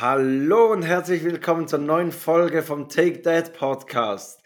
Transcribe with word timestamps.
Hallo 0.00 0.72
und 0.72 0.82
herzlich 0.82 1.22
willkommen 1.22 1.68
zur 1.68 1.78
neuen 1.78 2.12
Folge 2.12 2.62
vom 2.62 2.88
Take 2.88 3.20
That 3.22 3.52
Podcast. 3.52 4.42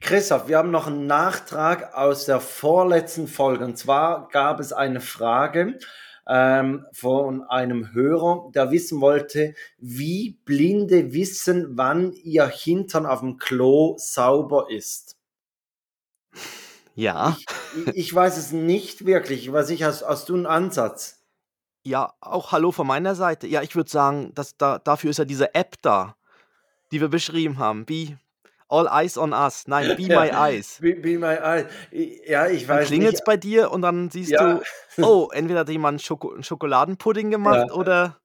Christoph, 0.00 0.46
wir 0.46 0.58
haben 0.58 0.70
noch 0.70 0.86
einen 0.86 1.06
Nachtrag 1.06 1.94
aus 1.94 2.26
der 2.26 2.38
vorletzten 2.38 3.26
Folge. 3.26 3.64
Und 3.64 3.78
zwar 3.78 4.28
gab 4.28 4.60
es 4.60 4.72
eine 4.74 5.00
Frage 5.00 5.78
ähm, 6.28 6.84
von 6.92 7.42
einem 7.44 7.94
Hörer, 7.94 8.50
der 8.54 8.70
wissen 8.70 9.00
wollte, 9.00 9.54
wie 9.78 10.38
Blinde 10.44 11.14
wissen, 11.14 11.78
wann 11.78 12.12
ihr 12.12 12.46
Hintern 12.46 13.06
auf 13.06 13.20
dem 13.20 13.38
Klo 13.38 13.94
sauber 13.96 14.66
ist. 14.70 15.16
Ja. 16.94 17.38
Ich, 17.86 17.96
ich 17.96 18.14
weiß 18.14 18.36
es 18.36 18.52
nicht 18.52 19.06
wirklich. 19.06 19.46
Ich 19.46 19.52
weiß 19.52 19.70
nicht, 19.70 19.82
hast, 19.82 20.06
hast 20.06 20.28
du 20.28 20.34
einen 20.34 20.46
Ansatz? 20.46 21.19
Ja, 21.82 22.12
auch 22.20 22.52
hallo 22.52 22.72
von 22.72 22.86
meiner 22.86 23.14
Seite. 23.14 23.46
Ja, 23.46 23.62
ich 23.62 23.74
würde 23.74 23.90
sagen, 23.90 24.32
dass 24.34 24.56
da, 24.56 24.78
dafür 24.78 25.10
ist 25.10 25.18
ja 25.18 25.24
diese 25.24 25.54
App 25.54 25.76
da, 25.82 26.14
die 26.92 27.00
wir 27.00 27.08
beschrieben 27.08 27.58
haben. 27.58 27.86
Be 27.86 28.18
All 28.68 28.86
Eyes 28.86 29.16
on 29.18 29.32
Us. 29.32 29.66
Nein, 29.66 29.88
Be 29.96 30.02
My 30.08 30.28
Eyes. 30.28 30.78
Be, 30.80 30.94
be 30.94 31.18
My 31.18 31.36
Eyes. 31.36 31.66
Ja, 32.26 32.46
ich 32.46 32.66
Dann 32.66 32.78
weiß 32.78 32.86
klingelt 32.88 33.14
es 33.14 33.24
bei 33.24 33.36
dir 33.36 33.70
und 33.70 33.82
dann 33.82 34.10
siehst 34.10 34.30
Ja. 34.32 34.60
du, 34.98 35.02
oh, 35.02 35.28
entweder 35.32 35.60
hat 35.60 35.68
jemand 35.70 36.02
Schoko 36.02 36.32
einen 36.32 36.44
Schokoladenpudding 36.44 37.30
gemacht 37.30 37.66
Ja. 37.68 37.74
oder, 37.74 38.20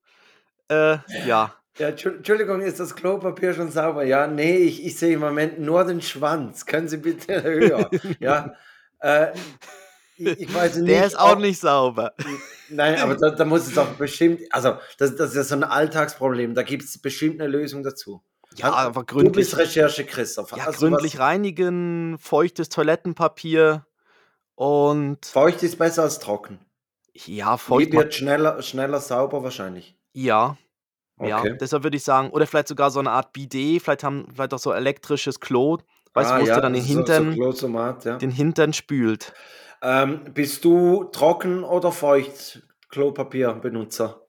äh, 0.68 0.98
ja. 1.26 1.54
Ja, 1.78 1.88
Entschu- 1.88 2.16
Entschuldigung, 2.16 2.60
ist 2.62 2.78
das 2.80 2.94
Klopapier 2.94 3.52
schon 3.54 3.70
sauber? 3.70 4.02
Ja, 4.04 4.26
nee, 4.26 4.56
ich, 4.58 4.84
ich 4.84 4.96
sehe 4.98 5.14
im 5.14 5.20
Moment 5.20 5.58
nur 5.58 5.84
den 5.84 6.00
Schwanz. 6.00 6.64
Können 6.66 6.88
Sie 6.88 6.96
bitte 6.98 7.42
höher? 7.42 7.90
ja, 8.18 8.54
äh, 9.00 9.28
ich, 10.16 10.40
ich 10.40 10.54
weiß 10.54 10.76
nicht. 10.76 10.88
Der 10.88 11.06
ist 11.06 11.18
auch 11.18 11.32
ob- 11.32 11.38
nicht 11.40 11.60
sauber. 11.60 12.12
Nein, 12.68 12.98
aber 12.98 13.14
da, 13.16 13.30
da 13.30 13.44
muss 13.44 13.66
es 13.68 13.74
doch 13.74 13.86
bestimmt, 13.94 14.40
also 14.50 14.76
das, 14.98 15.14
das 15.16 15.30
ist 15.30 15.36
ja 15.36 15.44
so 15.44 15.54
ein 15.54 15.62
Alltagsproblem, 15.64 16.54
da 16.54 16.62
gibt 16.64 16.82
es 16.84 16.98
bestimmt 16.98 17.40
eine 17.40 17.48
Lösung 17.48 17.82
dazu. 17.84 18.22
Ja, 18.56 18.72
aber 18.72 19.00
Du 19.02 19.06
gründlich, 19.06 19.32
bist 19.46 19.56
Recherche, 19.58 20.04
Christoph. 20.04 20.50
ja, 20.56 20.64
du 20.70 20.72
gründlich 20.78 21.18
reinigen, 21.18 22.16
feuchtes 22.18 22.68
Toilettenpapier 22.70 23.86
und 24.54 25.18
Was? 25.22 25.30
Feucht 25.30 25.62
ist 25.62 25.78
besser 25.78 26.02
als 26.02 26.18
trocken. 26.18 26.58
ja, 27.14 27.54
Die 27.54 27.60
feucht 27.60 27.92
macht 27.92 28.04
wird 28.04 28.14
schneller, 28.14 28.62
schneller 28.62 29.00
sauber 29.00 29.42
wahrscheinlich. 29.42 29.96
Ja. 30.12 30.56
Ja, 31.20 31.40
Okay. 31.40 31.56
deshalb 31.60 31.82
würde 31.82 31.96
ich 31.96 32.04
sagen, 32.04 32.30
oder 32.30 32.46
vielleicht 32.46 32.68
sogar 32.68 32.90
so 32.90 32.98
eine 33.00 33.10
Art 33.10 33.32
Bidet, 33.32 33.82
vielleicht 33.82 34.04
haben 34.04 34.26
vielleicht 34.34 34.52
auch 34.52 34.58
so 34.58 34.72
elektrisches 34.72 35.40
Klo, 35.40 35.78
weißt 36.12 36.30
Ah, 36.30 36.34
du, 36.34 36.40
wo 36.40 36.42
es 36.42 36.48
ja, 36.48 36.54
dir 36.56 36.60
dann 36.62 36.72
den 36.74 36.82
so- 36.82 36.88
so 36.88 36.94
Hintern, 36.98 37.34
Klosomat, 37.34 38.04
ja. 38.04 38.16
den 38.18 38.30
Hintern 38.30 38.72
spült. 38.74 39.32
Ähm, 39.82 40.32
bist 40.34 40.64
du 40.64 41.04
trocken 41.04 41.64
oder 41.64 41.92
feucht 41.92 42.62
Klopapierbenutzer? 42.88 44.26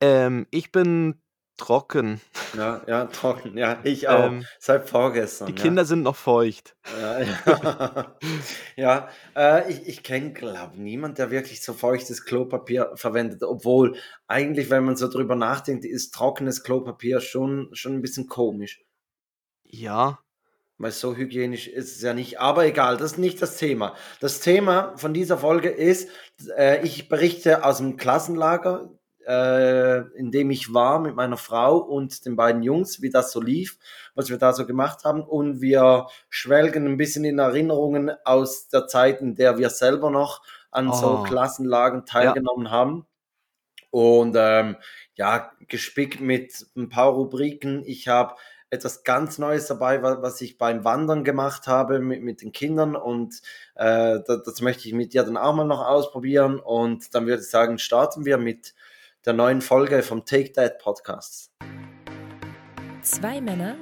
Ähm, 0.00 0.46
ich 0.50 0.72
bin 0.72 1.20
trocken. 1.56 2.20
Ja, 2.56 2.82
ja, 2.86 3.06
trocken, 3.06 3.56
ja, 3.56 3.78
ich 3.84 4.08
auch. 4.08 4.26
Ähm, 4.26 4.44
Seit 4.58 4.88
vorgestern. 4.88 5.46
Die 5.46 5.54
ja. 5.54 5.62
Kinder 5.62 5.84
sind 5.84 6.02
noch 6.02 6.16
feucht. 6.16 6.76
Ja, 7.00 7.20
ja. 7.20 8.16
ja 8.76 9.08
äh, 9.36 9.70
ich, 9.70 9.86
ich 9.86 10.02
kenne, 10.02 10.32
glaube 10.32 10.80
niemand, 10.80 11.18
der 11.18 11.30
wirklich 11.30 11.62
so 11.62 11.72
feuchtes 11.72 12.24
Klopapier 12.24 12.92
verwendet, 12.96 13.42
obwohl 13.42 13.96
eigentlich, 14.26 14.70
wenn 14.70 14.84
man 14.84 14.96
so 14.96 15.08
drüber 15.08 15.36
nachdenkt, 15.36 15.84
ist 15.84 16.14
trockenes 16.14 16.64
Klopapier 16.64 17.20
schon, 17.20 17.68
schon 17.72 17.94
ein 17.94 18.02
bisschen 18.02 18.26
komisch. 18.26 18.82
Ja. 19.64 20.23
Weil 20.78 20.90
so 20.90 21.14
hygienisch 21.14 21.68
ist 21.68 21.96
es 21.96 22.02
ja 22.02 22.14
nicht. 22.14 22.40
Aber 22.40 22.66
egal, 22.66 22.96
das 22.96 23.12
ist 23.12 23.18
nicht 23.18 23.40
das 23.40 23.56
Thema. 23.56 23.94
Das 24.20 24.40
Thema 24.40 24.96
von 24.96 25.14
dieser 25.14 25.38
Folge 25.38 25.68
ist, 25.68 26.10
äh, 26.56 26.82
ich 26.84 27.08
berichte 27.08 27.64
aus 27.64 27.78
dem 27.78 27.96
Klassenlager, 27.96 28.90
äh, 29.26 30.00
in 30.18 30.30
dem 30.32 30.50
ich 30.50 30.74
war 30.74 30.98
mit 30.98 31.14
meiner 31.14 31.36
Frau 31.36 31.78
und 31.78 32.26
den 32.26 32.36
beiden 32.36 32.62
Jungs, 32.62 33.00
wie 33.02 33.10
das 33.10 33.30
so 33.32 33.40
lief, 33.40 33.78
was 34.14 34.30
wir 34.30 34.36
da 34.38 34.52
so 34.52 34.66
gemacht 34.66 35.04
haben. 35.04 35.22
Und 35.22 35.60
wir 35.60 36.08
schwelgen 36.28 36.86
ein 36.86 36.96
bisschen 36.96 37.24
in 37.24 37.38
Erinnerungen 37.38 38.10
aus 38.24 38.68
der 38.68 38.86
Zeit, 38.88 39.20
in 39.20 39.36
der 39.36 39.58
wir 39.58 39.70
selber 39.70 40.10
noch 40.10 40.42
an 40.72 40.92
so 40.92 41.20
Oh. 41.20 41.22
Klassenlagern 41.22 42.04
teilgenommen 42.04 42.70
haben. 42.70 43.06
Und 43.90 44.34
ähm, 44.36 44.76
ja, 45.14 45.52
gespickt 45.68 46.20
mit 46.20 46.66
ein 46.76 46.88
paar 46.88 47.12
Rubriken. 47.12 47.84
Ich 47.86 48.08
habe 48.08 48.34
etwas 48.74 49.04
ganz 49.04 49.38
Neues 49.38 49.66
dabei, 49.66 50.02
wa- 50.02 50.20
was 50.20 50.40
ich 50.40 50.58
beim 50.58 50.84
Wandern 50.84 51.24
gemacht 51.24 51.66
habe 51.66 51.98
mit, 52.00 52.22
mit 52.22 52.42
den 52.42 52.52
Kindern 52.52 52.96
und 52.96 53.40
äh, 53.76 54.20
das, 54.26 54.42
das 54.44 54.60
möchte 54.60 54.86
ich 54.88 54.94
mit 54.94 55.14
dir 55.14 55.22
dann 55.22 55.36
auch 55.36 55.54
mal 55.54 55.64
noch 55.64 55.84
ausprobieren 55.86 56.58
und 56.58 57.14
dann 57.14 57.26
würde 57.26 57.42
ich 57.42 57.48
sagen, 57.48 57.78
starten 57.78 58.24
wir 58.24 58.38
mit 58.38 58.74
der 59.24 59.32
neuen 59.32 59.62
Folge 59.62 60.02
vom 60.02 60.24
Take 60.26 60.52
That 60.52 60.78
Podcast. 60.78 61.50
Zwei 63.02 63.40
Männer, 63.40 63.76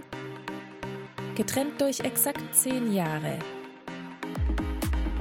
getrennt 1.35 1.81
durch 1.81 2.01
exakt 2.01 2.43
zehn 2.55 2.93
Jahre. 2.93 3.39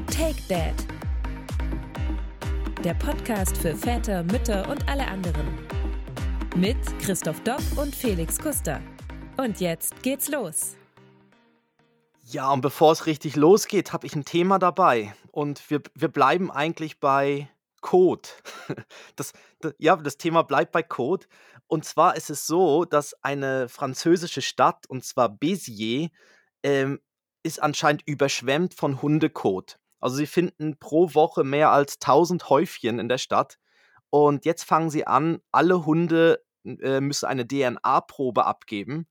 Take 0.08 0.42
Dad. 0.50 0.74
Der 2.84 2.94
Podcast 2.96 3.58
für 3.58 3.76
Väter, 3.76 4.24
Mütter 4.24 4.68
und 4.70 4.88
alle 4.90 5.08
anderen. 5.08 5.48
Mit 6.56 6.78
Christoph 7.00 7.40
Dopp 7.44 7.62
und 7.78 7.96
Felix 7.96 8.38
Kuster. 8.40 8.82
Und 9.42 9.60
jetzt 9.60 10.04
geht's 10.04 10.30
los. 10.30 10.78
Ja, 12.26 12.52
und 12.52 12.62
bevor 12.62 12.92
es 12.92 13.08
richtig 13.08 13.36
losgeht, 13.36 13.92
habe 13.92 14.06
ich 14.06 14.16
ein 14.16 14.24
Thema 14.24 14.60
dabei. 14.60 15.16
Und 15.32 15.68
wir, 15.72 15.82
wir 15.96 16.10
bleiben 16.10 16.52
eigentlich 16.52 17.00
bei 17.00 17.50
Code. 17.82 18.30
Das, 19.16 19.34
das, 19.60 19.74
ja, 19.80 19.96
das 19.96 20.18
Thema 20.18 20.44
bleibt 20.44 20.72
bei 20.72 20.84
Code. 20.84 21.26
Und 21.66 21.86
zwar 21.86 22.16
ist 22.16 22.30
es 22.30 22.46
so, 22.46 22.86
dass 22.86 23.16
eine 23.24 23.68
französische 23.68 24.44
Stadt, 24.44 24.86
und 24.88 25.04
zwar 25.04 25.30
Béziers, 25.30 26.12
ähm, 26.62 27.00
ist 27.42 27.64
anscheinend 27.64 28.04
überschwemmt 28.06 28.76
von 28.76 29.02
Hundekot. 29.02 29.80
Also 30.00 30.18
sie 30.18 30.28
finden 30.28 30.78
pro 30.78 31.16
Woche 31.16 31.44
mehr 31.44 31.72
als 31.72 31.96
1000 31.96 32.48
Häufchen 32.52 33.00
in 33.00 33.10
der 33.10 33.18
Stadt. 33.18 33.58
Und 34.12 34.46
jetzt 34.46 34.66
fangen 34.66 34.92
sie 34.92 35.08
an, 35.08 35.42
alle 35.52 35.84
Hunde 35.88 36.44
äh, 36.64 37.02
müssen 37.02 37.26
eine 37.26 37.48
DNA-Probe 37.48 38.46
abgeben. 38.46 39.08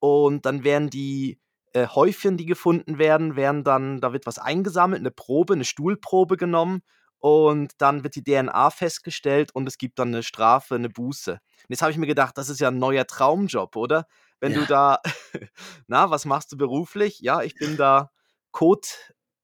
Und 0.00 0.46
dann 0.46 0.64
werden 0.64 0.90
die 0.90 1.38
äh, 1.72 1.86
Häufchen, 1.86 2.36
die 2.36 2.46
gefunden 2.46 2.98
werden, 2.98 3.36
werden 3.36 3.62
dann, 3.64 4.00
da 4.00 4.12
wird 4.12 4.26
was 4.26 4.38
eingesammelt, 4.38 5.00
eine 5.00 5.10
Probe, 5.10 5.54
eine 5.54 5.64
Stuhlprobe 5.64 6.36
genommen 6.36 6.82
und 7.20 7.74
dann 7.78 8.02
wird 8.02 8.16
die 8.16 8.24
DNA 8.24 8.70
festgestellt 8.70 9.54
und 9.54 9.68
es 9.68 9.78
gibt 9.78 9.98
dann 9.98 10.08
eine 10.08 10.22
Strafe, 10.22 10.74
eine 10.74 10.88
Buße. 10.88 11.32
Und 11.32 11.66
jetzt 11.68 11.82
habe 11.82 11.92
ich 11.92 11.98
mir 11.98 12.06
gedacht, 12.06 12.36
das 12.38 12.48
ist 12.48 12.60
ja 12.60 12.68
ein 12.68 12.78
neuer 12.78 13.06
Traumjob, 13.06 13.76
oder? 13.76 14.06
Wenn 14.40 14.54
du 14.54 14.66
da, 14.66 15.00
na, 15.86 16.10
was 16.10 16.24
machst 16.24 16.50
du 16.50 16.56
beruflich? 16.56 17.20
Ja, 17.20 17.42
ich 17.42 17.54
bin 17.54 17.76
da 17.76 18.10
Code, 18.52 18.88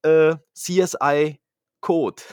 äh, 0.01 0.35
CSI 0.53 1.39
Code. 1.81 2.23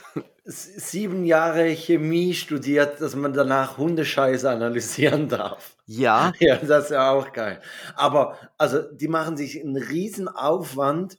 Sieben 0.45 1.25
Jahre 1.25 1.69
Chemie 1.69 2.33
studiert, 2.33 3.01
dass 3.01 3.15
man 3.15 3.33
danach 3.33 3.77
Hundescheiße 3.77 4.49
analysieren 4.49 5.27
darf. 5.27 5.75
Ja, 5.85 6.33
Ja, 6.39 6.57
das 6.57 6.85
ist 6.85 6.91
ja 6.91 7.11
auch 7.11 7.33
geil. 7.33 7.61
Aber, 7.95 8.37
also, 8.57 8.81
die 8.81 9.07
machen 9.07 9.37
sich 9.37 9.59
einen 9.59 9.77
riesen 9.77 10.27
Aufwand. 10.27 11.17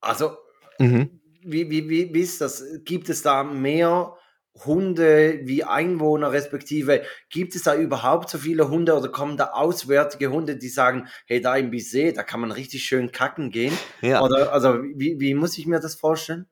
Also, 0.00 0.36
mhm. 0.78 1.20
wie, 1.42 1.70
wie, 1.70 1.88
wie, 1.88 2.14
wie 2.14 2.20
ist 2.20 2.40
das? 2.40 2.64
Gibt 2.84 3.08
es 3.08 3.22
da 3.22 3.42
mehr 3.42 4.16
Hunde 4.64 5.40
wie 5.42 5.64
Einwohner, 5.64 6.32
respektive 6.32 7.02
gibt 7.28 7.54
es 7.54 7.64
da 7.64 7.74
überhaupt 7.74 8.30
so 8.30 8.38
viele 8.38 8.70
Hunde 8.70 8.96
oder 8.96 9.10
kommen 9.10 9.36
da 9.36 9.50
auswärtige 9.50 10.30
Hunde, 10.30 10.56
die 10.56 10.68
sagen, 10.68 11.08
hey, 11.26 11.40
da 11.42 11.56
im 11.56 11.70
Bisee, 11.70 12.12
da 12.12 12.22
kann 12.22 12.40
man 12.40 12.52
richtig 12.52 12.84
schön 12.84 13.12
kacken 13.12 13.50
gehen? 13.50 13.76
ja. 14.00 14.22
Oder, 14.22 14.52
also, 14.52 14.82
wie, 14.94 15.20
wie 15.20 15.34
muss 15.34 15.58
ich 15.58 15.66
mir 15.66 15.80
das 15.80 15.94
vorstellen? 15.94 16.46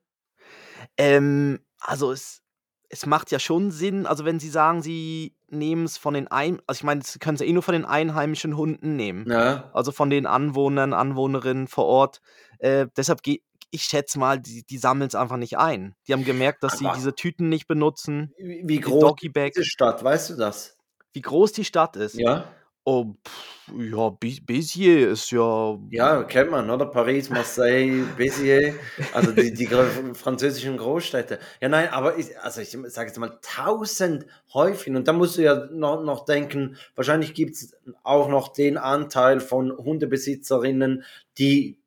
Ähm, 0.97 1.59
also 1.79 2.11
es, 2.11 2.41
es 2.89 3.05
macht 3.05 3.31
ja 3.31 3.39
schon 3.39 3.71
Sinn, 3.71 4.05
also 4.05 4.25
wenn 4.25 4.39
Sie 4.39 4.49
sagen, 4.49 4.81
Sie 4.81 5.35
nehmen 5.49 5.85
es 5.85 5.97
von 5.97 6.13
den 6.13 6.27
Ein, 6.27 6.61
also 6.67 6.79
ich 6.79 6.83
meine, 6.83 7.01
Sie 7.03 7.19
können 7.19 7.35
es 7.35 7.41
ja 7.41 7.47
eh 7.47 7.53
nur 7.53 7.63
von 7.63 7.73
den 7.73 7.85
einheimischen 7.85 8.57
Hunden 8.57 8.95
nehmen, 8.95 9.29
Ja, 9.29 9.69
also 9.73 9.91
von 9.91 10.09
den 10.09 10.25
Anwohnern, 10.25 10.93
Anwohnerinnen 10.93 11.67
vor 11.67 11.85
Ort. 11.85 12.21
Äh, 12.59 12.87
deshalb 12.95 13.21
gehe 13.23 13.39
ich 13.71 13.83
schätze 13.83 14.17
mal, 14.19 14.39
die, 14.39 14.63
die 14.63 14.77
sammeln 14.77 15.09
es 15.09 15.15
einfach 15.15 15.35
nicht 15.35 15.57
ein. 15.57 15.95
Die 16.07 16.13
haben 16.13 16.23
gemerkt, 16.23 16.63
dass 16.63 16.77
sie 16.77 16.85
Aber- 16.85 16.95
diese 16.95 17.13
Tüten 17.13 17.49
nicht 17.49 17.67
benutzen, 17.67 18.31
wie, 18.37 18.61
wie 18.65 18.79
groß 18.79 19.15
die 19.19 19.63
Stadt, 19.65 20.01
weißt 20.03 20.29
du 20.29 20.35
das? 20.35 20.77
wie 21.11 21.21
groß 21.21 21.51
die 21.53 21.65
Stadt 21.65 21.95
ist. 21.95 22.15
Ja, 22.15 22.47
Oh, 22.87 23.15
pff, 23.27 23.71
ja, 23.79 24.09
Béziers 24.11 25.11
ist 25.13 25.31
ja, 25.31 25.75
ja, 25.89 26.21
kennt 26.23 26.51
man, 26.51 26.69
oder? 26.69 26.85
Paris, 26.85 27.31
Marseille, 27.31 28.03
Béziers, 28.15 28.75
also 29.11 29.31
die, 29.31 29.51
die 29.55 29.65
französischen 30.13 30.77
Großstädte. 30.77 31.39
Ja, 31.61 31.69
nein, 31.69 31.89
aber 31.89 32.19
ich, 32.19 32.39
also 32.39 32.61
ich 32.61 32.69
sage 32.69 33.07
jetzt 33.07 33.17
mal 33.17 33.39
tausend 33.41 34.27
Häufchen 34.53 34.95
und 34.95 35.07
da 35.07 35.13
musst 35.13 35.35
du 35.37 35.41
ja 35.41 35.65
noch, 35.71 36.03
noch 36.03 36.25
denken, 36.25 36.77
wahrscheinlich 36.95 37.33
gibt 37.33 37.55
es 37.55 37.75
auch 38.03 38.29
noch 38.29 38.49
den 38.49 38.77
Anteil 38.77 39.39
von 39.39 39.75
Hundebesitzerinnen, 39.75 41.03
die, 41.39 41.79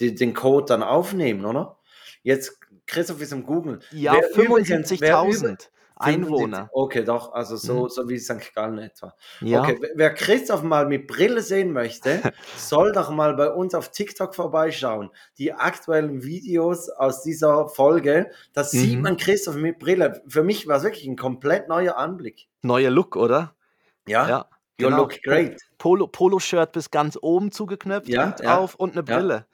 die 0.00 0.14
den 0.14 0.34
Code 0.34 0.66
dann 0.66 0.82
aufnehmen, 0.82 1.46
oder? 1.46 1.78
Jetzt, 2.22 2.58
Christoph 2.86 3.22
ist 3.22 3.32
am 3.32 3.46
Googlen. 3.46 3.80
ja, 3.90 4.12
Wer 4.34 4.44
übrigens- 4.44 4.90
wer 5.00 5.16
übr- 5.16 5.30
75.000. 5.32 5.68
Einwohner. 6.04 6.70
Okay, 6.72 7.04
doch, 7.04 7.32
also 7.32 7.56
so, 7.56 7.84
Mhm. 7.84 7.88
so 7.88 8.08
wie 8.08 8.18
St. 8.18 8.54
Gallen 8.54 8.78
etwa. 8.78 9.14
Ja. 9.40 9.62
Okay, 9.62 9.78
wer- 9.94 10.14
Christoph 10.14 10.62
mal 10.62 10.86
mit 10.86 11.06
Brille 11.06 11.40
sehen 11.42 11.72
möchte, 11.72 12.20
soll 12.56 12.92
doch 12.92 13.10
mal 13.10 13.34
bei 13.34 13.50
uns 13.50 13.74
auf 13.74 13.90
TikTok 13.90 14.34
vorbeischauen. 14.34 15.10
Die 15.38 15.52
aktuellen 15.52 16.22
Videos 16.22 16.88
aus 16.88 17.22
dieser 17.22 17.68
Folge, 17.68 18.30
da 18.52 18.64
sieht 18.64 18.96
Mhm. 18.96 19.02
man 19.02 19.16
Christoph 19.16 19.56
mit 19.56 19.78
Brille. 19.78 20.22
Für 20.28 20.42
mich 20.42 20.66
war 20.68 20.76
es 20.78 20.82
wirklich 20.84 21.06
ein 21.06 21.16
komplett 21.16 21.68
neuer 21.68 21.96
Anblick. 21.96 22.48
Neuer 22.62 22.90
Look, 22.90 23.16
oder? 23.16 23.54
Ja, 24.06 24.28
Ja. 24.28 24.46
you 24.78 24.86
genau. 24.88 24.96
look 24.98 25.22
great. 25.22 25.60
Polo, 25.78 26.06
Polo-Shirt 26.06 26.72
bis 26.72 26.90
ganz 26.90 27.18
oben 27.20 27.52
zugeknöpft, 27.52 28.08
Ja, 28.08 28.34
ja, 28.42 28.58
auf 28.58 28.74
und 28.74 28.96
eine 28.96 29.04
ja. 29.08 29.16
Brille. 29.16 29.46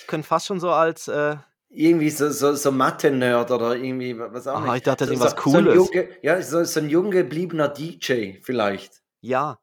Ich 0.00 0.06
könnte 0.06 0.26
fast 0.26 0.46
schon 0.46 0.60
so 0.60 0.70
als, 0.70 1.08
äh, 1.08 1.36
Irgendwie 1.76 2.10
so, 2.10 2.30
so, 2.30 2.54
so 2.54 2.70
Mathe-Nerd 2.70 3.50
oder 3.50 3.74
irgendwie, 3.76 4.16
was 4.18 4.46
auch 4.46 4.56
Ah, 4.62 4.66
nicht. 4.66 4.76
ich 4.76 4.82
dachte, 4.84 5.06
das 5.06 5.08
so, 5.08 5.14
ist 5.14 5.20
was 5.20 5.42
so, 5.44 5.50
so 5.50 5.58
ein 5.58 5.64
Cooles. 5.64 5.74
junge, 5.76 6.08
ja, 6.22 6.40
so, 6.40 6.62
so 6.64 6.80
ein 6.80 6.88
jung 6.88 7.10
gebliebener 7.10 7.68
DJ 7.68 8.34
vielleicht. 8.42 9.02
ja, 9.20 9.58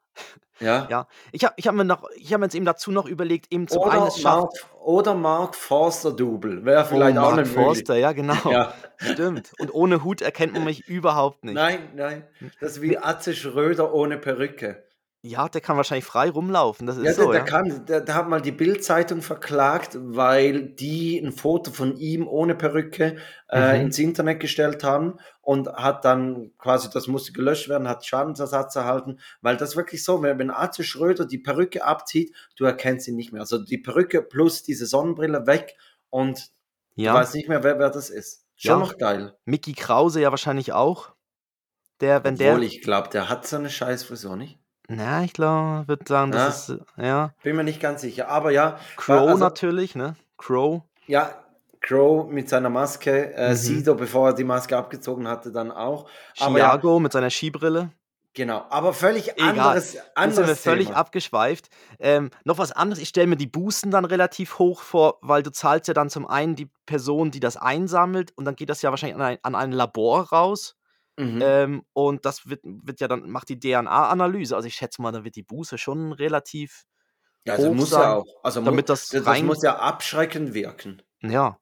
Ja. 0.60 0.88
ja. 0.90 1.08
Ich 1.32 1.44
habe 1.46 1.54
ich 1.58 1.68
hab 1.68 1.74
mir, 1.76 1.86
noch- 1.86 2.08
ich 2.18 2.34
hab 2.34 2.40
mir 2.40 2.46
jetzt 2.48 2.56
eben 2.56 2.66
dazu 2.66 2.92
noch 2.92 3.08
überlegt, 3.08 3.52
eben 3.52 3.68
zum 3.68 3.82
Oder 3.84 3.92
einen. 4.08 4.24
Mark, 4.24 4.52
oder 4.84 5.16
Mark 5.16 5.56
Forster 5.56 6.12
Double. 6.12 6.66
Wäre 6.66 6.84
Oh, 6.84 6.88
vielleicht 6.90 7.18
auch 7.18 7.36
Mark 7.36 7.48
Forster, 7.48 7.96
ja, 7.96 8.12
genau. 8.12 8.36
Ja. 8.50 8.74
Stimmt. 8.98 9.52
Und 9.60 9.74
ohne 9.74 10.04
Hut 10.04 10.22
erkennt 10.22 10.54
man 10.54 10.66
mich 10.66 10.88
überhaupt 10.88 11.44
nicht. 11.46 11.56
Nein, 11.56 11.80
nein. 11.96 12.28
Das 12.60 12.74
ist 12.74 12.82
wie 12.82 12.98
Atze 12.98 13.34
Schröder 13.34 13.94
ohne 13.94 14.18
Perücke. 14.18 14.84
Ja, 15.24 15.48
der 15.48 15.62
kann 15.62 15.78
wahrscheinlich 15.78 16.06
frei 16.06 16.32
rumlaufen. 16.32 16.88
Das 16.88 16.98
ist 16.98 17.04
Ja, 17.06 17.14
so, 17.14 17.32
der, 17.32 17.32
der 17.32 17.40
ja. 17.42 17.46
kann, 17.46 17.86
der, 17.86 18.02
der 18.02 18.16
hat 18.16 18.28
mal 18.28 18.42
die 18.42 18.52
Bild-Zeitung 18.52 19.22
verklagt, 19.22 19.96
weil 20.00 20.64
die 20.70 21.20
ein 21.20 21.32
Foto 21.32 21.70
von 21.70 21.96
ihm 21.96 22.28
ohne 22.28 22.56
Perücke 22.56 23.18
äh, 23.48 23.76
Mhm. 23.78 23.82
ins 23.86 24.00
Internet 24.00 24.40
gestellt 24.40 24.84
haben 24.84 25.20
und 25.42 25.68
hat 25.68 26.06
dann 26.06 26.52
quasi, 26.58 26.90
das 26.92 27.06
musste 27.06 27.34
gelöscht 27.34 27.70
werden, 27.70 27.88
hat 27.88 28.04
Schadensersatz 28.04 28.76
erhalten, 28.76 29.20
weil 29.42 29.58
das 29.58 29.76
wirklich 29.76 30.04
so, 30.04 30.24
wenn, 30.24 30.40
wenn 30.40 30.50
Atze 30.50 30.84
Schröder 30.84 31.26
die 31.28 31.38
Perücke 31.38 31.84
abzieht, 31.86 32.36
du 32.56 32.66
erkennst 32.66 33.08
ihn 33.08 33.16
nicht 33.16 33.32
mehr. 33.32 33.42
Also 33.42 33.60
die 33.64 33.78
Perücke 33.78 34.24
plus 34.24 34.64
diese 34.64 34.88
Sonnenbrille 34.88 35.46
weg 35.46 35.76
und 36.10 36.50
du 36.96 37.04
Ja. 37.04 37.14
weißt 37.14 37.36
nicht 37.36 37.48
mehr, 37.48 37.64
wer, 37.64 37.78
wer 37.78 37.92
das 37.92 38.10
ist. 38.10 38.48
Schon 38.56 38.72
Ja. 38.72 38.78
noch 38.80 38.98
geil. 38.98 39.38
Mickey 39.46 39.74
Krause 39.74 40.20
ja 40.20 40.32
wahrscheinlich 40.32 40.74
auch. 40.74 41.12
Der, 42.00 42.24
wenn 42.24 42.34
Obwohl 42.34 42.46
der. 42.62 42.62
ich 42.62 42.82
glaube, 42.82 43.10
der 43.10 43.30
hat 43.30 43.46
so 43.46 43.58
eine 43.58 43.70
scheiß 43.70 44.04
Frisur, 44.06 44.36
nicht? 44.36 44.58
Na, 44.94 45.24
ich 45.24 45.34
glaube, 45.34 45.88
würde 45.88 46.04
sagen, 46.08 46.32
das 46.32 46.70
ist. 46.70 46.80
äh, 46.98 47.08
Ja. 47.08 47.34
Bin 47.44 47.56
mir 47.56 47.64
nicht 47.64 47.80
ganz 47.80 48.02
sicher. 48.02 48.28
Aber 48.28 48.52
ja, 48.52 48.78
Crow 48.98 49.30
also- 49.30 49.38
natürlich, 49.44 49.96
ne? 49.96 50.16
Crow. 50.38 50.82
Ja, 51.08 51.34
Crow 51.80 52.30
mit 52.30 52.50
seiner 52.50 52.70
Maske, 52.70 53.34
äh, 53.34 53.52
Mhm. 53.52 53.56
Sido, 53.56 53.96
bevor 53.96 54.30
er 54.30 54.34
die 54.34 54.44
Maske 54.44 54.76
abgezogen 54.78 55.28
hatte, 55.28 55.52
dann 55.52 55.72
auch. 55.72 56.08
Aber 56.40 56.60
ja, 56.60 56.70
Chiago 56.72 57.00
mit 57.00 57.12
seiner 57.12 57.30
Skibrille. 57.30 57.90
genau. 58.34 58.66
Aber 58.70 58.94
völlig 58.94 59.32
Egal. 59.34 59.50
anderes, 59.50 59.94
Jetzt 59.94 60.04
sind 60.04 60.12
anderes 60.18 60.48
wir 60.48 60.56
völlig 60.56 60.88
Thema. 60.88 60.98
abgeschweift. 61.00 61.70
Ähm, 62.00 62.30
noch 62.44 62.58
was 62.58 62.72
anderes, 62.72 63.02
ich 63.02 63.10
stelle 63.10 63.28
mir 63.28 63.36
die 63.38 63.48
Bußen 63.48 63.92
dann 63.92 64.06
relativ 64.06 64.60
hoch 64.60 64.82
vor, 64.82 65.18
weil 65.22 65.42
du 65.44 65.52
zahlst 65.52 65.88
ja 65.88 65.94
dann 65.94 66.10
zum 66.10 66.28
einen 66.28 66.56
die 66.56 66.70
Person, 66.86 67.32
die 67.32 67.40
das 67.40 67.58
einsammelt, 67.58 68.32
und 68.38 68.46
dann 68.46 68.56
geht 68.56 68.70
das 68.70 68.82
ja 68.82 68.90
wahrscheinlich 68.90 69.16
an 69.16 69.22
ein, 69.22 69.38
an 69.44 69.56
ein 69.56 69.72
Labor 69.72 70.30
raus. 70.32 70.76
Mhm. 71.18 71.40
Ähm, 71.44 71.84
und 71.94 72.26
das 72.26 72.48
wird, 72.50 72.62
wird 72.64 73.00
ja 73.02 73.08
dann, 73.08 73.30
macht 73.30 73.50
die 73.50 73.60
DNA-Analyse. 73.60 74.56
Also 74.56 74.68
ich 74.68 74.76
schätze 74.76 75.02
mal, 75.02 75.12
da 75.12 75.24
wird 75.24 75.36
die 75.36 75.44
Buße 75.44 75.78
schon 75.78 76.14
relativ, 76.14 76.84
ja, 77.46 77.54
also 77.56 77.70
hoch 77.70 77.74
muss 77.76 77.90
sein, 77.90 78.02
ja 78.02 78.16
auch. 78.16 78.44
Also 78.44 78.62
damit 78.62 78.90
das 78.90 79.10
das, 79.10 79.26
rein- 79.26 79.46
muss 79.46 79.62
ja 79.64 79.78
abschreckend 79.78 80.54
wirken. 80.54 81.02
ja, 81.22 81.58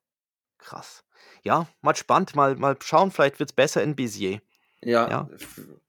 krass. 0.57 1.03
Ja, 1.43 1.67
mal 1.81 1.95
spannend, 1.95 2.35
mal, 2.35 2.55
mal 2.55 2.77
schauen, 2.83 3.11
vielleicht 3.11 3.39
wird 3.39 3.49
es 3.51 3.55
besser 3.55 3.81
in 3.83 3.95
Bézier. 3.95 4.39
Ja, 4.81 5.09
Ja. 5.09 5.29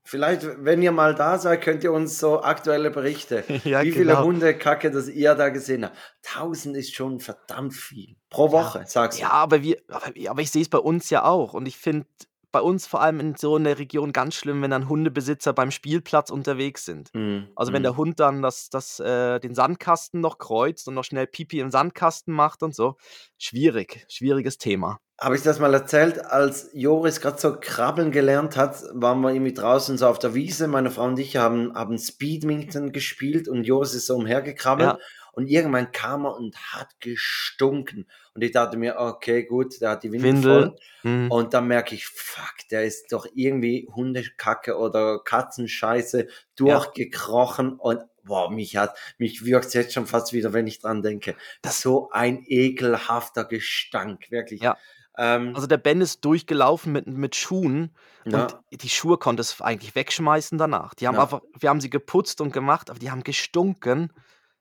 vielleicht, 0.05 0.43
wenn 0.65 0.83
ihr 0.83 0.91
mal 0.93 1.15
da 1.15 1.39
seid, 1.39 1.63
könnt 1.63 1.85
ihr 1.85 1.93
uns 1.93 2.19
so 2.19 2.43
aktuelle 2.43 2.91
Berichte, 2.91 3.45
ja, 3.65 3.83
wie 3.83 3.93
viele 3.93 4.07
genau. 4.15 4.25
Hundekacke 4.25 4.91
das 4.91 5.09
ihr 5.09 5.35
da 5.35 5.49
gesehen 5.51 5.85
habt. 5.85 5.97
1000 6.27 6.77
ist 6.77 6.95
schon 6.95 7.21
verdammt 7.21 7.75
viel. 7.75 8.17
Pro 8.31 8.51
Woche, 8.51 8.85
sagst 8.87 9.19
du. 9.19 9.23
Ja, 9.23 9.31
aber, 9.31 9.63
wir, 9.63 9.81
aber, 9.89 10.13
aber 10.29 10.41
ich 10.43 10.51
sehe 10.51 10.63
es 10.63 10.69
bei 10.69 10.79
uns 10.79 11.11
ja 11.11 11.25
auch. 11.25 11.53
Und 11.55 11.67
ich 11.67 11.77
finde 11.77 12.07
bei 12.53 12.61
uns 12.61 12.87
vor 12.87 13.01
allem 13.01 13.21
in 13.21 13.35
so 13.37 13.57
einer 13.57 13.79
Region 13.79 14.13
ganz 14.13 14.35
schlimm, 14.35 14.63
wenn 14.63 14.71
dann 14.71 14.89
Hundebesitzer 14.89 15.53
beim 15.53 15.71
Spielplatz 15.71 16.31
unterwegs 16.31 16.85
sind. 16.85 17.11
Mhm. 17.15 17.49
Also 17.57 17.73
wenn 17.73 17.83
mhm. 17.83 17.85
der 17.85 17.97
Hund 17.97 18.21
dann 18.21 18.43
das, 18.43 18.71
das, 18.71 19.01
äh, 19.01 19.39
den 19.41 19.55
Sandkasten 19.55 20.21
noch 20.21 20.39
kreuzt 20.39 20.89
und 20.89 20.95
noch 20.95 21.05
schnell 21.05 21.27
Pipi 21.27 21.61
im 21.61 21.71
Sandkasten 21.71 22.35
macht 22.35 22.63
und 22.63 22.75
so. 22.75 22.97
Schwierig, 23.39 24.07
schwieriges 24.09 24.59
Thema. 24.59 24.99
Habe 25.21 25.37
ich 25.37 25.43
das 25.43 25.59
mal 25.59 25.75
erzählt, 25.75 26.25
als 26.25 26.71
Joris 26.73 27.21
gerade 27.21 27.39
so 27.39 27.55
krabbeln 27.61 28.11
gelernt 28.11 28.57
hat, 28.57 28.83
waren 28.95 29.21
wir 29.21 29.31
irgendwie 29.31 29.53
draußen 29.53 29.99
so 29.99 30.07
auf 30.07 30.19
der 30.19 30.33
Wiese. 30.33 30.67
Meine 30.67 30.91
Frau 30.91 31.05
und 31.05 31.19
ich 31.19 31.37
haben, 31.37 31.75
haben 31.75 31.99
Speedminton 31.99 32.91
gespielt 32.91 33.47
und 33.47 33.65
Joris 33.65 33.93
ist 33.93 34.07
so 34.07 34.17
umhergekrabbelt. 34.17 34.93
Ja. 34.93 34.99
Und 35.33 35.47
irgendwann 35.49 35.93
kam 35.93 36.25
er 36.27 36.37
und 36.37 36.57
hat 36.73 37.01
gestunken. 37.01 38.07
Und 38.35 38.43
ich 38.43 38.53
dachte 38.53 38.77
mir, 38.77 38.97
okay, 38.99 39.45
gut, 39.45 39.81
der 39.81 39.91
hat 39.91 40.03
die 40.03 40.13
Windel, 40.13 40.33
Windel. 40.35 40.63
voll. 41.03 41.11
Mhm. 41.11 41.31
Und 41.31 41.55
dann 41.55 41.67
merke 41.69 41.95
ich, 41.95 42.07
fuck, 42.07 42.55
der 42.71 42.85
ist 42.85 43.13
doch 43.13 43.27
irgendwie 43.35 43.89
Hundekacke 43.95 44.77
oder 44.77 45.21
Katzenscheiße 45.23 46.27
durchgekrochen. 46.57 47.75
Und 47.79 48.03
boah, 48.25 48.51
mich 48.51 48.77
hat, 48.77 48.97
mich 49.19 49.45
wirkt 49.45 49.73
jetzt 49.75 49.93
schon 49.93 50.07
fast 50.07 50.33
wieder, 50.33 50.53
wenn 50.53 50.67
ich 50.67 50.81
dran 50.81 51.03
denke. 51.03 51.35
Das- 51.63 51.81
so 51.81 52.11
ein 52.11 52.45
ekelhafter 52.47 53.45
Gestank, 53.45 54.31
wirklich. 54.31 54.63
Ja. 54.63 54.77
Ähm, 55.19 55.53
Also 55.55 55.67
der 55.67 55.79
Ben 55.79 56.01
ist 56.01 56.25
durchgelaufen 56.25 56.93
mit, 56.93 57.07
mit 57.07 57.35
Schuhen 57.35 57.95
ja. 58.25 58.43
und 58.45 58.57
die 58.83 58.89
Schuhe 58.89 59.19
konnte 59.19 59.41
es 59.41 59.61
eigentlich 59.61 59.95
wegschmeißen 59.95 60.57
danach. 60.57 60.95
Die 60.95 61.09
haben 61.09 61.17
Ja. 61.17 61.23
einfach, 61.23 61.43
wir 61.59 61.69
haben 61.69 61.81
sie 61.81 61.91
geputzt 61.91 62.41
und 62.41 62.53
gemacht, 62.53 62.91
aber 62.91 62.99
die 62.99 63.11
haben 63.11 63.25
gestunken. 63.25 64.13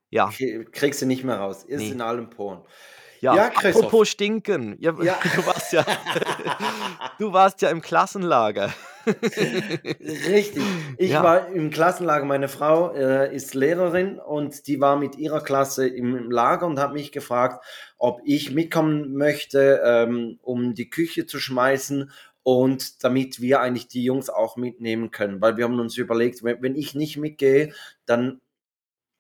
Ja, 0.10 0.32
kriegst 0.72 1.02
du 1.02 1.06
nicht 1.06 1.24
mehr 1.24 1.38
raus. 1.38 1.64
Ist 1.64 1.80
Nee. 1.82 1.90
in 1.92 2.02
allen 2.02 2.30
Poren. 2.30 2.62
ja. 3.22 3.36
Ja, 3.36 3.50
Christoph. 3.50 3.86
Apropos 3.86 4.10
stinken. 4.10 4.76
Ja, 4.80 4.94
Ja. 5.02 5.20
Du 5.36 5.46
warst 5.46 5.74
ja, 5.74 5.86
du 7.20 7.34
warst 7.34 7.62
ja 7.62 7.70
im 7.70 7.82
Klassenlager. 7.82 8.74
Richtig. 10.28 10.64
Ich 10.98 11.12
Ja. 11.12 11.24
war 11.24 11.48
im 11.50 11.70
Klassenlager. 11.70 12.26
Meine 12.26 12.48
Frau 12.48 12.94
äh, 12.94 13.34
ist 13.36 13.54
Lehrerin 13.56 14.20
und 14.20 14.68
die 14.68 14.80
war 14.80 14.98
mit 14.98 15.16
ihrer 15.18 15.42
Klasse 15.42 15.88
im, 15.88 16.16
im 16.16 16.32
Lager 16.32 16.66
und 16.68 16.80
hat 16.80 16.94
mich 16.94 17.12
gefragt, 17.12 17.64
ob 17.98 18.22
ich 18.26 18.52
mitkommen 18.52 19.14
möchte, 19.14 19.82
ähm, 19.86 20.40
um 20.42 20.74
die 20.74 20.90
Küche 20.90 21.26
zu 21.26 21.40
schmeißen 21.40 22.12
und 22.44 23.04
damit 23.04 23.42
wir 23.42 23.60
eigentlich 23.62 23.88
die 23.88 24.04
Jungs 24.04 24.30
auch 24.30 24.58
mitnehmen 24.58 25.12
können. 25.12 25.42
Weil 25.42 25.58
wir 25.58 25.66
haben 25.66 25.80
uns 25.80 25.98
überlegt, 25.98 26.44
wenn, 26.44 26.62
wenn 26.62 26.76
ich 26.76 26.96
nicht 26.96 27.18
mitgehe, 27.18 27.74
dann, 28.06 28.42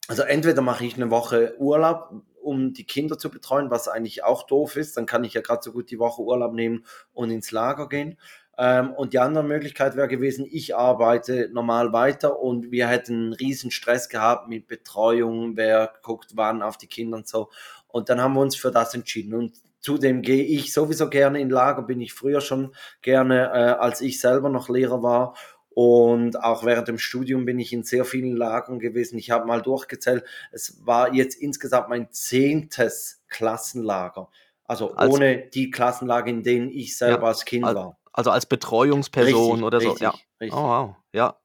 also 0.10 0.24
entweder 0.24 0.64
mache 0.64 0.86
ich 0.86 0.95
eine 0.95 1.12
Woche 1.12 1.54
Urlaub, 1.60 2.24
um 2.42 2.74
die 2.74 2.83
Kinder 2.83 3.19
zu 3.19 3.30
betreuen, 3.30 3.69
was 3.69 3.88
eigentlich 3.88 4.24
auch 4.24 4.42
doof 4.42 4.76
ist. 4.76 4.98
Dann 4.98 5.06
kann 5.06 5.24
ich 5.24 5.36
ja 5.36 5.42
gerade 5.42 5.62
so 5.62 5.72
gut 5.72 5.92
die 5.92 6.00
Woche 6.00 6.24
Urlaub 6.24 6.54
nehmen 6.54 6.83
und 7.14 7.30
ins 7.30 7.52
Lager 7.52 7.88
gehen. 7.88 8.18
Ähm, 8.57 8.92
und 8.92 9.14
die 9.14 9.19
andere 9.19 9.44
Möglichkeit 9.44 9.95
wäre 9.95 10.07
gewesen, 10.07 10.48
ich 10.50 10.76
arbeite 10.76 11.52
normal 11.54 11.94
weiter 11.94 12.40
und 12.40 12.72
wir 12.72 12.88
hätten 12.88 13.14
einen 13.14 13.33
riesen 13.33 13.69
Stress 13.69 14.10
gehabt 14.10 14.50
mit 14.50 14.66
Betreuung, 14.66 15.56
wer 15.56 15.94
guckt 16.02 16.31
wann 16.33 16.64
auf 16.64 16.78
die 16.78 16.88
Kinder 16.88 17.18
und 17.18 17.28
so. 17.28 17.52
Und 17.88 18.10
dann 18.10 18.19
haben 18.19 18.33
wir 18.33 18.42
uns 18.42 18.56
für 18.56 18.72
das 18.72 18.95
entschieden. 18.95 19.36
Und 19.36 19.57
zudem 19.80 20.24
gehe 20.24 20.44
ich 20.44 20.74
sowieso 20.74 21.07
gerne 21.07 21.40
in 21.40 21.52
Lager, 21.52 21.83
bin 21.83 22.02
ich 22.02 22.14
früher 22.14 22.42
schon 22.42 22.74
gerne, 23.04 23.52
äh, 23.54 23.80
als 23.80 24.02
ich 24.02 24.19
selber 24.19 24.50
noch 24.50 24.69
Lehrer 24.69 25.04
war. 25.04 25.36
Und 25.71 26.44
auch 26.44 26.66
während 26.66 26.88
dem 26.88 26.97
Studium 26.97 27.45
bin 27.45 27.59
ich 27.59 27.71
in 27.71 27.83
sehr 27.83 28.04
vielen 28.04 28.35
Lagern 28.35 28.80
gewesen. 28.80 29.18
Ich 29.18 29.31
habe 29.31 29.45
mal 29.45 29.61
durchgezählt, 29.61 30.23
es 30.52 30.85
war 30.85 31.14
jetzt 31.14 31.35
insgesamt 31.35 31.90
mein 31.90 32.11
zehntes 32.11 33.21
Klassenlager. 33.28 34.30
Also 34.66 34.94
Als- 34.95 35.14
ohne 35.14 35.38
die 35.38 35.71
Klassenlager, 35.71 36.28
in 36.28 36.44
denen 36.44 36.69
ich 36.69 36.97
selber 36.97 37.28
als 37.28 37.45
Kind 37.45 37.66
Al- 37.66 37.76
war. 37.76 37.97
Also 38.11 38.31
als 38.31 38.45
Betreuungsperson 38.45 39.52
Richtig, 39.52 39.64
oder 39.64 39.80
so. 39.80 39.90
richtig, 39.90 40.02
ja. 40.02 40.14
richtig. 40.42 40.59
Oh, 40.59 40.64
wow. 40.64 40.95
Ja. 41.14 41.40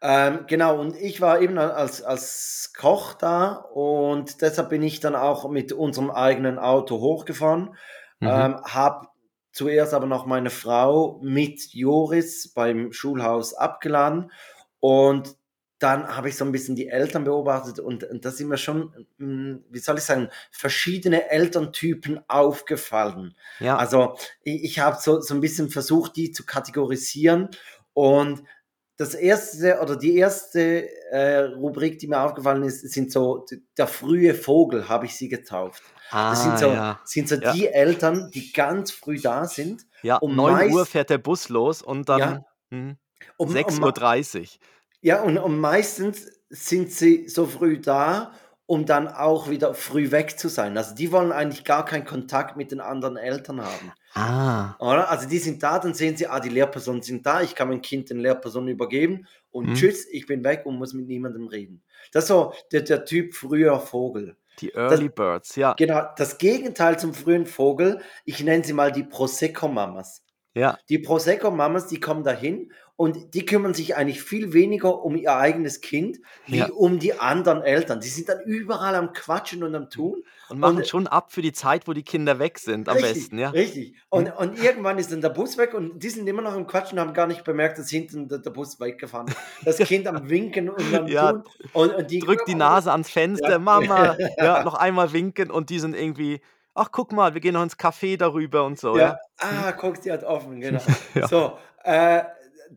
Ähm, 0.00 0.46
genau, 0.48 0.80
und 0.80 0.96
ich 0.96 1.20
war 1.20 1.40
eben 1.40 1.58
als, 1.58 2.02
als 2.02 2.72
Koch 2.76 3.14
da 3.14 3.52
und 3.72 4.42
deshalb 4.42 4.70
bin 4.70 4.82
ich 4.82 4.98
dann 4.98 5.14
auch 5.14 5.48
mit 5.48 5.72
unserem 5.72 6.10
eigenen 6.10 6.58
Auto 6.58 6.98
hochgefahren. 6.98 7.76
Mhm. 8.18 8.28
Ähm, 8.28 8.56
habe 8.64 9.06
zuerst 9.52 9.94
aber 9.94 10.06
noch 10.06 10.26
meine 10.26 10.50
Frau 10.50 11.20
mit 11.22 11.72
Joris 11.72 12.52
beim 12.52 12.92
Schulhaus 12.92 13.54
abgeladen 13.54 14.30
und 14.80 15.36
dann 15.82 16.06
habe 16.16 16.28
ich 16.28 16.36
so 16.36 16.44
ein 16.44 16.52
bisschen 16.52 16.76
die 16.76 16.88
Eltern 16.88 17.24
beobachtet 17.24 17.80
und, 17.80 18.04
und 18.04 18.24
da 18.24 18.30
sind 18.30 18.48
mir 18.48 18.56
schon, 18.56 19.06
mm, 19.18 19.64
wie 19.68 19.78
soll 19.80 19.98
ich 19.98 20.04
sagen, 20.04 20.28
verschiedene 20.52 21.28
Elterntypen 21.28 22.20
aufgefallen. 22.28 23.34
ja. 23.58 23.76
Also 23.76 24.16
ich, 24.44 24.62
ich 24.62 24.78
habe 24.78 24.98
so, 25.00 25.20
so 25.20 25.34
ein 25.34 25.40
bisschen 25.40 25.70
versucht, 25.70 26.14
die 26.14 26.30
zu 26.30 26.46
kategorisieren 26.46 27.48
und 27.94 28.44
das 29.02 29.14
erste 29.14 29.78
oder 29.80 29.96
die 29.96 30.16
erste 30.16 30.88
äh, 31.10 31.38
Rubrik, 31.44 31.98
die 31.98 32.08
mir 32.08 32.20
aufgefallen 32.20 32.62
ist, 32.62 32.80
sind 32.92 33.12
so 33.12 33.44
der 33.76 33.86
frühe 33.86 34.34
Vogel, 34.34 34.88
habe 34.88 35.06
ich 35.06 35.16
sie 35.16 35.28
getauft. 35.28 35.82
ah, 36.10 36.30
Das 36.30 36.42
sind 36.42 36.58
so, 36.58 36.66
ja. 36.68 37.00
sind 37.04 37.28
so 37.28 37.36
Ja. 37.36 37.52
die 37.52 37.68
Eltern, 37.68 38.30
die 38.32 38.52
ganz 38.52 38.90
früh 38.90 39.20
da 39.20 39.44
sind. 39.46 39.86
Ja, 40.02 40.16
und 40.16 40.34
9 40.36 40.70
Uhr 40.72 40.78
meist- 40.80 40.90
fährt 40.90 41.10
der 41.10 41.18
Bus 41.18 41.48
los 41.48 41.82
und 41.82 42.08
dann 42.08 42.18
Ja. 42.18 42.44
Um, 42.70 42.96
um, 43.36 43.50
6.30 43.50 44.40
Uhr. 44.40 44.46
ja, 45.02 45.22
und, 45.22 45.36
und 45.38 45.58
meistens 45.60 46.26
sind 46.48 46.90
sie 46.92 47.28
so 47.28 47.46
früh 47.46 47.78
da, 47.78 48.32
um 48.66 48.86
dann 48.86 49.08
auch 49.08 49.50
wieder 49.50 49.74
früh 49.74 50.10
weg 50.10 50.38
zu 50.38 50.48
sein. 50.48 50.76
Also 50.78 50.94
die 50.94 51.12
wollen 51.12 51.32
eigentlich 51.32 51.64
gar 51.64 51.84
keinen 51.84 52.04
Kontakt 52.06 52.56
mit 52.56 52.70
den 52.72 52.80
anderen 52.80 53.16
Eltern 53.16 53.60
haben. 53.62 53.92
Ah. 54.14 54.74
Oder? 54.78 55.10
Also 55.10 55.28
die 55.28 55.38
sind 55.38 55.62
da, 55.62 55.78
dann 55.78 55.94
sehen 55.94 56.16
sie, 56.16 56.26
ah, 56.26 56.38
die 56.40 56.48
Lehrpersonen 56.50 57.02
sind 57.02 57.24
da, 57.24 57.40
ich 57.42 57.54
kann 57.54 57.68
mein 57.68 57.80
Kind 57.82 58.10
den 58.10 58.18
Lehrpersonen 58.18 58.68
übergeben 58.68 59.26
und 59.50 59.70
Mhm. 59.70 59.74
tschüss, 59.74 60.06
ich 60.10 60.26
bin 60.26 60.44
weg 60.44 60.66
und 60.66 60.76
muss 60.76 60.92
mit 60.92 61.06
niemandem 61.06 61.46
reden. 61.46 61.82
Das 62.12 62.24
ist 62.24 62.28
so 62.28 62.52
der, 62.72 62.82
der 62.82 63.04
Typ 63.04 63.34
früher 63.34 63.80
Vogel. 63.80 64.36
Die 64.58 64.70
Early 64.74 65.08
Birds, 65.08 65.56
ja. 65.56 65.72
Genau, 65.78 66.02
das 66.16 66.36
Gegenteil 66.36 66.98
zum 66.98 67.14
frühen 67.14 67.46
Vogel, 67.46 68.00
ich 68.26 68.42
nenne 68.44 68.62
sie 68.64 68.74
mal 68.74 68.92
die 68.92 69.04
Prosecco-Mamas. 69.04 70.22
Ja. 70.54 70.78
Die 70.90 70.98
Prosecco-Mamas, 70.98 71.86
die 71.86 71.98
kommen 72.00 72.22
dahin 72.22 72.70
und 73.02 73.34
die 73.34 73.44
kümmern 73.44 73.74
sich 73.74 73.96
eigentlich 73.96 74.22
viel 74.22 74.52
weniger 74.52 75.02
um 75.04 75.16
ihr 75.16 75.34
eigenes 75.36 75.80
Kind, 75.80 76.20
wie 76.46 76.58
Ja. 76.58 76.68
um 76.70 77.00
die 77.00 77.18
anderen 77.18 77.60
Eltern. 77.62 77.98
Die 78.00 78.06
sind 78.08 78.28
dann 78.28 78.40
überall 78.44 78.94
am 78.94 79.12
Quatschen 79.12 79.64
und 79.64 79.74
am 79.74 79.90
Tun. 79.90 80.22
Und 80.48 80.60
machen 80.60 80.76
Und- 80.76 80.86
schon 80.86 81.06
ab 81.08 81.32
für 81.32 81.42
die 81.42 81.52
Zeit, 81.52 81.88
wo 81.88 81.94
die 81.94 82.04
Kinder 82.04 82.38
weg 82.38 82.60
sind, 82.60 82.88
am 82.88 82.96
richtig, 82.98 83.14
besten, 83.14 83.38
ja. 83.38 83.50
Richtig. 83.50 83.96
Und, 84.08 84.30
und 84.36 84.62
irgendwann 84.62 84.98
ist 84.98 85.10
dann 85.10 85.20
der 85.20 85.30
Bus 85.30 85.58
weg 85.58 85.74
und 85.74 86.00
die 86.00 86.10
sind 86.10 86.28
immer 86.28 86.42
noch 86.42 86.52
am 86.52 86.66
Quatschen, 86.68 87.00
haben 87.00 87.12
gar 87.12 87.26
nicht 87.26 87.42
bemerkt, 87.42 87.78
dass 87.78 87.90
hinten 87.90 88.28
der, 88.28 88.38
der 88.38 88.50
Bus 88.50 88.78
weggefahren 88.78 89.26
ist. 89.66 89.80
Das 89.80 89.88
Kind 89.88 90.06
am 90.06 90.30
Winken 90.30 90.68
und 90.70 90.94
am 90.94 91.08
Ja, 91.08 91.32
Tun. 91.32 91.42
Und, 91.72 91.94
und 91.94 92.10
die 92.10 92.20
Drückt 92.20 92.46
die 92.46 92.54
Nase 92.54 92.92
ans 92.92 93.10
Fenster, 93.10 93.50
Ja. 93.52 93.58
Mama, 93.58 94.16
ja, 94.38 94.62
noch 94.62 94.74
einmal 94.74 95.12
winken 95.12 95.50
und 95.50 95.70
die 95.70 95.80
sind 95.80 95.96
irgendwie, 95.96 96.40
ach 96.74 96.90
guck 96.92 97.10
mal, 97.12 97.34
wir 97.34 97.40
gehen 97.40 97.54
noch 97.54 97.62
ins 97.64 97.76
Café 97.78 98.16
darüber 98.16 98.64
und 98.64 98.78
so, 98.78 98.96
Ja, 98.96 99.02
ja. 99.02 99.18
ah, 99.40 99.72
guck, 99.72 100.00
die 100.02 100.12
hat 100.12 100.22
offen, 100.22 100.60
genau. 100.60 100.80
Ja. 101.14 101.26
So, 101.26 101.58
äh, 101.84 102.22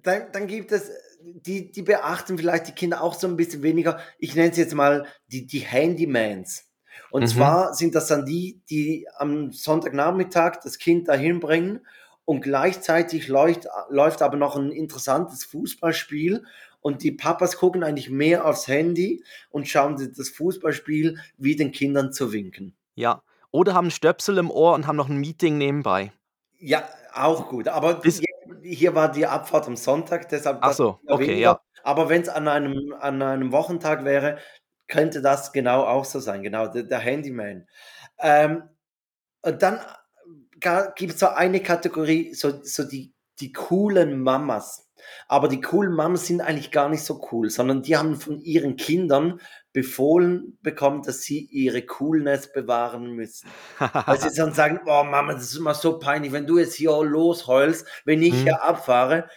dann, 0.03 0.31
dann 0.31 0.47
gibt 0.47 0.71
es, 0.71 0.91
die, 1.21 1.71
die 1.71 1.81
beachten 1.81 2.37
vielleicht 2.37 2.67
die 2.67 2.71
Kinder 2.73 3.01
auch 3.01 3.13
so 3.15 3.27
ein 3.27 3.35
bisschen 3.35 3.63
weniger. 3.63 3.99
Ich 4.19 4.35
nenne 4.35 4.51
es 4.51 4.57
jetzt 4.57 4.73
mal 4.75 5.05
die, 5.27 5.45
die 5.47 5.59
Handymans. 5.61 6.65
Und 7.11 7.23
Mhm. 7.23 7.27
zwar 7.27 7.73
sind 7.73 7.95
das 7.95 8.07
dann 8.07 8.25
die, 8.25 8.61
die 8.69 9.07
am 9.17 9.51
Sonntagnachmittag 9.51 10.57
das 10.63 10.77
Kind 10.77 11.07
dahin 11.07 11.39
bringen 11.39 11.85
und 12.25 12.41
gleichzeitig 12.41 13.27
läuft, 13.27 13.67
läuft 13.89 14.21
aber 14.21 14.37
noch 14.37 14.55
ein 14.55 14.71
interessantes 14.71 15.43
Fußballspiel 15.45 16.43
und 16.81 17.03
die 17.03 17.11
Papas 17.11 17.57
gucken 17.57 17.83
eigentlich 17.83 18.09
mehr 18.09 18.45
aufs 18.45 18.67
Handy 18.67 19.23
und 19.49 19.67
schauen 19.67 20.11
das 20.15 20.29
Fußballspiel 20.29 21.19
wie 21.37 21.55
den 21.55 21.71
Kindern 21.71 22.13
zu 22.13 22.31
winken. 22.31 22.75
Ja. 22.95 23.21
Oder 23.51 23.73
haben 23.73 23.89
Stöpsel 23.91 24.37
im 24.37 24.51
Ohr 24.51 24.73
und 24.73 24.85
haben 24.85 24.95
noch 24.97 25.09
ein 25.09 25.17
Meeting 25.17 25.57
nebenbei. 25.57 26.11
Ja, 26.59 26.87
auch 27.13 27.47
gut. 27.49 27.67
Aber 27.67 28.03
Ist- 28.03 28.21
hier, 28.65 28.95
war 28.95 29.11
die 29.11 29.27
Abfahrt 29.27 29.67
am 29.67 29.75
Sonntag, 29.75 30.29
deshalb 30.29 30.59
Ach 30.61 30.73
so, 30.73 30.99
okay, 31.07 31.27
weniger. 31.27 31.39
ja. 31.39 31.61
Aber 31.83 32.09
wenn 32.09 32.21
es 32.21 32.29
an 32.29 32.47
einem, 32.47 32.95
an 32.99 33.21
einem 33.21 33.51
Wochentag 33.51 34.03
wäre, 34.05 34.39
könnte 34.87 35.21
das 35.21 35.51
genau 35.51 35.83
auch 35.83 36.05
so 36.05 36.19
sein. 36.19 36.41
Genau, 36.43 36.67
der, 36.67 36.83
der 36.83 36.99
Handyman. 36.99 37.67
Ähm, 38.19 38.63
und 39.41 39.61
dann 39.61 39.79
gibt 40.95 41.13
es 41.13 41.19
so 41.19 41.27
eine 41.27 41.61
Kategorie, 41.61 42.33
so, 42.33 42.63
so 42.63 42.83
die, 42.83 43.13
die 43.39 43.51
coolen 43.51 44.19
Mamas. 44.21 44.84
Aber 45.27 45.47
die 45.47 45.61
coolen 45.61 45.93
Mamas 45.93 46.27
sind 46.27 46.41
eigentlich 46.41 46.71
gar 46.71 46.89
nicht 46.89 47.03
so 47.03 47.21
cool, 47.31 47.49
sondern 47.49 47.81
die 47.83 47.97
haben 47.97 48.15
von 48.15 48.39
ihren 48.39 48.75
Kindern 48.77 49.39
befohlen 49.73 50.57
bekommen, 50.61 51.01
dass 51.03 51.21
sie 51.21 51.39
ihre 51.51 51.81
Coolness 51.81 52.51
bewahren 52.53 53.11
müssen. 53.11 53.49
Weil 54.05 54.19
sie 54.19 54.35
dann 54.35 54.53
sagen, 54.53 54.79
oh 54.85 55.03
Mama, 55.03 55.33
das 55.33 55.43
ist 55.43 55.55
immer 55.57 55.73
so 55.73 55.99
peinlich, 55.99 56.31
wenn 56.31 56.47
du 56.47 56.57
jetzt 56.59 56.75
hier 56.75 56.91
losheulst, 57.03 57.85
wenn 58.05 58.21
ich 58.21 58.33
Mhm. 58.33 58.43
hier 58.43 58.63
abfahre, 58.63 59.29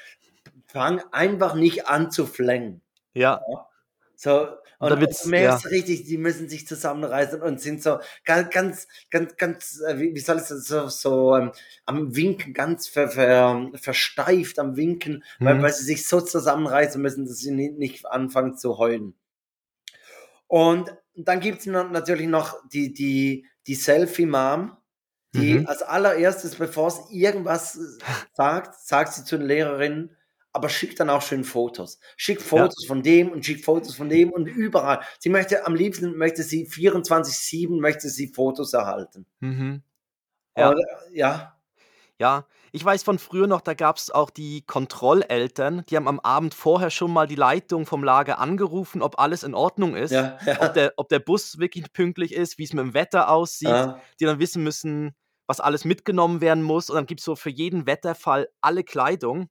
fang 0.66 1.02
einfach 1.12 1.54
nicht 1.54 1.88
an 1.88 2.10
zu 2.10 2.26
flängen. 2.26 2.82
ja. 3.14 3.40
So, 4.20 4.48
und, 4.78 5.00
und 5.00 5.10
du 5.24 5.28
merkst 5.28 5.66
richtig, 5.66 6.04
die 6.04 6.18
müssen 6.18 6.48
sich 6.48 6.66
zusammenreißen 6.68 7.42
und 7.42 7.60
sind 7.60 7.82
so 7.82 7.98
ganz, 8.24 8.50
ganz, 8.50 8.86
ganz, 9.10 9.36
ganz, 9.36 9.80
äh, 9.86 9.98
wie, 9.98 10.18
soll 10.20 10.36
ich 10.38 10.44
das, 10.48 10.64
so, 10.66 10.88
so 10.88 11.36
ähm, 11.36 11.52
am 11.86 12.14
Winken, 12.16 12.54
ganz 12.54 12.88
ver, 12.88 13.08
ver, 13.10 13.70
versteift 13.74 14.58
am 14.58 14.76
Winken, 14.76 15.24
weil, 15.42 15.56
Mhm. 15.56 15.62
weil 15.62 15.72
sie 15.72 15.84
sich 15.84 16.06
so 16.06 16.20
zusammenreißen 16.20 17.00
müssen, 17.02 17.26
dass 17.26 17.38
sie 17.38 17.50
ni- 17.52 17.70
nicht 17.70 18.06
anfangen 18.06 18.56
zu 18.56 18.78
heulen. 18.78 19.14
Und 20.46 20.94
dann 21.14 21.40
gibt 21.40 21.60
es 21.60 21.66
natürlich 21.66 22.26
noch 22.28 22.56
die, 22.68 22.92
die, 22.92 23.46
die 23.66 23.74
Selfie-Mom, 23.74 24.76
die 25.34 25.60
Mhm. 25.60 25.66
als 25.66 25.82
allererstes, 25.82 26.56
bevor 26.56 26.90
sie 26.90 27.02
irgendwas 27.20 27.76
äh, 27.76 27.80
sagt, 28.32 28.74
sagt 28.80 29.12
sie 29.12 29.24
zu 29.24 29.36
den 29.38 29.46
Lehrerinnen, 29.46 30.16
aber 30.58 30.68
schickt 30.68 30.98
dann 30.98 31.08
auch 31.08 31.22
schön 31.22 31.44
Fotos. 31.44 32.00
Schickt 32.16 32.42
Fotos 32.42 32.84
von 32.84 33.04
dem 33.04 33.30
und 33.30 33.46
schickt 33.46 33.64
Fotos 33.64 33.94
von 33.94 34.08
dem 34.08 34.32
und 34.32 34.48
überall. 34.48 35.00
Sie 35.20 35.28
möchte, 35.28 35.64
am 35.64 35.76
liebsten 35.76 36.16
möchte 36.16 36.42
sie 36.42 36.66
24-7 36.66 37.80
möchte 37.80 38.08
sie 38.08 38.26
Fotos 38.26 38.74
erhalten. 38.74 39.24
Mhm. 39.38 39.82
Ja. 40.56 40.72
Äh, 40.72 40.76
ja, 41.12 41.56
Ja, 42.18 42.46
ich 42.72 42.84
weiß 42.84 43.04
von 43.04 43.20
früher 43.20 43.46
noch, 43.46 43.60
da 43.60 43.74
gab 43.74 43.98
es 43.98 44.10
auch 44.10 44.30
die 44.30 44.62
Kontrolleltern, 44.62 45.84
die 45.88 45.94
haben 45.94 46.08
am 46.08 46.18
Abend 46.18 46.54
vorher 46.54 46.90
schon 46.90 47.12
mal 47.12 47.28
die 47.28 47.36
Leitung 47.36 47.86
vom 47.86 48.02
Lager 48.02 48.40
angerufen, 48.40 49.00
ob 49.00 49.20
alles 49.20 49.44
in 49.44 49.54
Ordnung 49.54 49.94
ist, 49.94 50.10
ja, 50.10 50.38
ja. 50.44 50.60
ob, 50.60 50.74
der, 50.74 50.92
ob 50.96 51.08
der 51.08 51.20
Bus 51.20 51.60
wirklich 51.60 51.92
pünktlich 51.92 52.34
ist, 52.34 52.58
wie 52.58 52.64
es 52.64 52.72
mit 52.72 52.82
dem 52.82 52.94
Wetter 52.94 53.30
aussieht, 53.30 53.68
ja. 53.68 54.00
die 54.18 54.24
dann 54.24 54.40
wissen 54.40 54.64
müssen, 54.64 55.14
was 55.48 55.60
alles 55.60 55.84
mitgenommen 55.84 56.40
werden 56.40 56.62
muss. 56.62 56.90
Und 56.90 56.96
dann 56.96 57.06
gibt 57.06 57.20
es 57.20 57.24
so 57.24 57.34
für 57.34 57.50
jeden 57.50 57.86
Wetterfall 57.86 58.48
alle 58.60 58.84
Kleidung. 58.84 59.48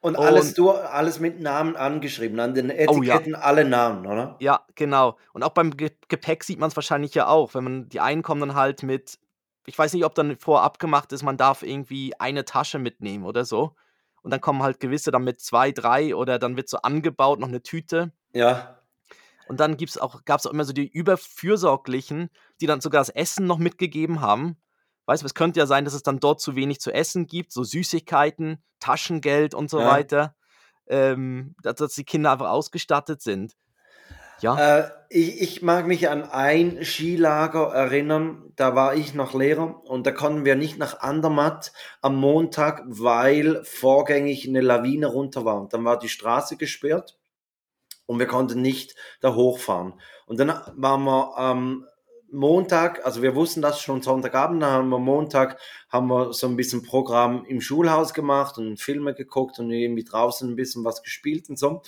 Und 0.00 0.16
alles, 0.16 0.48
Und- 0.48 0.58
du, 0.58 0.70
alles 0.70 1.20
mit 1.20 1.40
Namen 1.40 1.76
angeschrieben, 1.76 2.40
an 2.40 2.54
den 2.54 2.70
Oh, 2.70 3.02
ja. 3.02 3.14
Etiketten 3.16 3.34
alle 3.34 3.64
Namen, 3.66 4.06
oder? 4.06 4.36
Ja, 4.40 4.64
genau. 4.74 5.18
Und 5.34 5.42
auch 5.42 5.50
beim 5.50 5.76
Ge 5.76 5.90
Gepäck 6.08 6.42
sieht 6.44 6.58
man 6.58 6.68
es 6.68 6.76
wahrscheinlich 6.76 7.14
ja 7.14 7.26
auch, 7.26 7.54
wenn 7.54 7.64
man 7.64 7.88
die 7.90 8.00
einen 8.00 8.22
kommen 8.22 8.40
dann 8.40 8.54
halt 8.54 8.82
mit, 8.82 9.18
ich 9.66 9.78
weiß 9.78 9.92
nicht, 9.92 10.04
ob 10.06 10.14
dann 10.14 10.36
vorab 10.38 10.78
gemacht 10.78 11.12
ist, 11.12 11.22
man 11.22 11.36
darf 11.36 11.62
irgendwie 11.62 12.18
eine 12.18 12.46
Tasche 12.46 12.78
mitnehmen 12.78 13.24
oder 13.24 13.44
so. 13.44 13.74
Und 14.22 14.30
dann 14.30 14.40
kommen 14.40 14.62
halt 14.62 14.80
gewisse 14.80 15.10
dann 15.10 15.24
mit 15.24 15.40
zwei, 15.40 15.70
drei 15.70 16.14
oder 16.14 16.38
dann 16.38 16.56
wird 16.56 16.68
so 16.68 16.78
angebaut, 16.78 17.38
noch 17.40 17.48
eine 17.48 17.62
Tüte. 17.62 18.12
Ja, 18.32 18.78
Und 19.48 19.60
dann 19.60 19.76
gibt's 19.76 19.98
auch, 19.98 20.24
gab 20.24 20.40
es 20.40 20.46
auch 20.46 20.52
immer 20.52 20.64
so 20.64 20.72
die 20.72 20.88
Überfürsorglichen, 20.88 22.30
die 22.60 22.66
dann 22.66 22.80
sogar 22.80 23.00
das 23.00 23.08
Essen 23.08 23.46
noch 23.46 23.58
mitgegeben 23.58 24.20
haben. 24.20 24.56
Weißt 25.10 25.24
du, 25.24 25.26
es 25.26 25.34
könnte 25.34 25.58
ja 25.58 25.66
sein, 25.66 25.84
dass 25.84 25.94
es 25.94 26.04
dann 26.04 26.20
dort 26.20 26.40
zu 26.40 26.54
wenig 26.54 26.78
zu 26.78 26.92
essen 26.92 27.26
gibt, 27.26 27.50
so 27.50 27.64
Süßigkeiten, 27.64 28.62
Taschengeld 28.78 29.54
und 29.54 29.68
so 29.68 29.80
Ja. 29.80 29.86
weiter, 29.86 30.36
ähm, 30.86 31.56
dass, 31.64 31.74
dass 31.74 31.94
die 31.94 32.04
Kinder 32.04 32.30
einfach 32.30 32.48
ausgestattet 32.48 33.20
sind. 33.20 33.56
Ja. 34.40 34.78
Äh, 34.78 34.90
ich, 35.08 35.42
ich 35.42 35.62
mag 35.62 35.88
mich 35.88 36.08
an 36.08 36.22
ein 36.22 36.84
Skilager 36.84 37.72
erinnern, 37.74 38.52
da 38.54 38.76
war 38.76 38.94
ich 38.94 39.12
noch 39.12 39.34
Lehrer 39.34 39.82
und 39.82 40.06
da 40.06 40.12
konnten 40.12 40.44
wir 40.44 40.54
nicht 40.54 40.78
nach 40.78 41.00
Andermatt 41.00 41.72
am 42.02 42.14
Montag, 42.14 42.84
weil 42.86 43.64
vorgängig 43.64 44.46
eine 44.46 44.60
Lawine 44.60 45.08
runter 45.08 45.44
war. 45.44 45.60
Und 45.60 45.72
dann 45.72 45.84
war 45.84 45.98
die 45.98 46.08
Straße 46.08 46.56
gesperrt 46.56 47.18
und 48.06 48.20
wir 48.20 48.28
konnten 48.28 48.62
nicht 48.62 48.94
da 49.20 49.34
hochfahren. 49.34 49.94
Und 50.26 50.38
dann 50.38 50.50
waren 50.76 51.02
wir 51.02 51.36
am 51.36 51.84
Montag, 52.32 53.04
also 53.04 53.22
wir 53.22 53.34
wussten 53.34 53.62
das 53.62 53.80
schon 53.80 54.02
Sonntagabend, 54.02 54.62
dann 54.62 54.70
haben 54.70 54.88
wir 54.88 54.98
Montag, 54.98 55.58
haben 55.88 56.08
wir 56.08 56.32
so 56.32 56.46
ein 56.46 56.56
bisschen 56.56 56.82
Programm 56.82 57.44
im 57.46 57.60
Schulhaus 57.60 58.14
gemacht 58.14 58.58
und 58.58 58.80
Filme 58.80 59.14
geguckt 59.14 59.58
und 59.58 59.70
irgendwie 59.70 60.04
draußen 60.04 60.48
ein 60.48 60.56
bisschen 60.56 60.84
was 60.84 61.02
gespielt 61.02 61.48
und 61.48 61.58
so. 61.58 61.82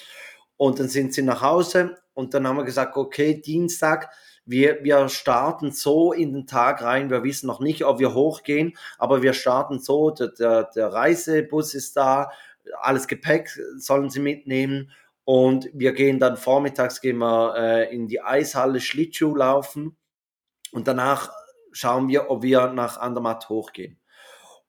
Und 0.57 0.79
dann 0.79 0.89
sind 0.89 1.15
sie 1.15 1.23
nach 1.23 1.43
Hause 1.43 1.97
und 2.15 2.35
dann 2.35 2.47
haben 2.47 2.57
wir 2.57 2.65
gesagt, 2.65 2.97
okay, 2.97 3.41
Dienstag, 3.41 4.11
wir, 4.45 4.83
wir 4.83 5.09
starten 5.09 5.71
so 5.71 6.13
in 6.13 6.33
den 6.33 6.47
Tag 6.47 6.83
rein. 6.83 7.11
Wir 7.11 7.23
wissen 7.23 7.47
noch 7.47 7.61
nicht, 7.61 7.85
ob 7.85 8.01
wir 8.01 8.15
hochgehen, 8.15 8.77
aber 8.99 9.23
wir 9.23 9.35
starten 9.35 9.79
so, 9.79 10.11
der, 10.11 10.29
der, 10.29 10.65
der 10.75 10.93
Reisebus 10.93 11.75
ist 11.75 11.97
da, 11.97 12.31
alles 12.81 13.07
Gepäck 13.07 13.51
sollen 13.77 14.11
sie 14.11 14.21
mitnehmen. 14.21 14.91
Und 15.25 15.69
wir 15.73 15.93
gehen 15.93 16.19
dann 16.19 16.37
vormittags 16.37 17.01
gehen 17.01 17.19
wir 17.19 17.55
äh, 17.57 17.95
in 17.95 18.09
die 18.09 18.21
Eishalle 18.21 18.81
Schlittschuh 18.81 19.37
laufen 19.37 19.97
und 20.73 20.89
danach 20.89 21.31
schauen 21.71 22.09
wir, 22.09 22.31
ob 22.31 22.43
wir 22.43 22.69
nach 22.69 22.99
Andermatt 22.99 23.49
hochgehen. 23.49 23.99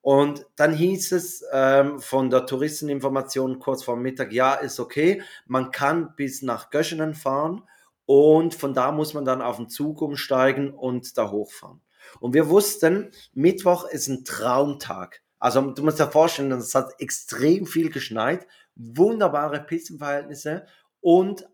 Und 0.02 0.46
dann 0.58 0.74
hieß 0.74 1.14
es 1.14 1.46
ähm, 1.54 2.00
von 2.00 2.30
der 2.30 2.46
Touristeninformation 2.46 3.60
kurz 3.60 3.84
vor 3.84 3.96
Mittag, 3.96 4.34
ja, 4.34 4.54
ist 4.54 4.80
okay, 4.80 5.22
man 5.46 5.72
kann 5.72 6.14
bis 6.16 6.42
nach 6.42 6.70
Göschenen 6.70 7.16
fahren 7.16 7.64
und 8.06 8.54
von 8.54 8.74
da 8.74 8.92
muss 8.92 9.14
man 9.14 9.24
dann 9.24 9.42
auf 9.42 9.56
den 9.58 9.70
Zug 9.70 10.02
umsteigen 10.02 10.74
und 10.74 11.18
da 11.18 11.32
hochfahren. 11.32 11.82
Und 12.20 12.34
wir 12.34 12.50
wussten, 12.50 13.12
Mittwoch 13.34 13.86
ist 13.86 14.10
ein 14.10 14.26
Traumtag. 14.26 15.22
Also 15.40 15.62
du 15.62 15.84
musst 15.84 16.00
dir 16.00 16.12
vorstellen, 16.12 16.52
es 16.52 16.76
hat 16.76 17.00
extrem 17.00 17.66
viel 17.66 17.90
geschneit, 17.90 18.46
wunderbare 18.76 19.62
Pistenverhältnisse 19.62 20.66
und 21.00 21.48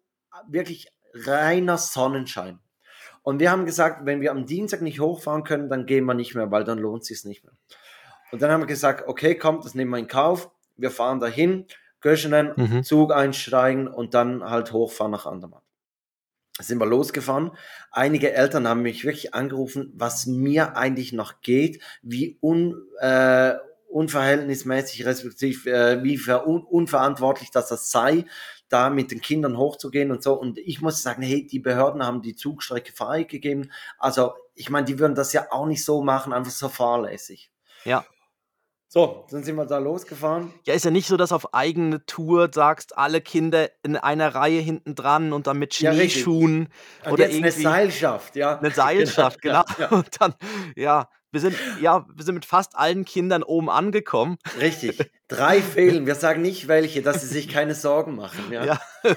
wirklich 0.48 0.91
reiner 1.13 1.77
Sonnenschein. 1.77 2.60
Und 3.29 3.39
wir 3.39 3.51
haben 3.51 3.67
gesagt, 3.67 4.07
wenn 4.07 4.21
wir 4.21 4.31
am 4.31 4.48
Dienstag 4.48 4.81
nicht 4.81 5.00
hochfahren 5.00 5.43
können, 5.43 5.69
dann 5.69 5.86
gehen 5.86 6.03
wir 6.05 6.15
nicht 6.15 6.33
mehr, 6.33 6.50
weil 6.50 6.63
dann 6.63 6.79
lohnt 6.79 7.03
es 7.03 7.09
sich 7.09 7.25
nicht 7.25 7.43
mehr. 7.43 7.53
Und 8.31 8.41
dann 8.41 8.50
haben 8.50 8.62
wir 8.62 8.65
gesagt, 8.65 9.07
okay, 9.07 9.36
kommt, 9.36 9.65
das 9.65 9.75
nehmen 9.75 9.91
wir 9.91 10.00
in 10.00 10.07
Kauf. 10.07 10.50
Wir 10.77 10.89
fahren 10.89 11.19
dahin. 11.19 11.67
Göschenen, 12.01 12.53
Mhm. 12.55 12.83
Zug 12.83 13.13
einsteigen 13.13 13.88
und 13.88 14.15
dann 14.15 14.43
halt 14.43 14.74
hochfahren 14.74 15.12
nach 15.12 15.27
Andermatt. 15.27 15.62
Sind 16.59 16.79
wir 16.79 16.88
losgefahren. 16.88 17.51
Einige 17.91 18.33
Eltern 18.33 18.67
haben 18.67 18.81
mich 18.81 19.05
wirklich 19.05 19.36
angerufen, 19.36 19.93
was 19.95 20.25
mir 20.25 20.75
eigentlich 20.75 21.13
noch 21.13 21.41
geht, 21.41 21.83
wie 22.01 22.39
un, 22.41 22.81
äh, 23.00 23.53
unverhältnismäßig, 23.89 25.05
respektive 25.05 25.69
äh, 25.69 26.03
wie 26.03 26.17
ver 26.17 26.48
un 26.48 26.63
unverantwortlich 26.63 27.51
dass 27.51 27.69
das 27.69 27.91
sei, 27.91 28.25
da 28.69 28.89
mit 28.89 29.11
den 29.11 29.21
Kindern 29.21 29.57
hochzugehen 29.57 30.11
und 30.11 30.23
so. 30.23 30.33
Und 30.33 30.57
ich 30.57 30.81
muss 30.81 31.01
sagen, 31.01 31.21
hey, 31.23 31.45
die 31.45 31.59
Behörden 31.59 32.05
haben 32.05 32.21
die 32.21 32.35
Zugstrecke 32.35 32.93
freigegeben. 32.93 33.71
Also, 33.97 34.33
ich 34.55 34.69
meine, 34.69 34.85
die 34.85 34.99
würden 34.99 35.15
das 35.15 35.33
ja 35.33 35.47
auch 35.51 35.65
nicht 35.65 35.83
so 35.83 36.01
machen, 36.01 36.33
einfach 36.33 36.51
so 36.51 36.69
fahrlässig. 36.69 37.51
Ja. 37.83 38.05
So, 38.91 39.27
dann 39.29 39.43
sind 39.43 39.55
wir 39.55 39.67
da 39.67 39.77
losgefahren. 39.77 40.51
Ja, 40.65 40.73
ist 40.73 40.83
ja 40.83 40.89
nicht 40.89 41.07
so, 41.07 41.15
dass 41.15 41.31
auf 41.31 41.53
eigene 41.53 42.03
Tour 42.07 42.49
sagst, 42.51 42.97
alle 42.97 43.21
Kinder 43.21 43.69
in 43.83 43.95
einer 43.95 44.33
Reihe 44.33 44.61
hinten 44.61 44.95
dran 44.95 45.31
und 45.31 45.45
dann 45.45 45.59
mit 45.59 45.79
Ja. 45.79 45.93
Schneeschuhen 45.93 46.69
Und 47.05 47.11
oder 47.11 47.25
jetzt 47.25 47.35
eine 47.35 47.47
irgendwie 47.49 47.61
Seilschaft, 47.61 48.35
ja. 48.35 48.57
eine 48.57 48.71
Seilschaft, 48.71 49.43
genau. 49.43 49.63
Ja, 49.77 49.85
ja. 49.85 49.88
Und 49.91 50.09
dann, 50.19 50.33
ja, 50.75 51.07
wir 51.31 51.39
sind, 51.39 51.55
ja, 51.81 52.05
wir 52.13 52.25
sind 52.25 52.36
mit 52.36 52.45
fast 52.45 52.75
allen 52.75 53.05
Kindern 53.05 53.43
oben 53.43 53.69
angekommen. 53.69 54.38
Richtig. 54.59 55.12
Drei 55.27 55.62
fehlen. 55.62 56.05
Wir 56.05 56.15
sagen 56.15 56.41
nicht 56.41 56.67
welche, 56.67 57.01
dass 57.01 57.21
sie 57.21 57.27
sich 57.27 57.48
keine 57.48 57.75
Sorgen 57.75 58.15
machen. 58.15 58.51
Ja. 58.51 58.65
Ja. 58.65 58.79
Ja. 59.03 59.13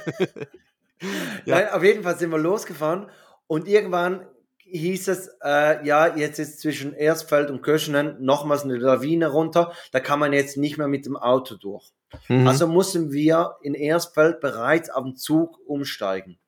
Nein, 1.57 1.69
auf 1.71 1.83
jeden 1.83 2.02
Fall 2.02 2.19
sind 2.19 2.31
wir 2.31 2.38
losgefahren 2.38 3.11
und 3.47 3.66
irgendwann 3.66 4.26
hieß 4.73 5.09
es, 5.09 5.28
äh, 5.45 5.85
ja, 5.87 6.16
jetzt 6.16 6.38
ist 6.38 6.61
zwischen 6.61 6.95
Erstfeld 6.95 7.50
und 7.50 7.61
Köschenen 7.62 8.16
nochmals 8.25 8.62
eine 8.62 8.76
Lawine 8.76 9.28
runter. 9.28 9.73
Da 9.90 10.00
kann 10.00 10.19
man 10.19 10.33
jetzt 10.33 10.57
nicht 10.57 10.78
mehr 10.78 10.88
mit 10.88 11.04
dem 11.04 11.16
Auto 11.16 11.57
durch. 11.57 11.90
Mhm. 12.28 12.47
Also 12.47 12.66
mussten 12.66 13.12
wir 13.12 13.57
in 13.62 13.75
Erstfeld 13.75 14.40
bereits 14.40 14.88
auf 14.90 15.04
den 15.04 15.16
Zug 15.16 15.59
umsteigen. 15.66 16.38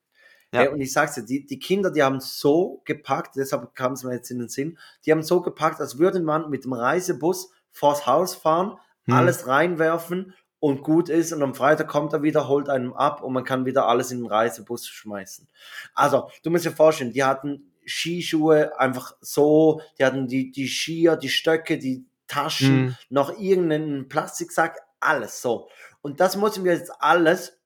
Ja. 0.55 0.63
Äh, 0.65 0.69
und 0.69 0.81
ich 0.81 0.93
sag's 0.93 1.15
dir, 1.17 1.23
die, 1.25 1.45
die 1.47 1.59
Kinder, 1.59 1.91
die 1.91 2.03
haben 2.03 2.21
so 2.21 2.81
gepackt, 2.85 3.37
deshalb 3.37 3.75
kam 3.75 3.93
es 3.93 4.05
mir 4.05 4.15
jetzt 4.15 4.31
in 4.31 4.39
den 4.39 4.49
Sinn, 4.49 4.79
die 5.05 5.13
haben 5.13 5.23
so 5.23 5.41
gepackt, 5.43 5.81
als 5.81 5.99
würde 5.99 6.21
man 6.21 6.51
mit 6.51 6.65
dem 6.65 6.73
Reisebus 6.73 7.51
vors 7.71 8.07
Haus 8.07 8.35
fahren, 8.35 8.79
Mhm. 9.07 9.15
alles 9.15 9.47
reinwerfen 9.47 10.33
und 10.61 10.83
gut 10.83 11.11
ist 11.11 11.33
und 11.33 11.43
am 11.43 11.55
Freitag 11.55 11.89
kommt 11.89 12.15
er 12.15 12.23
wieder, 12.23 12.49
holt 12.49 12.71
einem 12.71 12.95
ab 12.95 13.23
und 13.23 13.35
man 13.35 13.45
kann 13.45 13.67
wieder 13.67 13.87
alles 13.87 14.11
in 14.13 14.19
den 14.21 14.27
Reisebus 14.29 14.87
schmeißen. 14.87 15.47
Also, 15.95 16.31
du 16.43 16.51
musst 16.51 16.65
dir 16.65 16.71
vorstellen, 16.73 17.13
die 17.13 17.23
hatten 17.25 17.71
Skischuhe 17.87 18.79
einfach 18.81 19.15
so, 19.21 19.83
die 19.99 20.05
hatten 20.07 20.27
die, 20.27 20.51
die 20.53 20.69
Skier, 20.69 21.17
die 21.17 21.29
Stöcke, 21.29 21.77
die 21.79 22.07
Taschen, 22.29 22.85
Mhm. 22.87 22.97
noch 23.11 23.39
irgendeinen 23.39 24.09
Plastiksack, 24.09 24.79
alles 25.01 25.43
so. 25.43 25.69
Und 26.01 26.21
das 26.21 26.37
müssen 26.37 26.65
wir 26.65 26.73
jetzt 26.73 26.93
alles 27.01 27.59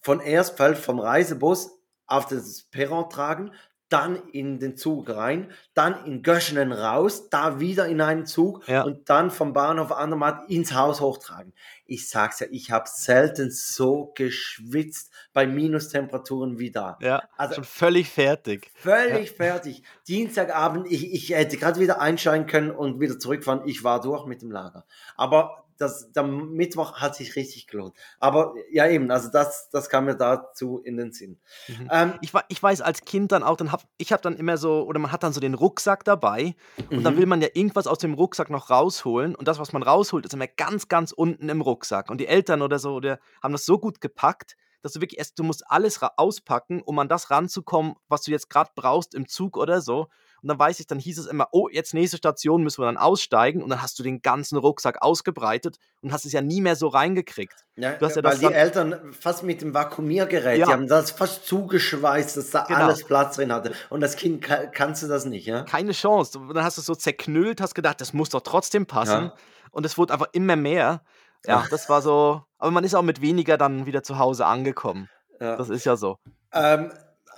von 0.00 0.20
Erstfeld 0.20 0.78
vom 0.78 0.98
Reisebus 0.98 1.73
auf 2.06 2.26
das 2.26 2.62
Perron 2.70 3.08
tragen, 3.10 3.50
dann 3.90 4.16
in 4.32 4.58
den 4.58 4.76
Zug 4.76 5.08
rein, 5.10 5.52
dann 5.74 6.04
in 6.06 6.22
Göschenen 6.22 6.72
raus, 6.72 7.28
da 7.28 7.60
wieder 7.60 7.86
in 7.86 8.00
einen 8.00 8.26
Zug 8.26 8.66
Ja. 8.66 8.82
und 8.82 9.08
dann 9.08 9.30
vom 9.30 9.52
Bahnhof 9.52 9.92
Andermatt 9.92 10.48
ins 10.50 10.74
Haus 10.74 11.00
hochtragen. 11.00 11.52
Ich 11.84 12.08
sag's 12.08 12.40
ja, 12.40 12.46
ich 12.50 12.70
habe 12.72 12.86
selten 12.88 13.50
so 13.52 14.10
geschwitzt 14.16 15.12
bei 15.32 15.46
Minustemperaturen 15.46 16.58
wie 16.58 16.70
da. 16.70 16.98
Ja, 17.02 17.22
Also 17.36 17.56
schon 17.56 17.64
völlig 17.64 18.08
fertig. 18.10 18.70
völlig 18.74 19.30
fertig. 19.32 19.82
Dienstagabend, 20.08 20.90
ich, 20.90 21.12
ich 21.12 21.30
hätte 21.30 21.56
gerade 21.58 21.78
wieder 21.78 22.00
einsteigen 22.00 22.46
können 22.46 22.70
und 22.70 23.00
wieder 23.00 23.18
zurückfahren. 23.18 23.62
Ich 23.66 23.84
war 23.84 24.00
durch 24.00 24.24
mit 24.26 24.42
dem 24.42 24.50
Lager. 24.50 24.86
Aber 25.16 25.63
das, 25.78 26.12
der 26.12 26.22
Mittwoch 26.22 26.94
hat 26.94 27.16
sich 27.16 27.36
richtig 27.36 27.66
gelohnt. 27.66 27.94
Aber 28.18 28.54
ja 28.70 28.86
eben, 28.88 29.10
also 29.10 29.30
das, 29.30 29.68
das 29.70 29.88
kam 29.88 30.04
mir 30.06 30.16
dazu 30.16 30.78
in 30.78 30.96
den 30.96 31.12
Sinn. 31.12 31.38
Mhm. 31.68 31.88
Ähm, 31.90 32.14
Ich, 32.22 32.32
ich 32.48 32.62
weiß 32.62 32.80
als 32.80 33.02
Kind 33.02 33.32
dann 33.32 33.42
auch, 33.42 33.56
dann 33.56 33.72
hab, 33.72 33.82
ich 33.96 34.12
habe 34.12 34.22
dann 34.22 34.36
immer 34.36 34.56
so, 34.56 34.84
oder 34.84 34.98
man 34.98 35.12
hat 35.12 35.22
dann 35.22 35.32
so 35.32 35.40
den 35.40 35.54
Rucksack 35.54 36.04
dabei 36.04 36.54
und 36.90 37.04
dann 37.04 37.14
Mhm. 37.14 37.18
will 37.18 37.26
man 37.26 37.42
ja 37.42 37.48
irgendwas 37.54 37.86
aus 37.86 37.98
dem 37.98 38.14
Rucksack 38.14 38.50
noch 38.50 38.70
rausholen 38.70 39.34
und 39.34 39.48
das, 39.48 39.58
was 39.58 39.72
man 39.72 39.82
rausholt, 39.82 40.24
ist 40.24 40.34
immer 40.34 40.46
ganz, 40.46 40.88
ganz 40.88 41.12
unten 41.12 41.48
im 41.48 41.60
Rucksack. 41.60 42.10
Und 42.10 42.18
die 42.18 42.26
Eltern 42.26 42.62
oder 42.62 42.78
so, 42.78 42.94
oder 42.94 43.18
haben 43.42 43.52
das 43.52 43.64
so 43.64 43.78
gut 43.78 44.00
gepackt, 44.00 44.56
dass 44.82 44.92
du 44.92 45.00
wirklich 45.00 45.18
erst, 45.18 45.38
du 45.38 45.44
musst 45.44 45.64
alles 45.66 46.00
auspacken, 46.02 46.82
um 46.82 46.98
an 46.98 47.08
das 47.08 47.30
ranzukommen, 47.30 47.94
was 48.08 48.22
du 48.22 48.30
jetzt 48.30 48.50
gerade 48.50 48.70
brauchst 48.74 49.14
im 49.14 49.26
Zug 49.28 49.56
oder 49.56 49.80
so. 49.80 50.08
Und 50.44 50.48
dann 50.48 50.58
weiß 50.58 50.78
ich, 50.78 50.86
dann 50.86 50.98
hieß 50.98 51.18
es 51.18 51.24
immer, 51.26 51.48
oh, 51.52 51.70
jetzt 51.72 51.94
nächste 51.94 52.18
Station 52.18 52.62
müssen 52.62 52.82
wir 52.82 52.84
dann 52.86 52.98
aussteigen 52.98 53.62
und 53.62 53.70
dann 53.70 53.80
hast 53.80 53.98
du 53.98 54.02
den 54.02 54.20
ganzen 54.20 54.58
Rucksack 54.58 55.00
ausgebreitet 55.00 55.78
und 56.02 56.12
hast 56.12 56.26
es 56.26 56.32
ja 56.32 56.42
nie 56.42 56.60
mehr 56.60 56.76
so 56.76 56.88
reingekriegt. 56.88 57.64
ja, 57.76 57.92
du 57.94 58.04
hast 58.04 58.16
ja 58.16 58.22
weil 58.22 58.36
die 58.36 58.44
Eltern 58.52 59.14
fast 59.18 59.42
mit 59.42 59.62
dem 59.62 59.72
Vakuumiergerät, 59.72 60.58
Ja. 60.58 60.66
die 60.66 60.72
haben 60.74 60.86
das 60.86 61.12
fast 61.12 61.46
zugeschweißt, 61.46 62.36
dass 62.36 62.50
da 62.50 62.64
Genau. 62.64 62.80
alles 62.80 63.04
Platz 63.04 63.36
drin 63.36 63.50
hatte. 63.54 63.72
Und 63.88 64.02
das 64.02 64.16
Kind 64.16 64.42
ka 64.42 64.66
kannst 64.66 65.02
du 65.02 65.06
das 65.06 65.24
nicht, 65.24 65.46
ja? 65.46 65.62
keine 65.62 65.92
Chance. 65.92 66.32
Du- 66.38 66.52
Dann 66.52 66.62
hast 66.62 66.76
du 66.76 66.82
es 66.82 66.86
so 66.86 66.94
zerknüllt, 66.94 67.62
hast 67.62 67.74
gedacht, 67.74 68.02
das 68.02 68.12
muss 68.12 68.28
doch 68.28 68.42
trotzdem 68.42 68.84
passen. 68.84 69.24
Ja. 69.24 69.34
Und 69.70 69.86
es 69.86 69.96
wurde 69.96 70.12
einfach 70.12 70.28
immer 70.32 70.56
mehr. 70.56 71.00
Ja, 71.46 71.64
das 71.70 71.88
war 71.88 72.02
so. 72.02 72.42
Aber 72.58 72.70
man 72.70 72.84
ist 72.84 72.94
auch 72.94 73.02
mit 73.02 73.22
weniger 73.22 73.56
dann 73.56 73.86
wieder 73.86 74.02
zu 74.02 74.18
Hause 74.18 74.44
angekommen. 74.44 75.08
ja. 75.40 75.56
Das 75.56 75.70
ist 75.70 75.84
ja 75.86 75.96
so. 75.96 76.18
Ähm, 76.52 76.92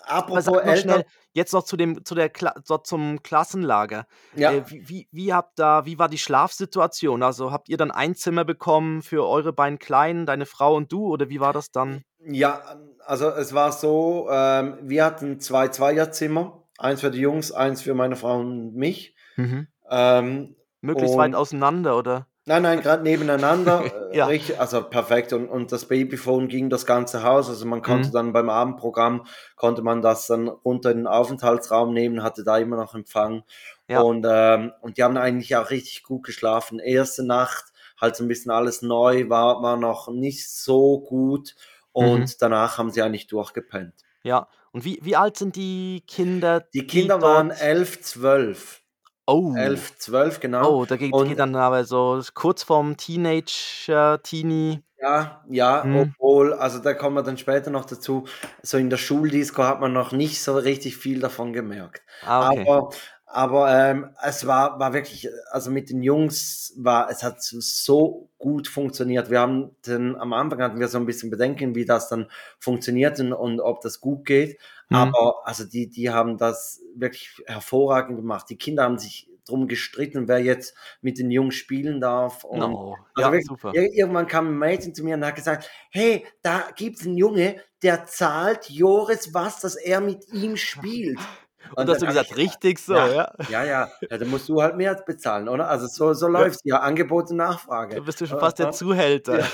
apropos 0.07 0.47
noch 0.47 0.57
Eltern, 0.63 0.79
schnell, 0.79 1.05
jetzt 1.33 1.53
noch 1.53 1.65
zu 1.65 1.77
dem, 1.77 2.05
zu 2.05 2.15
der 2.15 2.29
Kla 2.31 2.55
so 2.65 2.79
zum 2.79 3.23
Klassenlager. 3.23 4.07
ja. 4.35 4.53
Äh, 4.53 4.71
wie, 4.71 4.89
wie, 4.89 5.09
wie 5.13 5.33
habt 5.35 5.59
da, 5.59 5.85
wie 5.85 5.99
war 5.99 6.09
die 6.09 6.19
Schlafsituation? 6.19 7.23
Also 7.23 7.53
habt 7.53 7.69
ihr 7.69 7.77
dann 7.77 7.91
ein 7.91 8.15
Zimmer 8.15 8.45
bekommen 8.45 9.03
für 9.03 9.27
eure 9.27 9.53
beiden 9.53 9.79
Kleinen, 9.79 10.27
deine 10.27 10.47
Frau 10.47 10.75
und 10.75 10.91
du, 10.93 11.07
oder 11.07 11.29
wie 11.29 11.41
war 11.41 11.53
das 11.53 11.71
dann? 11.71 12.03
Ja, 12.25 12.61
also 13.05 13.29
es 13.29 13.55
war 13.55 13.73
so, 13.73 14.29
ähm, 14.31 14.79
wir 14.83 15.05
hatten 15.05 15.39
zwei 15.41 15.69
Zweierzimmer, 15.69 16.63
eins 16.79 17.01
für 17.01 17.11
die 17.11 17.21
Jungs, 17.21 17.53
eins 17.53 17.83
für 17.83 17.95
meine 17.95 18.17
Frau 18.17 18.39
und 18.41 18.75
mich. 18.75 19.15
Mhm. 19.37 19.69
Ähm, 19.91 20.57
Möglichst 20.81 21.17
weit 21.17 21.29
Und- 21.29 21.35
auseinander, 21.37 21.97
oder? 21.97 22.27
Nein, 22.47 22.63
nein, 22.63 22.81
gerade 22.81 23.03
nebeneinander, 23.03 23.85
äh, 24.13 24.17
Ja. 24.17 24.27
richtig, 24.27 24.59
also 24.59 24.83
perfekt. 24.83 25.33
Und, 25.33 25.49
und 25.49 25.73
das 25.73 25.87
Babyphone 25.87 26.49
ging 26.49 26.71
das 26.71 26.87
ganze 26.87 27.23
Haus, 27.23 27.49
also 27.49 27.67
man 27.67 27.83
konnte 27.83 28.09
Mhm. 28.09 28.13
dann 28.13 28.33
beim 28.33 28.49
Abendprogramm, 28.49 29.27
konnte 29.57 29.83
man 29.83 30.01
das 30.03 30.27
dann 30.27 30.49
runter 30.49 30.91
in 30.91 30.99
den 30.99 31.07
Aufenthaltsraum 31.07 31.93
nehmen, 31.93 32.23
hatte 32.23 32.45
da 32.45 32.57
immer 32.59 32.77
noch 32.77 32.95
Empfang. 32.95 33.43
Ja. 33.89 34.01
Und, 34.01 34.27
ähm, 34.29 34.73
und 34.81 34.97
die 34.99 35.03
haben 35.05 35.17
eigentlich 35.17 35.55
auch 35.57 35.71
richtig 35.71 36.03
gut 36.03 36.25
geschlafen. 36.25 36.79
Erste 36.79 37.25
Nacht, 37.25 37.67
halt 38.01 38.17
so 38.17 38.25
ein 38.25 38.29
bisschen 38.29 38.51
alles 38.51 38.83
neu, 38.83 39.29
war, 39.29 39.63
war 39.63 39.77
noch 39.77 40.09
nicht 40.09 40.51
so 40.51 41.01
gut. 41.01 41.55
Und 41.93 42.21
Mhm. 42.21 42.33
danach 42.41 42.79
haben 42.79 42.91
sie 42.91 43.01
eigentlich 43.03 43.27
durchgepennt. 43.27 43.95
Ja. 44.23 44.49
Und 44.73 44.85
wie, 44.85 44.99
wie 45.03 45.17
alt 45.17 45.39
sind 45.39 45.57
die 45.57 46.03
Kinder? 46.07 46.61
Die 46.75 46.87
Kinder 46.87 47.23
waren 47.23 47.49
dort- 47.49 47.61
11, 47.63 48.03
12. 48.03 48.83
Oh. 49.27 49.55
11, 49.57 49.99
12, 49.99 50.41
genau. 50.41 50.71
Oh, 50.81 50.85
da 50.85 50.97
geht, 50.97 51.13
Und- 51.13 51.29
geht 51.29 51.39
dann 51.39 51.55
aber 51.57 51.85
so 51.85 52.21
kurz 52.35 52.63
vorm 52.63 52.97
Teenager, 52.97 54.21
Teenie. 54.23 54.81
Ja, 55.01 55.43
ja, 55.49 55.83
Hm. 55.85 56.15
obwohl, 56.19 56.55
also 56.55 56.79
da 56.79 56.95
kommen 56.95 57.17
wir 57.17 57.23
dann 57.23 57.37
später 57.37 57.71
noch 57.71 57.85
dazu. 57.85 58.25
So 58.63 58.79
in 58.79 58.89
der 58.89 58.97
Schuldisco 58.97 59.63
hat 59.65 59.81
man 59.81 59.93
noch 59.93 60.13
nicht 60.13 60.41
so 60.43 60.57
richtig 60.57 60.97
viel 60.97 61.21
davon 61.21 61.53
gemerkt. 61.53 62.03
Ah, 62.25 62.51
okay. 62.51 62.65
Aber, 62.69 62.91
aber 63.27 63.91
ähm, 63.91 64.11
es 64.23 64.47
war, 64.47 64.79
war 64.79 64.93
wirklich, 64.93 65.29
also 65.51 65.71
mit 65.71 65.91
den 65.91 66.03
Jungs 66.03 66.73
war, 66.77 67.11
es 67.11 67.25
hat 67.25 67.43
so 67.43 68.31
gut 68.39 68.69
funktioniert. 68.69 69.31
Wir 69.31 69.41
haben 69.41 69.75
den, 69.85 70.17
am 70.17 70.33
Anfang 70.33 70.63
hatten 70.63 70.79
wir 70.79 70.89
so 70.89 70.99
ein 70.99 71.07
bisschen 71.07 71.31
Bedenken, 71.31 71.75
wie 71.75 71.85
das 71.85 72.09
dann 72.09 72.31
funktioniert 72.61 73.19
und, 73.19 73.33
und 73.33 73.61
ob 73.61 73.81
das 73.81 74.01
gut 74.01 74.25
geht. 74.25 74.59
Mhm. 74.89 74.97
Aber 74.97 75.43
also 75.45 75.65
die, 75.65 75.91
die 75.91 76.11
haben 76.11 76.39
das 76.39 76.81
wirklich 76.95 77.43
hervorragend 77.47 78.17
gemacht. 78.17 78.47
Die 78.49 78.57
Kinder 78.57 78.85
haben 78.85 78.99
sich 78.99 79.29
drum 79.47 79.69
gestritten, 79.69 80.29
wer 80.29 80.39
jetzt 80.39 80.75
mit 81.01 81.19
den 81.19 81.31
Jungs 81.31 81.55
spielen 81.55 82.01
darf. 82.01 82.45
Und 82.45 82.59
No. 82.61 82.97
also 83.15 83.29
Ja, 83.29 83.33
wirklich, 83.33 83.97
Irgendwann 83.97 84.27
kam 84.27 84.49
ein 84.49 84.59
Mädchen 84.59 84.95
zu 84.95 85.05
mir 85.05 85.17
und 85.17 85.25
hat 85.25 85.37
gesagt, 85.37 85.71
hey, 85.91 86.25
da 86.43 86.69
gibt's 86.77 87.05
einen 87.07 87.17
Junge, 87.17 87.57
der 87.83 88.07
zahlt 88.07 88.71
Joris 88.71 89.35
was, 89.35 89.61
dass 89.61 89.77
er 89.77 90.01
mit 90.01 90.33
ihm 90.33 90.57
spielt. 90.57 91.19
Und 91.75 91.89
hast 91.89 92.03
du 92.03 92.07
gesagt, 92.07 92.31
ich- 92.31 92.37
richtig 92.37 92.79
so, 92.79 92.95
Ja. 92.95 93.09
ja? 93.09 93.33
Ja, 93.51 93.65
ja, 93.65 93.91
dann 94.19 94.29
musst 94.29 94.49
du 94.49 94.63
halt 94.63 94.77
mehr 94.77 94.95
bezahlen, 95.07 95.49
oder? 95.49 95.69
Also 95.69 95.87
so, 95.87 96.13
so 96.15 96.29
läuft's 96.29 96.61
ja, 96.65 96.79
Angebot 96.81 97.31
und 97.31 97.37
Nachfrage. 97.39 97.97
Du 97.97 98.05
bist 98.05 98.21
du 98.21 98.27
schon 98.27 98.39
fast 98.39 98.59
der 98.59 98.69
Äh, 98.69 98.73
Zuhälter. 98.73 99.45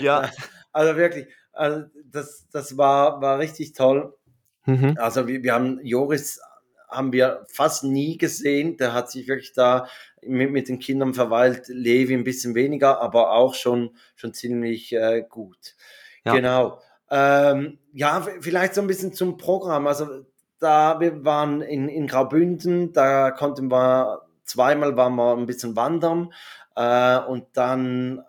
Ja. 0.00 0.30
Also 0.72 0.96
wirklich, 0.96 1.26
also 1.52 1.86
das, 2.04 2.46
das 2.52 2.76
war, 2.76 3.20
war 3.20 3.38
richtig 3.38 3.72
toll. 3.72 4.14
Mhm. 4.66 4.96
Also 4.98 5.26
wir, 5.26 5.42
wir 5.42 5.54
haben 5.54 5.80
Joris 5.82 6.40
haben 6.88 7.10
wir 7.12 7.44
fast 7.52 7.84
nie 7.84 8.16
gesehen. 8.16 8.76
Der 8.76 8.92
hat 8.92 9.10
sich 9.10 9.26
wirklich 9.26 9.54
da 9.54 9.88
mit, 10.22 10.52
mit 10.52 10.68
den 10.68 10.78
Kindern 10.78 11.14
verweilt. 11.14 11.64
Levi 11.68 12.14
ein 12.14 12.22
bisschen 12.22 12.54
weniger, 12.54 13.00
aber 13.00 13.32
auch 13.32 13.54
schon, 13.54 13.96
schon 14.14 14.34
ziemlich 14.34 14.92
äh, 14.92 15.24
gut. 15.28 15.74
Ja. 16.24 16.34
Genau. 16.34 16.80
Ähm, 17.10 17.78
ja, 17.92 18.20
vielleicht 18.40 18.74
so 18.74 18.80
ein 18.82 18.86
bisschen 18.86 19.12
zum 19.14 19.36
Programm. 19.38 19.86
Also 19.86 20.26
da 20.60 21.00
wir 21.00 21.24
waren 21.24 21.62
in, 21.62 21.88
in 21.88 22.06
Graubünden, 22.06 22.92
da 22.92 23.30
konnten 23.30 23.70
wir 23.70 24.22
zweimal 24.44 24.96
waren 24.96 25.14
wir 25.16 25.36
ein 25.36 25.46
bisschen 25.46 25.76
wandern 25.76 26.32
äh, 26.74 27.18
und 27.18 27.44
dann 27.52 28.22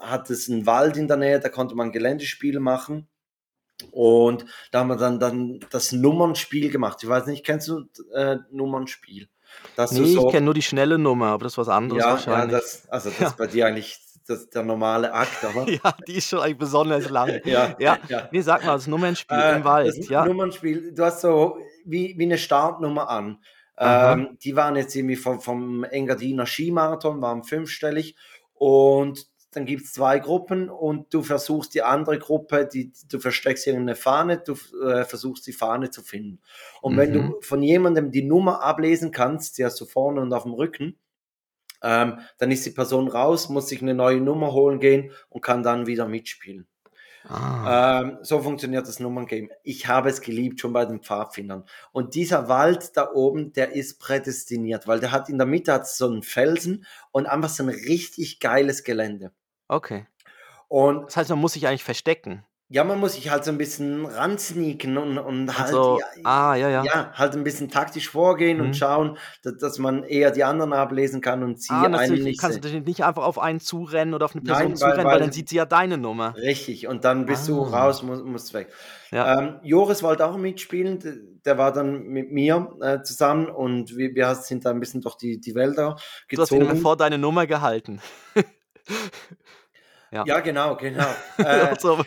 hat 0.00 0.30
es 0.30 0.50
einen 0.50 0.66
Wald 0.66 0.96
in 0.96 1.08
der 1.08 1.16
Nähe, 1.16 1.40
da 1.40 1.48
konnte 1.48 1.74
man 1.74 1.92
Geländespiele 1.92 2.60
machen. 2.60 3.08
Und 3.92 4.44
da 4.72 4.80
haben 4.80 4.88
wir 4.88 4.96
dann, 4.96 5.20
dann 5.20 5.60
das 5.70 5.92
Nummernspiel 5.92 6.70
gemacht. 6.70 6.98
Ich 7.02 7.08
weiß 7.08 7.26
nicht, 7.26 7.46
kennst 7.46 7.68
du 7.68 7.84
äh, 8.12 8.38
Nummernspiel? 8.50 9.28
Dass 9.76 9.92
nee, 9.92 10.04
so, 10.04 10.26
ich 10.26 10.32
kenne 10.32 10.46
nur 10.46 10.54
die 10.54 10.62
schnelle 10.62 10.98
Nummer, 10.98 11.28
aber 11.28 11.44
das 11.44 11.54
ist 11.54 11.58
was 11.58 11.68
anderes 11.68 12.02
ja, 12.02 12.10
wahrscheinlich. 12.10 12.52
Ja, 12.52 12.58
das, 12.58 12.88
also 12.88 13.10
das 13.10 13.18
ja. 13.18 13.26
ist 13.28 13.36
bei 13.36 13.46
dir 13.46 13.66
eigentlich 13.66 13.98
das, 14.28 14.48
der 14.50 14.62
normale 14.62 15.12
Akt, 15.12 15.44
oder? 15.44 15.68
ja, 15.84 15.94
die 16.06 16.14
ist 16.14 16.28
schon 16.28 16.40
eigentlich 16.40 16.58
besonders 16.58 17.08
lang. 17.08 17.40
ja, 17.44 17.74
ja. 17.78 17.98
ja. 18.08 18.28
Nee, 18.30 18.40
sag 18.40 18.64
mal, 18.64 18.74
das 18.74 18.86
Nummernspiel 18.86 19.38
äh, 19.38 19.56
im 19.56 19.64
Wald. 19.64 19.98
Das 19.98 20.08
ja. 20.08 20.24
Nummernspiel, 20.24 20.92
du 20.94 21.04
hast 21.04 21.20
so 21.20 21.58
wie, 21.84 22.14
wie 22.18 22.24
eine 22.24 22.38
Startnummer 22.38 23.08
an. 23.08 23.38
Ähm, 23.80 24.36
die 24.42 24.56
waren 24.56 24.76
jetzt 24.76 24.94
irgendwie 24.96 25.16
vom, 25.16 25.40
vom 25.40 25.84
Engadiner 25.84 26.46
Skimarathon, 26.46 27.22
waren 27.22 27.44
fünfstellig 27.44 28.16
und 28.54 29.28
dann 29.52 29.64
gibt 29.64 29.84
es 29.84 29.92
zwei 29.92 30.18
Gruppen 30.18 30.68
und 30.68 31.14
du 31.14 31.22
versuchst 31.22 31.74
die 31.74 31.82
andere 31.82 32.18
Gruppe, 32.18 32.68
die, 32.70 32.92
du 33.08 33.18
versteckst 33.18 33.66
irgendeine 33.66 33.96
Fahne, 33.96 34.38
du 34.38 34.52
äh, 34.84 35.04
versuchst 35.04 35.46
die 35.46 35.52
Fahne 35.52 35.90
zu 35.90 36.02
finden. 36.02 36.40
Und 36.82 36.94
mhm. 36.94 36.98
wenn 36.98 37.12
du 37.12 37.20
mhm. 37.20 37.34
von 37.40 37.62
jemandem 37.62 38.10
die 38.10 38.24
Nummer 38.24 38.62
ablesen 38.62 39.10
kannst, 39.10 39.58
die 39.58 39.64
hast 39.64 39.80
du 39.80 39.86
vorne 39.86 40.20
und 40.20 40.32
auf 40.32 40.42
dem 40.42 40.52
Rücken, 40.52 40.98
ähm, 41.82 42.20
dann 42.38 42.50
ist 42.50 42.66
die 42.66 42.70
Person 42.70 43.08
raus, 43.08 43.48
muss 43.48 43.68
sich 43.68 43.82
eine 43.82 43.94
neue 43.94 44.20
Nummer 44.20 44.52
holen 44.52 44.80
gehen 44.80 45.12
und 45.28 45.42
kann 45.42 45.62
dann 45.62 45.86
wieder 45.86 46.08
mitspielen. 46.08 46.66
Ah. 47.28 48.00
Ähm, 48.00 48.18
so 48.22 48.40
funktioniert 48.40 48.88
das 48.88 49.00
Nummerngame. 49.00 49.50
Ich 49.62 49.86
habe 49.86 50.08
es 50.08 50.20
geliebt, 50.20 50.60
schon 50.60 50.72
bei 50.72 50.84
den 50.86 51.00
Pfadfindern. 51.00 51.64
Und 51.92 52.14
dieser 52.14 52.48
Wald 52.48 52.96
da 52.96 53.10
oben, 53.12 53.52
der 53.52 53.72
ist 53.72 53.98
prädestiniert, 53.98 54.86
weil 54.86 55.00
der 55.00 55.12
hat 55.12 55.28
in 55.28 55.36
der 55.36 55.46
Mitte 55.46 55.72
hat 55.72 55.86
so 55.86 56.06
einen 56.06 56.22
Felsen 56.22 56.86
und 57.10 57.26
einfach 57.26 57.50
so 57.50 57.64
ein 57.64 57.68
richtig 57.68 58.40
geiles 58.40 58.82
Gelände. 58.82 59.32
Okay. 59.68 60.06
Und 60.68 61.06
das 61.06 61.16
heißt, 61.16 61.30
man 61.30 61.38
muss 61.38 61.52
sich 61.52 61.66
eigentlich 61.66 61.84
verstecken. 61.84 62.44
Ja, 62.70 62.84
man 62.84 63.00
muss 63.00 63.14
sich 63.14 63.30
halt 63.30 63.44
so 63.44 63.50
ein 63.50 63.56
bisschen 63.56 64.04
ransneaken 64.04 64.98
und, 64.98 65.16
und 65.16 65.58
halt, 65.58 65.68
also, 65.68 65.98
ja, 65.98 66.06
ah, 66.24 66.54
ja, 66.54 66.68
ja. 66.68 66.84
ja, 66.84 67.12
halt 67.14 67.34
ein 67.34 67.42
bisschen 67.42 67.70
taktisch 67.70 68.10
vorgehen 68.10 68.58
mhm. 68.58 68.66
und 68.66 68.76
schauen, 68.76 69.16
dass, 69.42 69.56
dass, 69.56 69.78
man 69.78 70.02
eher 70.02 70.32
die 70.32 70.44
anderen 70.44 70.74
ablesen 70.74 71.22
kann 71.22 71.42
und 71.42 71.62
sie 71.62 71.72
ah, 71.72 71.84
einen 71.84 72.22
nicht. 72.22 72.38
Kannst 72.38 72.62
du 72.62 72.80
nicht 72.80 73.04
einfach 73.04 73.22
auf 73.22 73.38
einen 73.38 73.60
zurennen 73.60 74.12
oder 74.12 74.26
auf 74.26 74.34
eine 74.34 74.42
Person 74.42 74.66
Nein, 74.66 74.76
zurennen, 74.76 74.98
weil, 74.98 75.12
weil, 75.12 75.20
dann 75.20 75.32
sieht 75.32 75.48
sie 75.48 75.56
ja 75.56 75.64
deine 75.64 75.96
Nummer. 75.96 76.36
Richtig, 76.36 76.86
und 76.86 77.06
dann 77.06 77.24
bist 77.24 77.44
ah. 77.44 77.52
du 77.54 77.62
raus, 77.62 78.02
musst, 78.02 78.24
musst 78.26 78.52
weg. 78.52 78.68
Ja. 79.12 79.38
Ähm, 79.38 79.60
Joris 79.62 80.02
wollte 80.02 80.26
auch 80.26 80.36
mitspielen, 80.36 81.40
der 81.46 81.56
war 81.56 81.72
dann 81.72 82.02
mit 82.02 82.32
mir 82.32 82.76
äh, 82.82 83.00
zusammen 83.00 83.48
und 83.48 83.96
wir, 83.96 84.14
wir 84.14 84.34
sind 84.34 84.66
da 84.66 84.70
ein 84.70 84.80
bisschen 84.80 85.00
durch 85.00 85.16
die, 85.16 85.40
die 85.40 85.54
Wälder 85.54 85.96
gezogen. 86.28 86.60
Du 86.60 86.68
hast 86.68 86.76
ihn 86.76 86.82
vor 86.82 86.98
deine 86.98 87.16
Nummer 87.16 87.46
gehalten. 87.46 88.02
Ja, 90.10 90.24
ja 90.26 90.40
genau, 90.40 90.76
genau. 90.76 91.06
Äh, 91.38 91.74
so, 91.78 92.02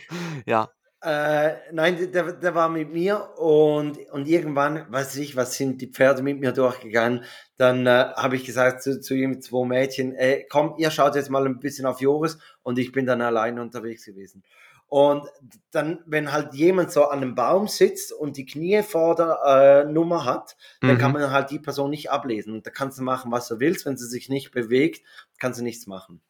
ja. 0.46 0.70
Äh, 1.04 1.56
nein, 1.72 2.12
der, 2.12 2.34
der 2.34 2.54
war 2.54 2.70
mit 2.70 2.92
mir 2.94 3.36
und, 3.40 3.98
und 4.12 4.28
irgendwann, 4.28 4.86
weiß 4.92 5.16
ich, 5.16 5.36
was 5.36 5.56
sind 5.56 5.82
die 5.82 5.88
Pferde 5.88 6.22
mit 6.22 6.40
mir 6.40 6.52
durchgegangen. 6.52 7.24
Dann 7.58 7.88
äh, 7.88 8.12
habe 8.16 8.36
ich 8.36 8.46
gesagt 8.46 8.84
zu, 8.84 9.02
zu 9.02 9.16
ihm, 9.16 9.42
zwei 9.42 9.66
Mädchen, 9.66 10.14
ey, 10.14 10.46
komm, 10.48 10.76
ihr 10.78 10.92
schaut 10.92 11.16
jetzt 11.16 11.32
mal 11.32 11.46
ein 11.48 11.60
bisschen 11.60 11.88
auf 11.88 12.02
Joris 12.02 12.38
und 12.62 12.78
ich 12.78 12.92
bin 12.92 13.08
dann 13.08 13.22
alleine 13.22 13.62
unterwegs 13.62 14.06
gewesen. 14.06 14.44
Und 14.92 15.26
dann, 15.72 16.04
wenn 16.06 16.34
halt 16.34 16.54
jemand 16.54 16.92
so 16.92 17.06
an 17.06 17.20
einem 17.20 17.34
Baum 17.34 17.70
sitzt 17.70 18.12
und 18.12 18.36
die 18.36 18.46
Knie 18.46 18.84
vor 18.84 19.16
der 19.16 19.86
äh, 19.88 19.92
Nummer 19.92 20.26
hat, 20.26 20.58
dann 20.82 20.96
mhm. 20.96 20.98
kann 20.98 21.14
man 21.14 21.32
halt 21.32 21.50
die 21.50 21.60
Person 21.60 21.92
nicht 21.92 22.12
ablesen. 22.12 22.54
Und 22.54 22.68
da 22.68 22.72
kannst 22.72 23.00
du 23.00 23.04
machen, 23.04 23.32
was 23.32 23.48
du 23.48 23.62
willst. 23.62 23.86
Wenn 23.86 23.96
sie 23.96 24.06
sich 24.06 24.28
nicht 24.28 24.52
bewegt, 24.52 25.02
kannst 25.40 25.62
du 25.62 25.64
nichts 25.64 25.88
machen. 25.88 26.22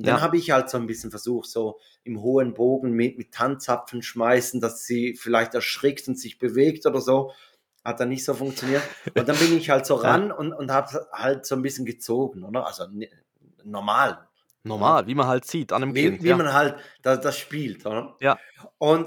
Und 0.00 0.06
dann 0.06 0.16
ja. 0.16 0.22
habe 0.22 0.38
ich 0.38 0.50
halt 0.50 0.70
so 0.70 0.78
ein 0.78 0.86
bisschen 0.86 1.10
versucht, 1.10 1.50
so 1.50 1.78
im 2.04 2.22
hohen 2.22 2.54
Bogen 2.54 2.92
mit, 2.92 3.18
mit 3.18 3.32
Tanzapfen 3.32 4.00
schmeißen, 4.00 4.58
dass 4.58 4.86
sie 4.86 5.14
vielleicht 5.14 5.52
erschrickt 5.52 6.08
und 6.08 6.18
sich 6.18 6.38
bewegt 6.38 6.86
oder 6.86 7.02
so. 7.02 7.32
Hat 7.84 8.00
dann 8.00 8.08
nicht 8.08 8.24
so 8.24 8.32
funktioniert. 8.32 8.80
Und 9.14 9.28
dann 9.28 9.36
bin 9.36 9.54
ich 9.54 9.68
halt 9.68 9.84
so 9.84 9.94
ran 9.96 10.32
und, 10.32 10.54
und 10.54 10.72
habe 10.72 11.06
halt 11.12 11.44
so 11.44 11.54
ein 11.54 11.60
bisschen 11.60 11.84
gezogen, 11.84 12.44
oder? 12.44 12.66
Also 12.66 12.84
normal. 13.62 14.26
Normal, 14.62 15.06
wie 15.06 15.14
man 15.14 15.26
halt 15.26 15.44
sieht 15.44 15.70
an 15.70 15.82
einem 15.82 15.94
wie, 15.94 16.04
Kind. 16.04 16.22
Wie 16.22 16.28
ja. 16.28 16.36
man 16.38 16.50
halt 16.50 16.76
das, 17.02 17.20
das 17.20 17.38
spielt, 17.38 17.84
oder? 17.84 18.16
Ja. 18.22 18.38
Und 18.78 19.06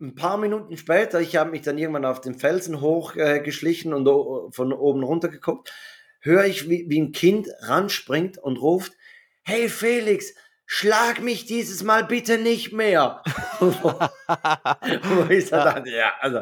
ein 0.00 0.14
paar 0.14 0.38
Minuten 0.38 0.78
später, 0.78 1.20
ich 1.20 1.36
habe 1.36 1.50
mich 1.50 1.60
dann 1.60 1.76
irgendwann 1.76 2.06
auf 2.06 2.22
den 2.22 2.34
Felsen 2.34 2.80
hochgeschlichen 2.80 3.92
äh, 3.92 3.94
und 3.94 4.54
von 4.54 4.72
oben 4.72 5.02
runter 5.02 5.28
geguckt, 5.28 5.70
höre 6.20 6.46
ich, 6.46 6.70
wie, 6.70 6.86
wie 6.88 6.98
ein 6.98 7.12
Kind 7.12 7.50
ranspringt 7.60 8.38
und 8.38 8.56
ruft, 8.56 8.94
hey 9.42 9.68
Felix, 9.68 10.34
schlag 10.72 11.20
mich 11.20 11.46
dieses 11.46 11.82
Mal 11.82 12.04
bitte 12.04 12.38
nicht 12.38 12.72
mehr. 12.72 13.22
Wo 13.60 15.28
ich 15.28 15.48
so 15.48 15.56
ja. 15.56 15.64
dachte, 15.64 15.90
ja, 15.90 16.12
also, 16.20 16.38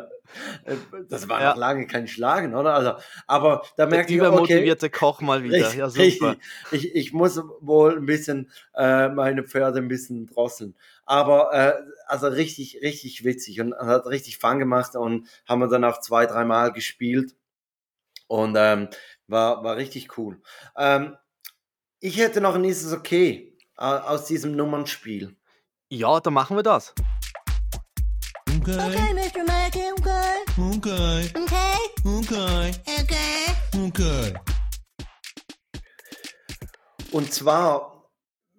äh, 0.64 0.76
das 1.08 1.30
war 1.30 1.40
ja. 1.40 1.50
noch 1.50 1.56
lange 1.56 1.86
kein 1.86 2.06
Schlagen, 2.06 2.54
oder? 2.54 2.74
Also, 2.74 2.92
aber 3.26 3.62
da 3.78 3.86
merkt 3.86 4.10
ich, 4.10 4.20
okay, 4.20 4.76
Koch 4.90 5.22
mal 5.22 5.42
wieder. 5.42 5.56
Richtig, 5.56 5.78
ja, 5.78 5.88
super. 5.88 6.36
Ich, 6.72 6.94
ich 6.94 7.12
muss 7.14 7.40
wohl 7.60 7.96
ein 7.96 8.04
bisschen 8.04 8.50
äh, 8.74 9.08
meine 9.08 9.44
Pferde 9.44 9.78
ein 9.78 9.88
bisschen 9.88 10.26
drosseln. 10.26 10.76
Aber 11.06 11.54
äh, 11.54 11.72
also 12.06 12.26
richtig, 12.26 12.80
richtig 12.82 13.24
witzig 13.24 13.62
und 13.62 13.74
hat 13.74 14.06
richtig 14.06 14.36
Fun 14.36 14.58
gemacht 14.58 14.94
und 14.94 15.26
haben 15.48 15.60
wir 15.60 15.68
dann 15.68 15.84
auch 15.84 16.00
zwei, 16.00 16.26
dreimal 16.26 16.72
gespielt 16.72 17.34
und 18.26 18.56
ähm, 18.58 18.88
war, 19.26 19.64
war 19.64 19.76
richtig 19.76 20.18
cool. 20.18 20.42
Ähm, 20.76 21.16
ich 22.00 22.18
hätte 22.18 22.40
noch 22.40 22.54
ein 22.54 22.64
Ist 22.64 22.84
es 22.84 22.92
okay 22.92 23.56
äh, 23.76 23.82
aus 23.82 24.26
diesem 24.26 24.56
Nummernspiel. 24.56 25.36
Ja, 25.88 26.20
dann 26.20 26.34
machen 26.34 26.56
wir 26.56 26.62
das. 26.62 26.94
Okay. 28.48 28.76
Okay, 28.76 29.14
Mr. 29.14 29.44
Mackey, 29.46 29.92
okay. 29.98 30.38
Okay. 30.58 31.30
Okay. 31.34 31.78
Okay. 32.04 32.72
Okay. 33.00 33.86
Okay. 33.86 34.34
Und 37.12 37.32
zwar, 37.32 38.10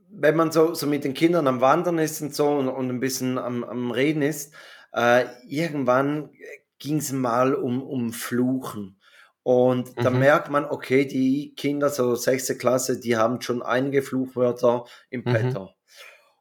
wenn 0.09 0.35
man 0.35 0.51
so, 0.51 0.73
so 0.73 0.87
mit 0.87 1.03
den 1.03 1.13
Kindern 1.13 1.47
am 1.47 1.61
Wandern 1.61 1.99
ist 1.99 2.21
und 2.21 2.33
so 2.33 2.47
und, 2.47 2.67
und 2.67 2.89
ein 2.89 2.99
bisschen 2.99 3.37
am, 3.37 3.63
am 3.63 3.91
Reden 3.91 4.21
ist, 4.21 4.53
äh, 4.93 5.25
irgendwann 5.47 6.31
ging 6.79 6.97
es 6.97 7.11
mal 7.11 7.53
um, 7.53 7.83
um 7.83 8.11
Fluchen. 8.11 8.98
Und 9.43 9.95
mhm. 9.97 10.03
da 10.03 10.09
merkt 10.09 10.49
man, 10.49 10.65
okay, 10.65 11.05
die 11.05 11.53
Kinder, 11.55 11.89
so 11.89 12.15
sechste 12.15 12.57
Klasse, 12.57 12.99
die 12.99 13.17
haben 13.17 13.41
schon 13.41 13.61
einige 13.61 14.01
Fluchwörter 14.01 14.85
im 15.09 15.21
mhm. 15.21 15.33
Petto. 15.33 15.69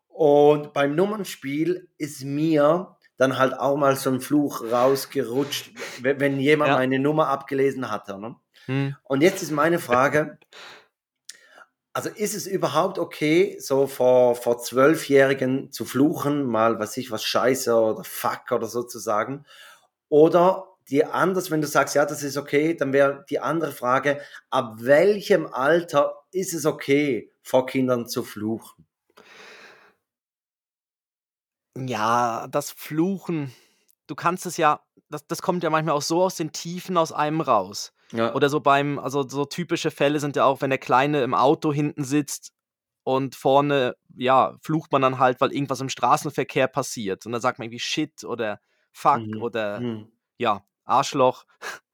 Und 0.09 0.73
beim 0.73 0.97
Nummernspiel 0.97 1.89
ist 1.97 2.25
mir 2.25 2.97
dann 3.19 3.39
halt 3.39 3.55
auch 3.55 3.77
mal 3.77 3.97
so 3.97 4.11
ein 4.11 4.21
Fluch 4.21 4.63
rausgerutscht, 4.71 5.71
wenn 6.03 6.41
jemand 6.41 6.71
ja. 6.71 6.77
meine 6.77 6.99
Nummer 6.99 7.29
abgelesen 7.29 7.91
hatte. 7.91 8.19
Ne? 8.19 8.37
Mhm. 8.67 8.97
Und 9.05 9.23
jetzt 9.23 9.43
ist 9.43 9.51
meine 9.51 9.79
Frage, 9.79 10.39
also 11.93 12.11
ist 12.11 12.35
es 12.35 12.47
überhaupt 12.47 12.99
okay, 12.99 13.59
so 13.59 13.89
vor, 13.89 14.37
vor 14.37 14.59
Zwölfjährigen 14.59 15.73
zu 15.73 15.85
fluchen, 15.85 16.45
mal 16.45 16.79
was 16.79 16.97
ich 16.97 17.11
was 17.11 17.25
Scheiße 17.25 17.75
oder 17.75 18.05
Fuck 18.05 18.53
oder 18.53 18.67
so 18.67 18.85
zu 18.85 19.01
sagen? 19.01 19.45
Oder 20.09 20.69
die 20.91 21.05
anders, 21.05 21.51
wenn 21.51 21.61
du 21.61 21.67
sagst, 21.67 21.95
ja, 21.95 22.07
das 22.07 22.23
ist 22.23 22.37
okay, 22.37 22.75
dann 22.75 22.93
wäre 22.93 23.25
die 23.29 23.41
andere 23.41 23.73
Frage, 23.73 24.21
ab 24.51 24.77
welchem 24.79 25.47
Alter 25.47 26.23
ist 26.33 26.55
es 26.55 26.67
okay, 26.67 27.33
vor 27.43 27.67
Kindern 27.67 28.07
zu 28.09 28.23
fluchen? 28.23 28.87
Ja, 31.77 32.49
das 32.49 32.71
Fluchen, 32.71 33.55
du 34.07 34.15
kannst 34.15 34.47
es 34.47 34.57
ja, 34.57 34.81
das, 35.11 35.27
das 35.27 35.43
kommt 35.43 35.63
ja 35.63 35.71
manchmal 35.71 35.95
auch 35.95 36.03
so 36.03 36.23
aus 36.23 36.37
den 36.37 36.53
Tiefen 36.53 36.97
aus 36.97 37.13
einem 37.13 37.41
raus. 37.41 37.93
Ja. 38.13 38.35
Oder 38.35 38.49
so 38.49 38.61
beim, 38.61 38.99
also 38.99 39.29
so 39.29 39.45
typische 39.45 39.91
Fälle 39.91 40.19
sind 40.19 40.37
ja 40.37 40.45
auch, 40.45 40.63
wenn 40.63 40.71
der 40.71 40.79
Kleine 40.79 41.23
im 41.23 41.35
Auto 41.35 41.73
hinten 41.73 42.05
sitzt 42.05 42.53
und 43.05 43.35
vorne, 43.35 43.97
ja, 44.17 44.57
flucht 44.63 44.93
man 44.93 45.03
dann 45.03 45.19
halt, 45.19 45.41
weil 45.41 45.53
irgendwas 45.53 45.81
im 45.81 45.89
Straßenverkehr 45.89 46.69
passiert. 46.69 47.27
Und 47.27 47.33
dann 47.33 47.41
sagt 47.41 47.59
man 47.59 47.67
irgendwie 47.67 47.81
Shit 47.81 48.25
oder 48.25 48.61
Fuck 48.93 49.27
mhm. 49.27 49.43
oder 49.43 49.81
mhm. 49.81 50.13
ja, 50.39 50.65
Arschloch. 50.89 51.45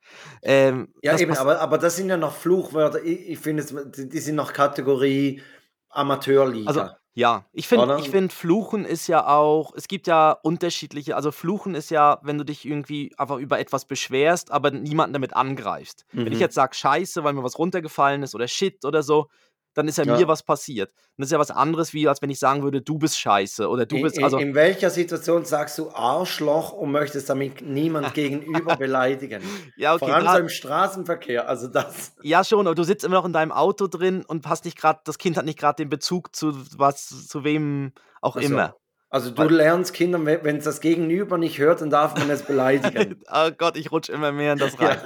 Ähm, 0.43 0.93
ja, 1.03 1.19
eben, 1.19 1.37
aber, 1.37 1.61
aber 1.61 1.79
das 1.79 1.97
sind 1.97 2.09
ja 2.09 2.17
noch 2.17 2.35
Fluchwörter. 2.35 3.03
Ich, 3.03 3.31
ich 3.31 3.39
finde, 3.39 3.65
die 3.65 4.19
sind 4.21 4.37
noch 4.37 4.53
Kategorie 4.53 5.43
Amateurliga. 5.89 6.69
Also, 6.69 6.89
ja, 7.15 7.47
ich 7.53 7.69
finde, 7.69 7.97
ich 8.01 8.11
finde, 8.11 8.35
Fluchen 8.35 8.85
ist 8.85 9.07
ja 9.07 9.27
auch, 9.27 9.73
es 9.77 9.87
gibt 9.87 10.09
ja 10.09 10.33
unterschiedliche, 10.33 11.15
also 11.15 11.31
Fluchen 11.31 11.77
ist 11.77 11.91
ja, 11.91 12.19
wenn 12.23 12.39
du 12.39 12.45
dich 12.45 12.65
irgendwie 12.65 13.13
einfach 13.17 13.39
über 13.39 13.61
etwas 13.61 13.85
beschwerst, 13.85 14.51
aber 14.51 14.73
niemanden 14.73 15.15
damit 15.15 15.35
angreifst. 15.35 16.05
Mhm. 16.11 16.27
Wenn 16.27 16.33
ich 16.33 16.39
mhm. 16.39 16.43
jetzt 16.43 16.55
sage 16.55 16.75
Scheiße, 16.75 17.23
weil 17.23 17.33
mir 17.33 17.45
was 17.45 17.59
runtergefallen 17.59 18.25
ist 18.25 18.35
oder 18.35 18.49
Shit 18.49 18.85
oder 18.85 19.05
so, 19.05 19.29
dann 19.75 19.89
ist 19.89 19.99
ja, 19.99 20.05
Ja. 20.05 20.17
mir 20.17 20.29
was 20.29 20.43
passiert. 20.43 20.91
Und 20.91 20.97
das 21.19 21.27
ist 21.27 21.33
ja 21.33 21.39
was 21.39 21.51
anderes, 21.51 21.93
wie 21.93 22.09
als 22.09 22.23
wenn 22.23 22.31
ich 22.31 22.39
sagen 22.39 22.63
würde, 22.63 22.81
du 22.81 22.99
bist 22.99 23.19
scheiße 23.19 23.69
oder 23.69 23.87
du 23.87 23.97
In, 23.97 24.03
bist, 24.03 24.19
in, 24.19 24.25
also, 24.25 24.39
in 24.39 24.55
welcher 24.55 24.91
Situation 24.91 25.45
sagst 25.45 25.79
du 25.79 25.91
Arschloch 25.91 26.73
und 26.73 26.91
möchtest 26.93 27.29
damit 27.29 27.61
niemand 27.63 28.15
gegenüber 28.15 28.77
beleidigen? 28.77 29.43
ja, 29.77 29.95
okay, 29.95 30.07
Vor 30.07 30.15
allem 30.15 30.29
so 30.29 30.39
im 30.39 30.49
Straßenverkehr. 30.49 31.49
Also 31.49 31.69
das. 31.69 32.13
ja 32.23 32.43
schon, 32.45 32.67
aber 32.67 32.75
du 32.75 32.85
sitzt 32.85 33.05
immer 33.05 33.17
noch 33.17 33.25
in 33.25 33.33
deinem 33.33 33.53
Auto 33.53 33.87
drin 33.87 34.25
und 34.27 34.47
hast 34.49 34.65
nicht 34.65 34.79
gerade, 34.79 35.01
das 35.05 35.19
Kind 35.19 35.37
hat 35.37 35.45
nicht 35.45 35.59
gerade 35.59 35.77
den 35.77 35.89
Bezug 35.91 36.35
zu 36.35 36.55
was, 36.77 37.27
zu 37.29 37.45
wem 37.45 37.93
auch 38.21 38.37
Ach 38.37 38.43
so. 38.43 38.47
immer. 38.47 38.77
Also 39.11 39.31
du 39.31 39.45
lernst 39.45 39.93
Kindern, 39.93 40.27
wenn 40.27 40.57
es 40.57 40.65
das 40.65 40.81
Gegenüber 40.81 41.39
nicht 41.39 41.59
hört, 41.59 41.81
dann 41.81 41.91
darf 41.91 42.19
man 42.19 42.29
es 42.31 42.43
beleidigen. 42.43 43.23
oh 43.33 43.51
Gott, 43.57 43.77
ich 43.77 43.93
rutsche 43.93 44.11
immer 44.11 44.33
mehr 44.33 44.55
in 44.55 44.59
das 44.59 44.81
rein. 44.81 44.99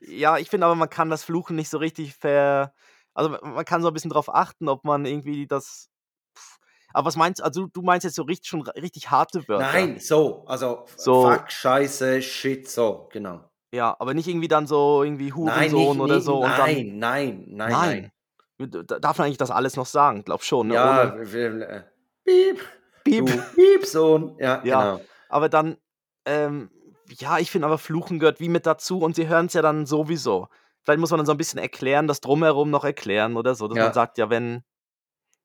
Ja, 0.00 0.38
ich 0.38 0.50
finde 0.50 0.66
aber, 0.66 0.74
man 0.74 0.90
kann 0.90 1.08
das 1.08 1.22
Fluchen 1.22 1.54
nicht 1.54 1.68
so 1.70 1.78
richtig 1.78 2.14
ver. 2.16 2.72
Also 3.18 3.30
man- 3.42 3.64
kann 3.64 3.82
so 3.82 3.88
ein 3.88 3.94
bisschen 3.94 4.10
drauf 4.10 4.32
achten, 4.32 4.68
ob 4.68 4.84
man 4.84 5.04
irgendwie 5.04 5.46
das. 5.46 5.90
Pff. 6.36 6.58
Aber 6.94 7.06
was 7.06 7.16
meinst 7.16 7.40
du? 7.40 7.44
Also 7.44 7.66
du 7.66 7.82
meinst 7.82 8.04
jetzt 8.04 8.16
so 8.16 8.22
richtig 8.22 8.48
schon 8.48 8.62
richtig 8.62 9.10
harte 9.10 9.46
Wörter? 9.48 9.70
Nein, 9.72 9.98
so, 10.00 10.44
also 10.46 10.86
So. 10.96 11.22
fuck, 11.30 11.50
scheiße, 11.50 12.22
shit, 12.22 12.68
so, 12.68 13.08
genau. 13.12 13.40
Ja, 13.72 13.94
aber 13.98 14.14
nicht 14.14 14.26
irgendwie 14.28 14.48
dann 14.48 14.66
so 14.66 15.02
irgendwie 15.02 15.30
Nein, 15.30 15.70
Hurensohn 15.72 16.00
oder 16.00 16.20
so 16.20 16.36
und 16.38 16.50
dann. 16.50 16.58
nein, 16.58 16.98
nein, 16.98 17.44
nein, 17.48 17.70
nein. 17.72 18.12
Nein. 18.58 18.86
Darf 19.00 19.18
man 19.18 19.26
eigentlich 19.26 19.36
das 19.38 19.50
alles 19.50 19.76
noch 19.76 19.86
sagen? 19.86 20.24
Glaub 20.24 20.42
schon. 20.42 20.68
Ne? 20.68 20.74
Ja, 20.74 21.12
Ohne 21.12 21.22
äh, 21.22 21.82
piep, 22.24 22.60
Piep. 23.04 23.26
du 23.26 23.42
Piepsohn. 23.54 24.36
Ja, 24.38 24.62
Ja. 24.64 24.94
genau. 24.94 25.04
Aber 25.28 25.48
dann, 25.48 25.76
ähm, 26.24 26.70
ja, 27.18 27.38
ich 27.38 27.50
finde 27.50 27.66
aber 27.66 27.78
Fluchen 27.78 28.18
gehört 28.18 28.40
wie 28.40 28.48
mit 28.48 28.64
dazu 28.66 29.00
und 29.00 29.14
sie 29.16 29.28
hören 29.28 29.46
es 29.46 29.52
ja 29.52 29.62
dann 29.62 29.86
sowieso. 29.86 30.48
Vielleicht 30.88 31.00
muss 31.00 31.10
man 31.10 31.18
dann 31.18 31.26
so 31.26 31.32
ein 31.32 31.36
bisschen 31.36 31.58
erklären, 31.58 32.06
das 32.06 32.22
drumherum 32.22 32.70
noch 32.70 32.82
erklären 32.82 33.36
oder 33.36 33.54
so, 33.54 33.68
dass 33.68 33.76
Ja. 33.76 33.84
man 33.84 33.92
sagt, 33.92 34.16
ja, 34.16 34.30
wenn, 34.30 34.62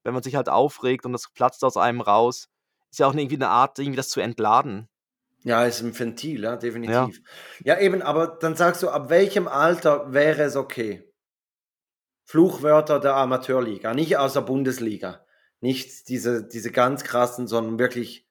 wenn 0.03 0.13
man 0.13 0.23
sich 0.23 0.36
halt 0.36 0.47
aufregt 0.47 1.06
und 1.06 1.12
das 1.12 1.29
platzt 1.34 1.65
aus 1.65 1.75
einem 1.75 1.99
raus, 1.99 2.47
ist 2.91 2.99
ja 2.99 3.08
auch 3.08 3.13
irgendwie 3.13 3.36
eine 3.36 3.49
Art, 3.49 3.77
irgendwie 3.77 3.97
das 3.97 4.08
zu 4.08 4.21
entladen. 4.21 4.88
Ja, 5.43 5.65
ist 5.65 5.82
ein 5.82 5.99
Ventil, 5.99 6.43
ja, 6.43 6.56
definitiv. 6.56 7.19
Ja. 7.62 7.77
eben, 7.77 8.01
aber 8.01 8.27
dann 8.27 8.56
sagst 8.56 8.84
du, 8.84 8.89
ab 8.89 9.10
welchem 9.10 9.49
Alter 9.49 10.13
wäre 10.13 10.43
es 10.43 10.56
okay? 10.56 11.12
Fluchwörter 12.23 13.01
der 13.01 13.17
Amateurliga, 13.17 13.93
nicht 13.93 14.15
aus 14.15 14.32
der 14.32 14.41
Bundesliga. 14.43 15.25
Nicht 15.60 16.08
diese, 16.08 16.47
diese 16.47 16.71
ganz 16.71 17.03
krassen, 17.03 17.47
sondern 17.47 17.79
wirklich, 17.79 18.25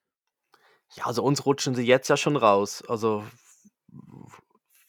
Ja, 0.95 1.05
also 1.05 1.21
uns 1.23 1.45
rutschen 1.45 1.75
sie 1.75 1.85
jetzt 1.85 2.07
ja 2.07 2.17
schon 2.17 2.37
raus. 2.37 2.83
Also 2.87 3.23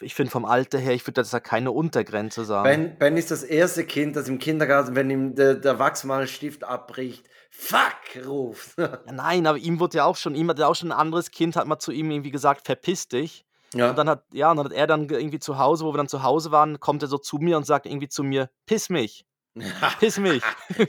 ich 0.01 0.15
finde 0.15 0.31
vom 0.31 0.45
Alter 0.45 0.79
her, 0.79 0.93
ich 0.95 1.07
würde 1.07 1.23
da 1.23 1.41
keine 1.41 1.71
Untergrenze 1.73 2.45
sagen. 2.45 2.65
Ben, 2.65 2.99
ben 2.99 3.17
ist 3.17 3.31
das 3.31 3.43
erste 3.43 3.85
Kind, 3.85 4.17
das 4.17 4.29
im 4.29 4.39
Kindergarten, 4.39 4.95
wenn 4.97 5.09
ihm 5.11 5.35
der, 5.35 5.55
der 5.55 5.79
Wachsmalstift 5.79 6.65
abbricht, 6.65 7.29
fuck, 7.51 8.25
ruft. 8.27 8.77
Ja, 8.79 8.99
nein, 9.13 9.47
aber 9.47 9.59
ihm 9.59 9.81
wurde 9.81 9.99
ja 9.99 10.05
auch 10.05 10.17
schon, 10.17 10.35
ihm 10.35 10.49
hat 10.51 10.59
ja 10.59 10.67
auch 10.67 10.75
schon 10.75 10.91
ein 10.93 10.99
anderes 10.99 11.31
Kind, 11.31 11.57
hat 11.57 11.67
mal 11.67 11.79
zu 11.79 11.93
ihm 11.93 12.11
irgendwie 12.11 12.31
gesagt, 12.33 12.67
verpiss 12.67 13.09
dich. 13.09 13.45
ja. 13.75 13.91
Und 13.91 13.97
dann 13.99 14.09
hat, 14.09 14.25
ja, 14.33 14.51
und 14.51 14.57
dann 14.59 14.67
hat 14.67 14.73
er 14.73 14.87
dann 14.87 15.09
ge- 15.09 15.19
irgendwie 15.19 15.39
zu 15.39 15.59
Hause, 15.59 15.85
wo 15.85 15.93
wir 15.93 15.99
dann 15.99 16.09
zu 16.09 16.23
Hause 16.23 16.51
waren, 16.51 16.81
kommt 16.81 17.03
er 17.03 17.09
so 17.09 17.19
zu 17.19 17.39
mir 17.39 17.57
und 17.57 17.65
sagt 17.65 17.87
irgendwie 17.87 18.09
zu 18.09 18.23
mir, 18.25 18.51
piss 18.67 18.89
mich, 18.91 19.25
piss 20.01 20.19
mich. 20.19 20.43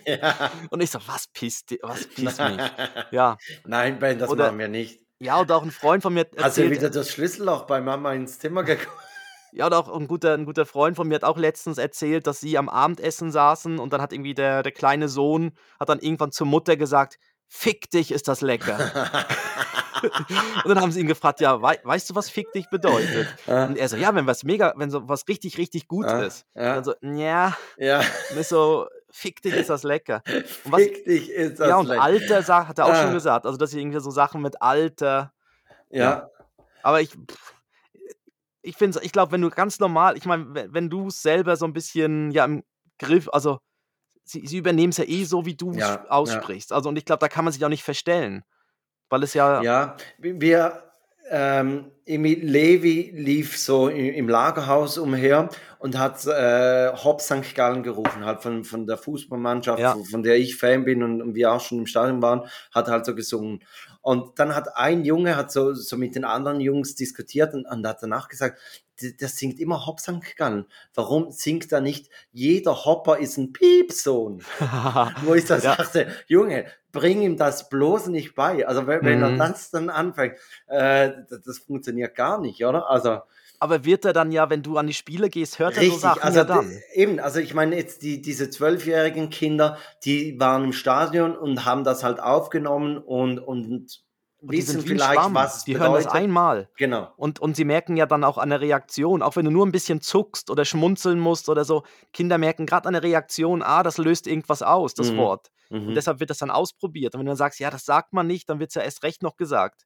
ja. 0.07 0.51
Und 0.71 0.81
ich 0.81 0.89
so, 0.89 0.97
was 1.05 1.27
piss, 1.27 1.63
was 1.83 2.07
piss 2.07 2.39
mich? 2.39 2.59
Ja, 3.11 3.37
Nein, 3.65 3.99
Ben, 3.99 4.17
das 4.17 4.29
Oder- 4.31 4.45
machen 4.47 4.57
wir 4.59 4.67
nicht. 4.67 5.04
Ja, 5.19 5.37
und 5.39 5.51
auch 5.51 5.63
ein 5.63 5.71
Freund 5.71 6.03
von 6.03 6.13
mir 6.13 6.21
hat 6.21 6.29
Hast 6.31 6.57
du 6.57 6.61
erzählt, 6.61 6.71
wieder 6.71 6.89
das 6.89 7.09
Schlüsselloch 7.11 7.63
bei 7.65 7.81
Mama 7.81 8.13
ins 8.13 8.39
Zimmer 8.39 8.63
gekommen? 8.63 8.95
ja, 9.51 9.65
und 9.67 9.73
auch 9.73 9.87
ein 9.93 10.07
guter, 10.07 10.33
ein 10.33 10.45
guter 10.45 10.65
Freund 10.65 10.95
von 10.95 11.07
mir 11.07 11.15
hat 11.15 11.23
auch 11.23 11.37
letztens 11.37 11.77
erzählt, 11.77 12.27
dass 12.27 12.39
sie 12.39 12.57
am 12.57 12.69
Abendessen 12.69 13.31
saßen 13.31 13.79
und 13.79 13.93
dann 13.93 14.01
hat 14.01 14.11
irgendwie 14.13 14.33
der, 14.33 14.63
der 14.63 14.71
kleine 14.71 15.07
Sohn, 15.07 15.51
hat 15.79 15.89
dann 15.89 15.99
irgendwann 15.99 16.31
zur 16.31 16.47
Mutter 16.47 16.75
gesagt, 16.77 17.17
fick 17.47 17.89
dich, 17.91 18.11
ist 18.11 18.27
das 18.27 18.41
lecker. 18.41 18.91
und 20.63 20.69
dann 20.69 20.81
haben 20.81 20.91
sie 20.91 20.99
ihn 20.99 21.07
gefragt, 21.07 21.39
ja, 21.39 21.61
wei 21.61 21.79
weißt 21.83 22.09
du, 22.09 22.15
was 22.15 22.29
fick 22.29 22.51
dich 22.53 22.69
bedeutet? 22.69 23.27
Ah, 23.47 23.65
Und 23.65 23.77
er 23.77 23.87
so, 23.87 23.95
ja, 23.95 24.13
wenn 24.13 24.27
was 24.27 24.43
mega, 24.43 24.73
wenn 24.75 24.91
so 24.91 25.07
was 25.07 25.27
richtig, 25.27 25.57
richtig 25.57 25.87
gut 25.87 26.05
Ah, 26.05 26.23
ist. 26.23 26.45
Und 26.53 26.61
ja. 26.63 26.75
dann 26.75 26.83
so, 26.83 26.93
ja, 27.01 27.57
ja. 27.77 28.01
und 28.31 28.37
ist 28.37 28.49
so, 28.49 28.87
fick 29.15 29.41
dich, 29.41 29.53
ist 29.55 29.69
das 29.69 29.83
lecker. 29.83 30.21
Und 30.25 30.43
was, 30.71 30.81
Fick 30.83 31.05
dich, 31.05 31.29
ist 31.29 31.59
das 31.59 31.69
ja, 31.69 31.77
und 31.77 31.87
lecker. 31.87 32.01
Alter 32.01 32.67
hat 32.67 32.77
er 32.79 32.85
auch 32.85 32.89
Ah. 32.89 33.03
schon 33.03 33.13
gesagt. 33.13 33.45
Also, 33.45 33.57
dass 33.57 33.71
sie 33.71 33.79
irgendwie 33.79 33.99
so 33.99 34.11
Sachen 34.11 34.41
mit 34.41 34.61
Alter. 34.61 35.33
Ja, 35.89 36.29
Aber 36.83 37.01
ich, 37.01 37.09
pff, 37.11 37.53
ich 38.61 38.75
finde, 38.77 38.99
ich 39.03 39.11
glaube, 39.11 39.31
wenn 39.31 39.41
du 39.41 39.49
ganz 39.49 39.79
normal, 39.79 40.17
ich 40.17 40.25
meine, 40.25 40.53
wenn, 40.53 40.73
wenn 40.73 40.89
du 40.89 41.07
es 41.07 41.21
selber 41.21 41.55
so 41.55 41.65
ein 41.65 41.73
bisschen 41.73 42.31
ja 42.31 42.43
im 42.45 42.63
Griff, 42.99 43.29
also 43.31 43.59
sie, 44.23 44.45
sie 44.47 44.57
übernehmen 44.57 44.89
es 44.89 44.97
ja 44.97 45.05
eh 45.05 45.23
so, 45.23 45.45
wie 45.45 45.55
du 45.55 45.71
es 45.71 45.77
Ja, 45.77 45.95
ja. 45.95 46.09
aussprichst. 46.09 46.73
Also, 46.73 46.89
und 46.89 46.97
ich 46.97 47.05
glaube, 47.05 47.19
da 47.19 47.27
kann 47.27 47.45
man 47.45 47.53
sich 47.53 47.63
auch 47.63 47.69
nicht 47.69 47.83
verstellen. 47.83 48.43
Weil 49.09 49.23
es 49.23 49.33
ja, 49.35 49.61
ja. 49.61 49.95
Wir, 50.17 50.83
ähm, 51.29 51.91
Emil 52.05 52.45
Levi 52.45 53.11
lief 53.15 53.57
so 53.57 53.89
i- 53.89 54.09
im 54.09 54.29
Lagerhaus 54.29 54.97
umher 54.97 55.49
und 55.79 55.97
hat 55.97 56.25
äh, 56.27 56.91
Hop 56.95 57.19
St. 57.21 57.55
Gallen 57.55 57.81
gerufen, 57.83 58.25
halt 58.25 58.41
von, 58.41 58.63
von 58.63 58.85
der 58.85 58.97
Fußballmannschaft, 58.97 59.79
Ja. 59.79 59.93
von, 59.93 60.05
von 60.05 60.23
der 60.23 60.37
ich 60.37 60.55
Fan 60.55 60.85
bin 60.85 61.01
und, 61.03 61.21
und 61.21 61.35
wir 61.35 61.51
auch 61.51 61.61
schon 61.61 61.79
im 61.79 61.85
Stadion 61.87 62.21
waren, 62.21 62.43
hat 62.73 62.87
halt 62.87 63.05
so 63.05 63.15
gesungen. 63.15 63.61
Und 64.05 64.37
dann 64.37 64.53
hat 64.55 64.77
ein 64.77 65.03
Junge 65.03 65.35
hat 65.35 65.51
so, 65.51 65.73
so 65.73 65.97
mit 65.97 66.13
den 66.13 66.25
anderen 66.25 66.59
Jungs 66.59 66.93
diskutiert 66.93 67.55
und, 67.55 67.65
und 67.65 67.87
hat 67.87 68.03
danach 68.03 68.27
gesagt, 68.27 68.59
"D- 69.01 69.15
das 69.19 69.35
singt 69.37 69.59
immer 69.59 69.87
Hop 69.87 69.99
St. 69.99 70.37
Gallen. 70.37 70.65
Warum 70.93 71.31
singt 71.31 71.71
da 71.71 71.81
nicht 71.81 72.11
jeder 72.31 72.85
Hopper 72.85 73.17
ist 73.17 73.37
ein 73.37 73.51
Piepsohn? 73.51 74.43
Wo 75.23 75.33
ich 75.33 75.45
da 75.45 75.55
Ja. 75.57 75.75
sagte, 75.75 76.05
Junge, 76.27 76.67
bring 76.91 77.23
ihm 77.23 77.35
das 77.35 77.67
bloß 77.69 78.05
nicht 78.07 78.35
bei. 78.35 78.67
Also 78.67 78.85
wenn, 78.85 79.03
wenn 79.03 79.17
Mhm. 79.17 79.23
er 79.23 79.47
das 79.49 79.71
dann 79.71 79.89
anfängt, 79.89 80.35
äh, 80.67 81.11
das, 81.27 81.41
das 81.41 81.57
funktioniert 81.57 82.13
gar 82.13 82.39
nicht, 82.39 82.63
oder? 82.63 82.87
Also 82.91 83.21
aber 83.59 83.85
wird 83.85 84.05
er 84.05 84.13
dann 84.13 84.31
ja, 84.31 84.49
wenn 84.49 84.63
du 84.63 84.77
an 84.77 84.87
die 84.87 84.93
Spiele 84.93 85.29
gehst, 85.29 85.59
hört 85.59 85.73
er 85.77 85.81
so 85.81 85.81
richtig, 85.81 86.01
Sachen 86.01 86.21
also 86.21 86.39
ja 86.39 86.43
dann. 86.45 86.79
eben, 86.93 87.19
also 87.19 87.39
ich 87.39 87.53
meine 87.53 87.75
jetzt 87.75 88.01
die, 88.01 88.21
diese 88.21 88.49
zwölfjährigen 88.49 89.29
Kinder, 89.29 89.77
die 90.03 90.39
waren 90.39 90.63
im 90.65 90.73
Stadion 90.73 91.35
und 91.37 91.65
haben 91.65 91.83
das 91.83 92.03
halt 92.03 92.19
aufgenommen 92.21 92.97
und, 92.97 93.39
und 93.39 93.67
Und 94.41 94.51
wissen 94.51 94.81
vielleicht, 94.81 95.13
Schwamm. 95.13 95.33
was 95.33 95.57
es 95.57 95.63
Die 95.65 95.77
hören 95.77 95.93
das 95.93 96.03
bedeutet. 96.05 96.21
einmal. 96.23 96.69
Genau. 96.77 97.11
Und, 97.17 97.39
und 97.39 97.55
sie 97.55 97.65
merken 97.65 97.97
ja 97.97 98.05
dann 98.05 98.23
auch 98.23 98.37
an 98.37 98.49
der 98.49 98.61
Reaktion, 98.61 99.21
auch 99.21 99.35
wenn 99.35 99.45
du 99.45 99.51
nur 99.51 99.65
ein 99.65 99.71
bisschen 99.71 100.01
zuckst 100.01 100.49
oder 100.51 100.65
schmunzeln 100.65 101.19
musst 101.19 101.49
oder 101.49 101.65
so, 101.65 101.83
Kinder 102.13 102.37
merken 102.37 102.65
gerade 102.65 102.87
an 102.87 102.93
der 102.93 103.03
Reaktion, 103.03 103.63
ah, 103.63 103.81
das 103.83 103.97
löst 103.97 104.27
irgendwas 104.27 104.61
aus, 104.61 104.93
das 104.93 105.11
Mhm. 105.11 105.17
Wort. 105.17 105.47
Mhm. 105.71 105.87
Und 105.87 105.95
deshalb 105.95 106.19
wird 106.19 106.29
das 106.29 106.37
dann 106.37 106.51
ausprobiert. 106.51 107.15
Und 107.15 107.19
wenn 107.21 107.25
du 107.25 107.31
dann 107.31 107.37
sagst, 107.37 107.59
ja, 107.59 107.71
das 107.71 107.85
sagt 107.85 108.13
man 108.13 108.27
nicht, 108.27 108.47
dann 108.49 108.59
wird 108.59 108.69
es 108.69 108.75
ja 108.75 108.83
erst 108.83 109.01
recht 109.03 109.23
noch 109.23 109.35
gesagt. 109.35 109.81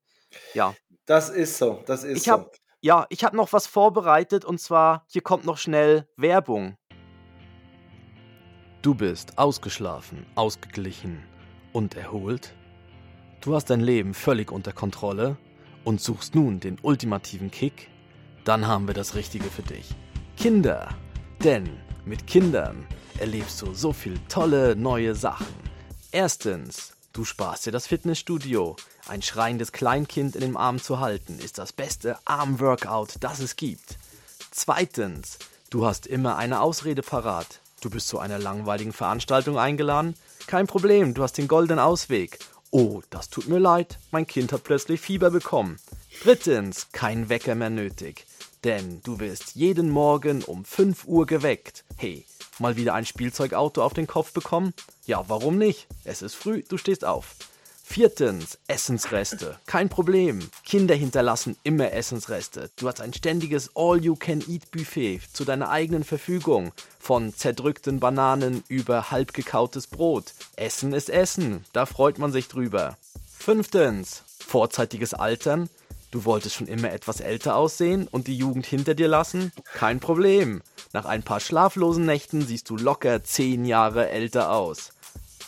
Ja. 0.53 0.75
Das 1.05 1.29
ist 1.29 1.57
so, 1.57 1.81
das 1.87 2.03
ist 2.03 2.17
Ich 2.17 2.23
so. 2.23 2.49
Ja, 2.81 3.05
ich 3.09 3.25
habe 3.25 3.35
noch 3.35 3.51
was 3.51 3.67
vorbereitet 3.67 4.45
und 4.45 4.61
zwar, 4.61 5.03
hier 5.07 5.21
kommt 5.21 5.43
noch 5.43 5.57
schnell 5.57 6.07
Werbung. 6.15 6.77
Du 8.81 8.95
bist 8.95 9.37
ausgeschlafen, 9.37 10.25
ausgeglichen 10.35 11.21
und 11.73 11.97
erholt? 11.97 12.55
Du 13.41 13.53
hast 13.53 13.69
dein 13.69 13.81
Leben 13.81 14.13
völlig 14.13 14.49
unter 14.49 14.71
Kontrolle 14.71 15.35
und 15.83 15.99
suchst 15.99 16.35
nun 16.35 16.61
den 16.61 16.77
ultimativen 16.81 17.51
Kick? 17.51 17.89
Dann 18.45 18.65
haben 18.65 18.87
wir 18.87 18.93
das 18.93 19.13
Richtige 19.13 19.49
für 19.49 19.63
dich. 19.63 19.93
Kinder. 20.37 20.87
Denn 21.43 21.69
mit 22.05 22.27
Kindern 22.27 22.87
erlebst 23.19 23.61
du 23.61 23.73
so 23.73 23.91
viel 23.91 24.17
tolle 24.29 24.77
neue 24.77 25.15
Sachen. 25.15 25.47
Erstens, 26.13 26.93
du 27.13 27.25
sparst 27.25 27.65
dir 27.65 27.71
das 27.71 27.87
Fitnessstudio. 27.87 28.75
Ein 29.07 29.21
schreiendes 29.21 29.71
Kleinkind 29.71 30.35
in 30.35 30.41
den 30.41 30.57
Arm 30.57 30.81
zu 30.81 30.99
halten, 30.99 31.39
ist 31.39 31.57
das 31.57 31.73
beste 31.73 32.17
Armworkout, 32.25 33.17
das 33.19 33.39
es 33.39 33.55
gibt. 33.55 33.97
Zweitens, 34.51 35.39
du 35.69 35.85
hast 35.85 36.07
immer 36.07 36.37
eine 36.37 36.61
Ausrede 36.61 37.01
parat. 37.01 37.59
Du 37.81 37.89
bist 37.89 38.07
zu 38.07 38.19
einer 38.19 38.39
langweiligen 38.39 38.93
Veranstaltung 38.93 39.57
eingeladen? 39.57 40.15
Kein 40.47 40.67
Problem, 40.67 41.13
du 41.13 41.23
hast 41.23 41.37
den 41.37 41.47
goldenen 41.47 41.79
Ausweg. 41.79 42.39
Oh, 42.71 43.01
das 43.09 43.29
tut 43.29 43.47
mir 43.47 43.59
leid, 43.59 43.97
mein 44.11 44.27
Kind 44.27 44.51
hat 44.51 44.63
plötzlich 44.63 45.01
Fieber 45.01 45.31
bekommen. 45.31 45.79
Drittens, 46.23 46.87
kein 46.91 47.29
Wecker 47.29 47.55
mehr 47.55 47.69
nötig. 47.69 48.25
Denn 48.63 49.01
du 49.03 49.19
wirst 49.19 49.55
jeden 49.55 49.89
Morgen 49.89 50.43
um 50.43 50.65
5 50.65 51.05
Uhr 51.05 51.25
geweckt. 51.25 51.85
Hey, 51.95 52.25
mal 52.59 52.75
wieder 52.75 52.93
ein 52.93 53.05
Spielzeugauto 53.05 53.83
auf 53.83 53.93
den 53.93 54.07
Kopf 54.07 54.33
bekommen? 54.33 54.73
Ja, 55.05 55.23
warum 55.27 55.57
nicht? 55.57 55.87
Es 56.03 56.21
ist 56.21 56.35
früh, 56.35 56.63
du 56.67 56.77
stehst 56.77 57.05
auf. 57.05 57.35
Viertens, 57.91 58.59
Essensreste. 58.67 59.57
Kein 59.65 59.89
Problem. 59.89 60.47
Kinder 60.63 60.93
hinterlassen 60.93 61.57
immer 61.63 61.91
Essensreste. 61.91 62.69
Du 62.75 62.87
hast 62.87 63.01
ein 63.01 63.13
ständiges 63.13 63.71
All-You-Can-Eat-Buffet 63.75 65.21
zu 65.33 65.43
deiner 65.43 65.71
eigenen 65.71 66.03
Verfügung. 66.03 66.71
Von 66.99 67.33
zerdrückten 67.33 67.99
Bananen 67.99 68.63
über 68.67 69.09
halb 69.09 69.33
gekautes 69.33 69.87
Brot. 69.87 70.33
Essen 70.55 70.93
ist 70.93 71.09
Essen. 71.09 71.65
Da 71.73 71.87
freut 71.87 72.19
man 72.19 72.31
sich 72.31 72.47
drüber. 72.47 72.95
Fünftens, 73.27 74.21
vorzeitiges 74.37 75.15
Altern. 75.15 75.67
Du 76.11 76.25
wolltest 76.25 76.55
schon 76.55 76.67
immer 76.67 76.91
etwas 76.91 77.19
älter 77.19 77.55
aussehen 77.55 78.07
und 78.07 78.27
die 78.27 78.35
Jugend 78.35 78.65
hinter 78.65 78.95
dir 78.95 79.07
lassen? 79.07 79.51
Kein 79.75 79.99
Problem. 79.99 80.63
Nach 80.91 81.05
ein 81.05 81.21
paar 81.21 81.39
schlaflosen 81.39 82.05
Nächten 82.05 82.41
siehst 82.41 82.69
du 82.69 82.77
locker 82.77 83.23
zehn 83.23 83.65
Jahre 83.65 84.09
älter 84.09 84.51
aus. 84.51 84.91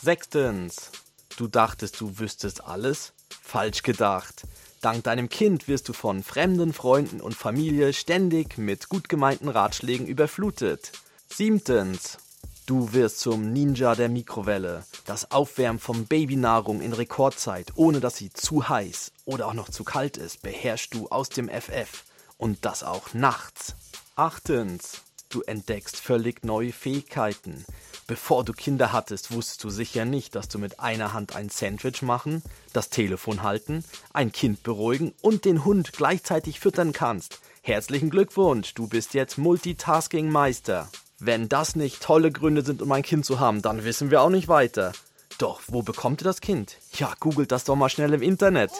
Sechstens. 0.00 0.92
Du 1.36 1.48
dachtest, 1.48 2.00
du 2.00 2.18
wüsstest 2.18 2.64
alles? 2.64 3.12
Falsch 3.42 3.82
gedacht. 3.82 4.42
Dank 4.80 5.04
deinem 5.04 5.28
Kind 5.28 5.68
wirst 5.68 5.88
du 5.88 5.92
von 5.92 6.22
fremden 6.22 6.72
Freunden 6.72 7.20
und 7.20 7.34
Familie 7.34 7.92
ständig 7.92 8.58
mit 8.58 8.88
gut 8.88 9.08
gemeinten 9.08 9.48
Ratschlägen 9.48 10.06
überflutet. 10.06 10.92
Siebtens. 11.28 12.18
Du 12.64 12.92
wirst 12.92 13.18
zum 13.18 13.52
Ninja 13.52 13.96
der 13.96 14.08
Mikrowelle. 14.08 14.84
Das 15.04 15.32
Aufwärmen 15.32 15.80
von 15.80 16.06
Babynahrung 16.06 16.80
in 16.80 16.92
Rekordzeit, 16.92 17.72
ohne 17.74 17.98
dass 17.98 18.16
sie 18.16 18.32
zu 18.32 18.68
heiß 18.68 19.10
oder 19.24 19.48
auch 19.48 19.54
noch 19.54 19.68
zu 19.68 19.82
kalt 19.82 20.16
ist, 20.16 20.42
beherrschst 20.42 20.94
du 20.94 21.08
aus 21.08 21.28
dem 21.28 21.48
FF. 21.48 22.04
Und 22.38 22.64
das 22.64 22.84
auch 22.84 23.14
nachts. 23.14 23.74
Achtens. 24.14 25.02
Du 25.28 25.40
entdeckst 25.42 25.96
völlig 25.96 26.44
neue 26.44 26.72
Fähigkeiten. 26.72 27.64
Bevor 28.06 28.44
du 28.44 28.52
Kinder 28.52 28.92
hattest, 28.92 29.32
wusstest 29.32 29.64
du 29.64 29.70
sicher 29.70 30.04
nicht, 30.04 30.34
dass 30.36 30.48
du 30.48 30.58
mit 30.58 30.78
einer 30.78 31.12
Hand 31.12 31.34
ein 31.34 31.48
Sandwich 31.48 32.02
machen, 32.02 32.42
das 32.72 32.90
Telefon 32.90 33.42
halten, 33.42 33.84
ein 34.12 34.30
Kind 34.30 34.62
beruhigen 34.62 35.14
und 35.20 35.44
den 35.44 35.64
Hund 35.64 35.92
gleichzeitig 35.94 36.60
füttern 36.60 36.92
kannst. 36.92 37.40
Herzlichen 37.62 38.10
Glückwunsch, 38.10 38.74
du 38.74 38.86
bist 38.86 39.14
jetzt 39.14 39.38
Multitasking-Meister. 39.38 40.88
Wenn 41.24 41.48
das 41.48 41.76
nicht 41.76 42.02
tolle 42.02 42.32
Gründe 42.32 42.64
sind, 42.64 42.82
um 42.82 42.90
ein 42.90 43.04
Kind 43.04 43.24
zu 43.24 43.38
haben, 43.38 43.62
dann 43.62 43.84
wissen 43.84 44.10
wir 44.10 44.22
auch 44.22 44.28
nicht 44.28 44.48
weiter. 44.48 44.90
Doch, 45.38 45.60
wo 45.68 45.82
bekommt 45.82 46.20
ihr 46.20 46.24
das 46.24 46.40
Kind? 46.40 46.78
Ja, 46.94 47.14
googelt 47.20 47.52
das 47.52 47.62
doch 47.62 47.76
mal 47.76 47.88
schnell 47.88 48.12
im 48.12 48.22
Internet. 48.22 48.72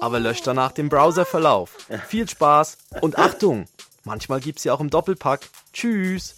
Aber 0.00 0.18
löscht 0.18 0.48
danach 0.48 0.72
den 0.72 0.88
Browserverlauf. 0.88 1.76
Viel 2.08 2.28
Spaß 2.28 2.76
und 3.02 3.20
Achtung! 3.20 3.66
Manchmal 4.02 4.40
gibt's 4.40 4.64
sie 4.64 4.70
auch 4.72 4.80
im 4.80 4.90
Doppelpack. 4.90 5.48
Tschüss! 5.72 6.34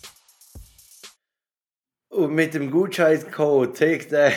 Und 2.11 2.35
mit 2.35 2.53
dem 2.53 2.71
Gutscheincode 2.71 3.75
take 3.75 4.35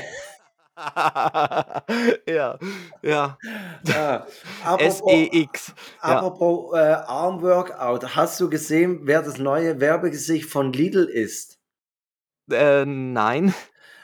ja, 2.28 2.60
ja. 3.02 3.38
Ja. 3.86 4.28
Apropos, 4.64 5.02
SEX. 5.32 5.74
Ja. 6.04 6.28
äh, 6.74 6.94
Arm 7.08 7.42
Workout, 7.42 8.16
hast 8.16 8.40
du 8.40 8.50
gesehen, 8.50 9.02
wer 9.04 9.22
das 9.22 9.38
neue 9.38 9.80
Werbegesicht 9.80 10.50
von 10.50 10.74
Lidl 10.74 11.06
ist? 11.06 11.60
Äh, 12.52 12.86
nein. 12.86 13.54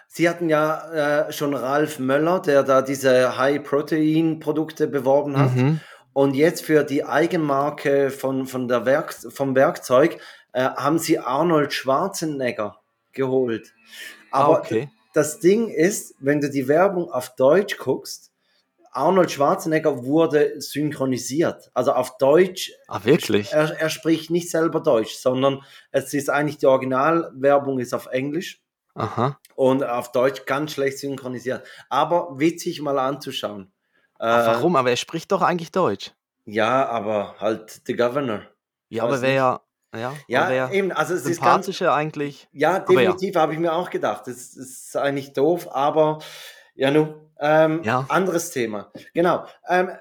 Sie 0.08 0.30
hatten 0.30 0.50
ja 0.50 1.28
äh, 1.28 1.32
schon 1.32 1.54
Ralf 1.54 2.00
Möller, 2.00 2.40
der 2.40 2.64
da 2.64 2.82
diese 2.82 3.38
High-Protein-Produkte 3.38 4.88
beworben 4.88 5.38
hat. 5.38 5.56
Mhm. 5.56 5.80
Und 6.14 6.36
jetzt 6.36 6.66
für 6.66 6.84
die 6.84 7.06
Eigenmarke 7.06 8.10
von, 8.12 8.46
von 8.46 8.68
der 8.68 8.86
Werk 8.86 9.14
vom 9.14 9.56
Werkzeug 9.56 10.20
äh, 10.52 10.64
haben 10.64 11.00
sie 11.00 11.20
Arnold 11.20 11.74
Schwarzenegger 11.74 12.82
geholt. 13.14 13.74
Ah, 14.32 14.46
Aber 14.46 14.60
okay. 14.60 14.90
Das 15.14 15.40
Ding 15.40 15.70
ist, 15.70 16.16
wenn 16.20 16.42
du 16.42 16.50
die 16.50 16.68
Werbung 16.68 17.12
auf 17.12 17.36
Deutsch 17.36 17.78
guckst, 17.78 18.32
Arnold 18.94 19.32
Schwarzenegger 19.32 20.04
wurde 20.04 20.60
synchronisiert. 20.62 21.72
Also 21.74 21.94
auf 21.94 22.18
Deutsch, 22.18 22.72
Ah, 22.88 23.00
wirklich? 23.04 23.52
er, 23.54 23.80
er 23.80 23.90
spricht 23.90 24.30
nicht 24.30 24.50
selber 24.52 24.82
Deutsch, 24.82 25.16
sondern 25.16 25.64
es 25.92 26.14
ist 26.14 26.30
eigentlich 26.30 26.58
die 26.58 26.66
Originalwerbung 26.66 27.80
ist 27.80 27.94
auf 27.94 28.08
Englisch 28.08 28.62
Aha. 28.96 29.40
und 29.56 29.84
auf 29.86 30.12
Deutsch 30.12 30.46
ganz 30.46 30.74
schlecht 30.74 31.00
synchronisiert. 31.00 31.66
Aber 31.90 32.38
witzig 32.38 32.82
mal 32.82 33.00
anzuschauen. 33.00 33.72
Äh, 34.20 34.26
Ach, 34.26 34.48
warum? 34.48 34.76
Aber 34.76 34.90
er 34.90 34.98
spricht 34.98 35.32
doch 35.32 35.42
eigentlich 35.42 35.72
Deutsch. 35.72 36.12
Ja, 36.46 36.86
aber 36.90 37.36
halt 37.40 37.82
The 37.86 37.96
Governor. 37.96 38.42
Ja, 38.90 39.04
aber 39.04 39.22
wäre 39.22 39.36
ja, 39.36 39.62
ja, 39.96 40.14
Ja, 40.28 40.72
eben, 40.72 40.92
also 40.92 41.14
es 41.14 41.26
ist 41.26 41.42
ganz, 41.42 41.82
eigentlich. 41.82 42.48
ja, 42.54 42.76
aber 42.78 42.94
ja. 42.94 43.00
definitiv 43.12 43.36
habe 43.36 43.54
ich 43.54 43.60
mir 43.60 43.74
auch 43.74 43.90
gedacht. 43.90 44.28
Das 44.28 44.56
ist 44.56 44.96
eigentlich 44.96 45.34
doof, 45.34 45.68
aber 45.72 46.20
ja, 46.76 46.92
nun, 46.92 47.16
ähm, 47.40 47.82
Ja. 47.84 48.06
anderes 48.10 48.52
Thema. 48.52 48.92
Genau. 49.14 49.46
Ähm, 49.68 49.92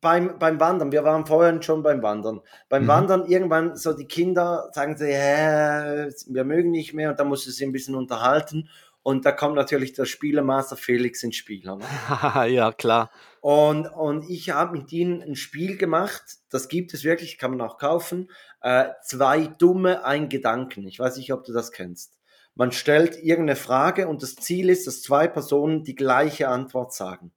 beim, 0.00 0.38
beim 0.38 0.60
Wandern, 0.60 0.92
wir 0.92 1.02
waren 1.02 1.26
vorhin 1.26 1.60
schon 1.62 1.82
beim 1.82 2.02
Wandern. 2.02 2.40
Beim 2.68 2.84
Mhm. 2.84 2.88
Wandern 2.88 3.26
irgendwann 3.26 3.76
so 3.76 3.92
die 3.92 4.06
Kinder 4.06 4.68
sagen 4.72 4.96
sie, 4.96 5.06
wir 5.08 6.44
mögen 6.44 6.70
nicht 6.70 6.94
mehr 6.94 7.10
und 7.10 7.18
da 7.18 7.24
musst 7.24 7.46
du 7.46 7.50
sie 7.50 7.64
ein 7.64 7.72
bisschen 7.72 7.96
unterhalten. 7.96 8.68
Und 9.08 9.24
da 9.24 9.32
kommt 9.32 9.54
natürlich 9.54 9.94
der 9.94 10.04
Spielemaster 10.04 10.76
Felix 10.76 11.22
ins 11.22 11.36
Spiel. 11.36 11.66
Oder? 11.66 12.44
ja, 12.44 12.72
klar. 12.72 13.10
Und, 13.40 13.86
und 13.86 14.28
ich 14.28 14.50
habe 14.50 14.76
mit 14.76 14.92
ihnen 14.92 15.22
ein 15.22 15.34
Spiel 15.34 15.78
gemacht, 15.78 16.22
das 16.50 16.68
gibt 16.68 16.92
es 16.92 17.04
wirklich, 17.04 17.38
kann 17.38 17.52
man 17.52 17.62
auch 17.62 17.78
kaufen. 17.78 18.30
Äh, 18.60 18.90
zwei 19.02 19.46
dumme, 19.46 20.04
ein 20.04 20.28
Gedanken. 20.28 20.86
Ich 20.86 20.98
weiß 20.98 21.16
nicht, 21.16 21.32
ob 21.32 21.44
du 21.44 21.54
das 21.54 21.72
kennst. 21.72 22.18
Man 22.54 22.70
stellt 22.70 23.16
irgendeine 23.16 23.56
Frage 23.56 24.08
und 24.08 24.22
das 24.22 24.34
Ziel 24.36 24.68
ist, 24.68 24.86
dass 24.86 25.00
zwei 25.00 25.26
Personen 25.26 25.84
die 25.84 25.94
gleiche 25.94 26.48
Antwort 26.48 26.92
sagen. 26.92 27.32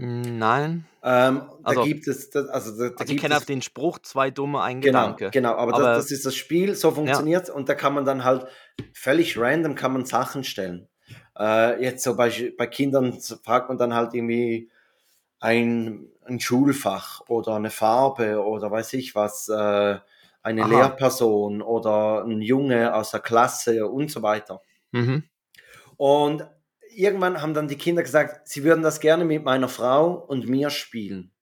Nein. 0.00 0.86
Ähm, 1.02 1.42
da 1.42 1.58
Also- 1.62 1.84
gibt 1.84 2.08
es, 2.08 2.30
das, 2.30 2.48
also 2.48 2.76
da, 2.78 2.88
da 2.90 2.94
Also 2.98 3.12
ich 3.14 3.20
kenne 3.20 3.36
auch 3.36 3.44
den 3.44 3.62
Spruch, 3.62 3.98
zwei 4.00 4.30
dumme, 4.30 4.62
ein 4.62 4.80
genau, 4.80 5.00
Gedanke. 5.12 5.30
genau, 5.30 5.52
aber, 5.54 5.74
Aber- 5.74 5.82
das, 5.94 6.04
das 6.04 6.10
ist 6.12 6.26
das 6.26 6.34
Spiel, 6.34 6.74
so 6.74 6.90
funktioniert 6.92 7.50
und 7.50 7.68
da 7.68 7.74
kann 7.74 7.94
man 7.94 8.04
dann 8.04 8.24
halt 8.24 8.46
völlig 8.92 9.38
random 9.38 9.74
kann 9.74 9.92
man 9.92 10.04
Sachen 10.06 10.44
stellen. 10.44 10.88
Äh, 11.38 11.82
jetzt 11.82 12.02
so 12.04 12.16
bei, 12.16 12.52
bei 12.56 12.66
Kindern 12.66 13.18
fragt 13.42 13.68
man 13.68 13.76
dann 13.78 13.92
halt 13.94 14.14
irgendwie 14.14 14.70
ein, 15.40 16.06
ein 16.24 16.40
Schulfach 16.40 17.20
oder 17.28 17.56
eine 17.56 17.70
Farbe 17.70 18.42
oder 18.42 18.70
weiß 18.70 18.94
ich 18.94 19.14
was, 19.14 19.48
äh, 19.48 19.98
eine 20.42 20.62
Aha. 20.62 20.68
Lehrperson 20.68 21.60
oder 21.62 22.24
ein 22.24 22.40
Junge 22.40 22.94
aus 22.94 23.10
der 23.10 23.20
Klasse 23.20 23.86
und 23.86 24.10
so 24.10 24.22
weiter. 24.22 24.60
Mhm. 24.92 25.24
Und 25.96 26.46
irgendwann 26.96 27.40
haben 27.40 27.54
dann 27.54 27.68
die 27.68 27.76
Kinder 27.78 28.02
gesagt, 28.02 28.48
sie 28.48 28.64
würden 28.64 28.82
das 28.82 29.00
gerne 29.00 29.24
mit 29.24 29.44
meiner 29.44 29.68
Frau 29.68 30.12
und 30.12 30.48
mir 30.48 30.70
spielen. 30.70 31.32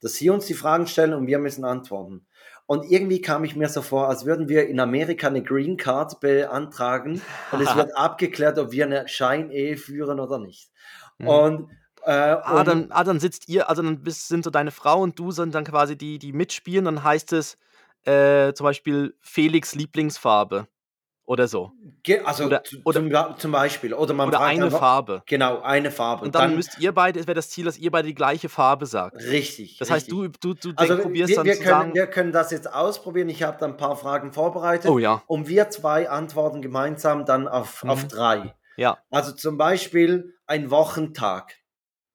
Dass 0.00 0.14
sie 0.14 0.30
uns 0.30 0.46
die 0.46 0.54
Fragen 0.54 0.86
stellen 0.86 1.14
und 1.14 1.26
wir 1.26 1.38
müssen 1.38 1.64
antworten. 1.64 2.26
Und 2.66 2.90
irgendwie 2.90 3.20
kam 3.20 3.44
ich 3.44 3.56
mir 3.56 3.68
so 3.68 3.82
vor, 3.82 4.08
als 4.08 4.24
würden 4.24 4.48
wir 4.48 4.68
in 4.68 4.80
Amerika 4.80 5.26
eine 5.26 5.42
Green 5.42 5.76
Card 5.76 6.20
beantragen 6.20 7.20
und 7.52 7.60
es 7.60 7.74
wird 7.76 7.94
abgeklärt, 7.96 8.58
ob 8.58 8.72
wir 8.72 8.86
eine 8.86 9.06
Scheinehe 9.06 9.76
führen 9.76 10.18
oder 10.18 10.38
nicht. 10.38 10.70
Mhm. 11.18 11.28
Und, 11.28 11.70
äh, 12.04 12.10
Ah, 12.10 12.64
dann, 12.64 12.90
ah, 12.90 13.04
dann 13.04 13.20
sitzt 13.20 13.48
ihr, 13.48 13.68
also 13.68 13.82
dann 13.82 14.02
bist, 14.02 14.28
sind 14.28 14.44
so 14.44 14.50
deine 14.50 14.70
Frau 14.70 15.02
und 15.02 15.18
du 15.18 15.30
sind 15.30 15.54
dann 15.54 15.64
quasi 15.64 15.96
die, 15.96 16.18
die 16.18 16.32
mitspielen, 16.32 16.86
dann 16.86 17.04
heißt 17.04 17.32
es 17.34 17.58
äh, 18.04 18.52
zum 18.54 18.64
Beispiel 18.64 19.14
Felix 19.20 19.74
Lieblingsfarbe 19.74 20.66
oder 21.26 21.48
so. 21.48 21.72
also 22.24 22.44
oder- 22.44 22.62
oder- 22.84 23.36
zum, 23.38 23.50
Beispiel. 23.52 23.94
Oder 23.94 24.12
man 24.14 24.28
Oder 24.28 24.40
eine 24.40 24.64
einfach- 24.66 24.78
Farbe. 24.78 25.22
Genau, 25.26 25.60
eine 25.62 25.90
Farbe. 25.90 26.24
Und 26.26 26.34
dann, 26.34 26.54
müsst 26.54 26.78
ihr 26.78 26.92
beide, 26.92 27.18
es 27.20 27.26
wäre 27.26 27.34
das 27.34 27.48
Ziel, 27.50 27.64
dass 27.64 27.78
ihr 27.78 27.90
beide 27.90 28.08
die 28.08 28.14
gleiche 28.14 28.48
Farbe 28.48 28.86
sagt. 28.86 29.16
richtig. 29.16 29.78
Das 29.78 29.90
heißt, 29.90 30.06
richtig. 30.12 30.40
du, 30.40 30.54
du, 30.54 30.72
du 30.72 30.72
Also 30.76 30.98
probierst 30.98 31.30
wir, 31.30 31.36
dann 31.36 31.46
wir, 31.46 31.54
können, 31.56 31.66
sagen, 31.68 31.94
wir 31.94 32.06
können 32.08 32.32
das 32.32 32.50
jetzt 32.50 32.72
ausprobieren. 32.72 33.28
Ich 33.30 33.42
habe 33.42 33.56
da 33.58 33.66
ein 33.66 33.76
paar 33.76 33.96
Fragen 33.96 34.32
vorbereitet. 34.32 34.90
oh 34.90 34.98
ja, 34.98 35.22
Und 35.26 35.48
wir 35.48 35.70
zwei 35.70 36.08
antworten 36.10 36.60
gemeinsam 36.62 37.24
dann 37.24 37.48
auf, 37.48 37.82
Mhm. 37.84 37.90
auf 37.90 38.06
drei. 38.08 38.54
ja, 38.76 38.98
Also 39.10 39.32
zum 39.32 39.56
Beispiel 39.56 40.34
ein 40.46 40.70
Wochentag. 40.70 41.54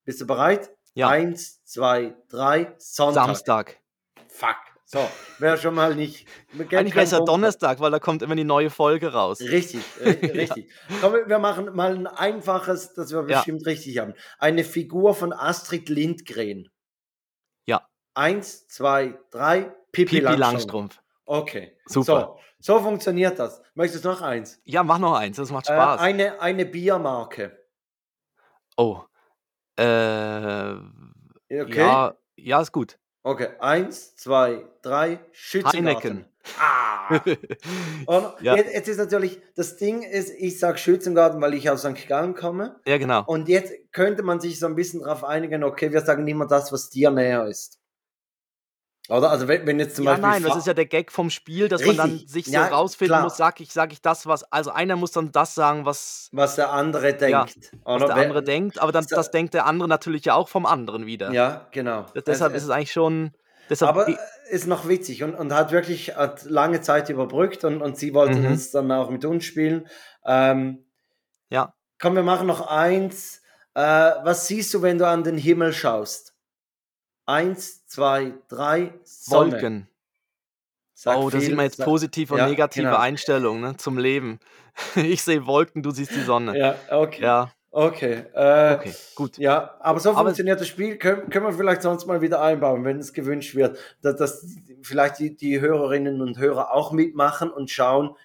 Bist 0.05 0.21
du 0.21 0.27
bereit? 0.27 0.69
ja, 0.93 1.07
Eins, 1.07 1.63
zwei, 1.63 2.15
drei, 2.29 2.73
Sonntag. 2.77 3.25
Samstag. 3.25 3.77
Fuck. 4.27 4.55
So, 4.91 5.07
wäre 5.37 5.55
schon 5.59 5.75
mal 5.75 5.93
nicht. 5.93 6.27
Eigentlich 6.57 6.95
wäre 6.95 7.05
es 7.05 7.11
ja. 7.11 7.19
Donnerstag, 7.19 7.79
weil 7.79 7.91
da 7.91 7.99
kommt 7.99 8.23
immer 8.23 8.35
die 8.35 8.43
neue 8.43 8.71
Folge 8.71 9.13
raus. 9.13 9.39
Richtig, 9.39 9.81
ri- 10.01 10.33
richtig. 10.33 10.71
Komm, 10.99 11.13
wir 11.27 11.37
machen 11.37 11.75
mal 11.75 11.93
ein 11.93 12.07
einfaches, 12.07 12.93
das 12.95 13.11
wir 13.11 13.19
Ja. 13.27 13.37
bestimmt 13.37 13.67
richtig 13.67 13.99
haben. 13.99 14.15
Eine 14.39 14.63
Figur 14.63 15.13
von 15.13 15.31
Astrid 15.31 15.89
Lindgren. 15.89 16.69
Ja. 17.67 17.87
Eins, 18.15 18.67
zwei, 18.67 19.19
drei, 19.29 19.71
Pippi, 19.91 20.21
Pipi 20.21 20.21
Langstrumpf. 20.21 20.39
Langstrumpf. 20.39 21.01
Okay. 21.25 21.77
Super. 21.85 22.37
So, 22.59 22.73
so 22.77 22.79
funktioniert 22.81 23.37
das. 23.37 23.61
Möchtest 23.75 24.05
du 24.05 24.09
noch 24.09 24.21
eins? 24.23 24.59
Ja, 24.63 24.81
mach 24.81 24.97
noch 24.97 25.13
eins, 25.13 25.37
das 25.37 25.51
macht 25.51 25.69
Äh, 25.69 25.73
Spaß. 25.73 26.01
eine, 26.01 26.41
eine 26.41 26.65
Biermarke. 26.65 27.63
oh. 28.75 29.01
Äh, 29.77 30.73
Okay. 31.51 31.79
ja, 31.79 32.15
ja, 32.35 32.61
ist 32.61 32.71
gut. 32.71 32.98
Okay, 33.23 33.47
eins, 33.59 34.15
zwei, 34.15 34.63
drei, 34.81 35.19
Schützengarten. 35.31 35.85
Heineken. 35.87 36.25
Ah. 36.59 37.19
Und 38.05 38.41
Ja. 38.41 38.55
jetzt, 38.55 38.73
jetzt 38.73 38.87
ist 38.87 38.97
natürlich, 38.97 39.41
das 39.55 39.75
Ding 39.77 40.03
ist, 40.03 40.31
ich 40.37 40.57
sage 40.57 40.77
Schützengarten, 40.77 41.41
weil 41.41 41.53
ich 41.53 41.69
aus 41.69 41.81
St. 41.81 42.07
Gallen 42.07 42.33
komme. 42.33 42.79
ja, 42.87 42.97
genau. 42.97 43.23
Und 43.25 43.49
jetzt 43.49 43.73
könnte 43.91 44.23
man 44.23 44.39
sich 44.39 44.57
so 44.57 44.67
ein 44.67 44.75
bisschen 44.75 45.01
darauf 45.01 45.23
einigen, 45.23 45.63
okay, 45.63 45.91
wir 45.91 46.01
sagen 46.01 46.25
immer 46.27 46.47
das, 46.47 46.71
was 46.71 46.89
dir 46.89 47.11
näher 47.11 47.45
ist. 47.47 47.77
Oder? 49.09 49.31
Also 49.31 49.47
wenn, 49.47 49.65
wenn 49.65 49.79
jetzt 49.79 49.95
zum 49.95 50.05
Ja, 50.05 50.11
Beispiel 50.11 50.29
nein, 50.29 50.43
das 50.43 50.55
ist 50.55 50.67
ja 50.67 50.73
der 50.73 50.85
Gag 50.85 51.11
vom 51.11 51.29
Spiel, 51.29 51.67
dass 51.67 51.83
man 51.83 51.97
dann 51.97 52.09
Richtig, 52.11 52.31
sich 52.31 52.45
so 52.45 52.51
ja, 52.51 52.67
rausfinden 52.67 53.07
klar. 53.15 53.23
muss, 53.23 53.37
sag 53.37 53.59
ich, 53.59 53.73
sag 53.73 53.91
ich 53.91 54.01
das, 54.01 54.27
was. 54.27 54.43
Also 54.51 54.71
einer 54.71 54.95
muss 54.95 55.11
dann 55.11 55.31
das 55.31 55.55
sagen, 55.55 55.85
was, 55.85 56.29
was 56.31 56.55
der 56.55 56.71
andere 56.71 57.13
denkt. 57.15 57.71
was 57.85 58.03
oder? 58.03 58.13
der 58.13 58.15
andere 58.17 58.43
denkt, 58.43 58.79
aber 58.79 58.91
dann, 58.91 59.05
das 59.09 59.31
denkt 59.31 59.53
der 59.55 59.65
andere 59.65 59.89
natürlich 59.89 60.25
ja 60.25 60.35
auch 60.35 60.47
vom 60.47 60.65
anderen 60.65 61.05
wieder. 61.07 61.31
Ja, 61.33 61.67
genau. 61.71 62.05
Deshalb 62.15 62.53
Also, 62.53 62.57
ist 62.57 62.63
es 62.63 62.69
eigentlich 62.69 62.91
schon. 62.91 63.31
Deshalb, 63.69 63.89
aber 63.89 64.17
ist 64.49 64.67
noch 64.67 64.87
witzig 64.87 65.23
und, 65.23 65.35
und 65.35 65.53
hat 65.53 65.71
wirklich 65.71 66.15
hat 66.15 66.43
lange 66.45 66.81
Zeit 66.81 67.09
überbrückt 67.09 67.63
und, 67.63 67.81
und 67.81 67.97
sie 67.97 68.13
wollten 68.13 68.43
Mhm. 68.45 68.51
es 68.53 68.71
dann 68.71 68.91
auch 68.91 69.09
mit 69.09 69.25
uns 69.25 69.45
spielen. 69.45 69.87
Ähm, 70.25 70.85
ja, 71.49 71.73
komm, 71.99 72.15
wir 72.15 72.23
machen 72.23 72.47
noch 72.47 72.67
eins. 72.67 73.41
Äh, 73.75 73.81
was 73.81 74.47
siehst 74.47 74.73
du, 74.73 74.81
wenn 74.81 74.97
du 74.97 75.07
an 75.07 75.23
den 75.23 75.37
Himmel 75.37 75.73
schaust? 75.73 76.28
Eins, 77.29 77.85
zwei, 77.85 78.33
drei, 78.47 78.91
Sonne. 79.03 79.51
Wolken. 79.51 79.87
Sagt 80.95 81.17
oh, 81.19 81.29
da 81.29 81.39
sieht 81.39 81.55
man 81.55 81.65
jetzt 81.65 81.81
positive 81.83 82.33
und 82.33 82.39
Ja, 82.39 82.47
negative 82.47 82.85
genau. 82.85 82.97
Einstellungen 82.97 83.61
ne, 83.61 83.77
zum 83.77 83.97
Leben. 83.99 84.39
Ich 84.95 85.21
sehe 85.21 85.45
Wolken, 85.45 85.83
du 85.83 85.91
siehst 85.91 86.11
die 86.15 86.21
Sonne. 86.23 86.57
Ja, 86.57 86.75
okay. 86.89 87.21
Ja, 87.21 87.51
Okay. 87.71 88.23
Äh, 88.33 88.73
okay, 88.73 88.93
gut. 89.13 89.37
Ja, 89.37 89.75
aber 89.79 89.99
so 89.99 90.09
Aber- 90.09 90.21
funktioniert 90.21 90.59
das 90.59 90.67
Spiel. 90.67 90.97
Können, 90.97 91.29
können 91.29 91.45
wir 91.45 91.53
vielleicht 91.53 91.83
sonst 91.83 92.07
mal 92.07 92.19
wieder 92.21 92.41
einbauen, 92.41 92.83
wenn 92.83 92.97
es 92.97 93.13
gewünscht 93.13 93.53
wird, 93.53 93.77
dass, 94.01 94.15
dass 94.15 94.45
vielleicht 94.81 95.19
die, 95.19 95.35
die 95.35 95.61
Hörerinnen 95.61 96.21
und 96.21 96.39
Hörer 96.39 96.73
auch 96.73 96.91
mitmachen 96.91 97.51
und 97.51 97.69
schauen, 97.69 98.15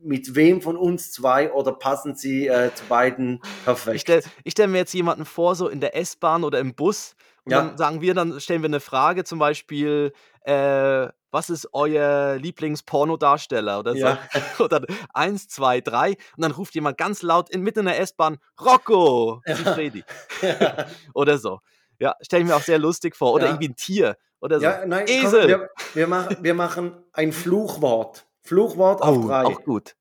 mit 0.00 0.34
wem 0.34 0.62
von 0.62 0.76
uns 0.76 1.12
zwei 1.12 1.52
oder 1.52 1.72
passen 1.72 2.16
sie 2.16 2.48
äh, 2.48 2.74
zu 2.74 2.84
beiden 2.86 3.40
perfekt. 3.64 3.94
Ich 3.96 4.00
stelle 4.02 4.22
stell 4.48 4.66
mir 4.66 4.78
jetzt 4.78 4.94
jemanden 4.94 5.24
vor, 5.24 5.54
so 5.54 5.68
in 5.68 5.80
der 5.80 5.96
S-Bahn 5.96 6.42
oder 6.42 6.58
im 6.58 6.74
Bus, 6.74 7.14
Ja. 7.50 7.62
dann 7.62 7.78
sagen 7.78 8.00
wir, 8.00 8.14
dann 8.14 8.40
stellen 8.40 8.62
wir 8.62 8.68
eine 8.68 8.80
Frage, 8.80 9.24
zum 9.24 9.38
Beispiel, 9.38 10.12
äh, 10.42 11.08
was 11.30 11.50
ist 11.50 11.68
euer 11.72 12.36
Lieblingspornodarsteller 12.36 13.78
oder 13.80 13.92
so? 13.92 13.98
Ja. 13.98 14.18
Dann 14.70 14.86
eins, 15.12 15.46
zwei, 15.48 15.82
drei, 15.82 16.12
und 16.36 16.42
dann 16.42 16.52
ruft 16.52 16.74
jemand 16.74 16.96
ganz 16.96 17.20
laut 17.20 17.50
in, 17.50 17.60
mitten 17.62 17.80
in 17.80 17.84
der 17.84 18.00
S-Bahn, 18.00 18.38
Rocco, 18.58 19.42
Freddy. 19.64 20.04
oder 21.14 21.36
so. 21.36 21.60
Ja, 21.98 22.14
stelle 22.22 22.42
ich 22.44 22.48
mir 22.48 22.56
auch 22.56 22.62
sehr 22.62 22.78
lustig 22.78 23.14
vor. 23.14 23.32
Oder 23.34 23.44
Ja. 23.44 23.50
irgendwie 23.50 23.68
ein 23.68 23.76
Tier 23.76 24.16
oder 24.40 24.58
so. 24.58 24.64
ja, 24.64 24.86
nein, 24.86 25.04
komm, 25.06 25.26
Esel. 25.26 25.48
wir, 25.48 25.70
wir, 25.94 26.06
machen, 26.06 26.36
wir 26.40 26.54
machen 26.54 26.96
ein 27.12 27.32
Fluchwort. 27.32 28.26
Fluchwort 28.40 29.02
auf 29.02 29.18
oh, 29.18 29.26
drei. 29.26 29.44
auch 29.44 29.62
gut. 29.64 29.96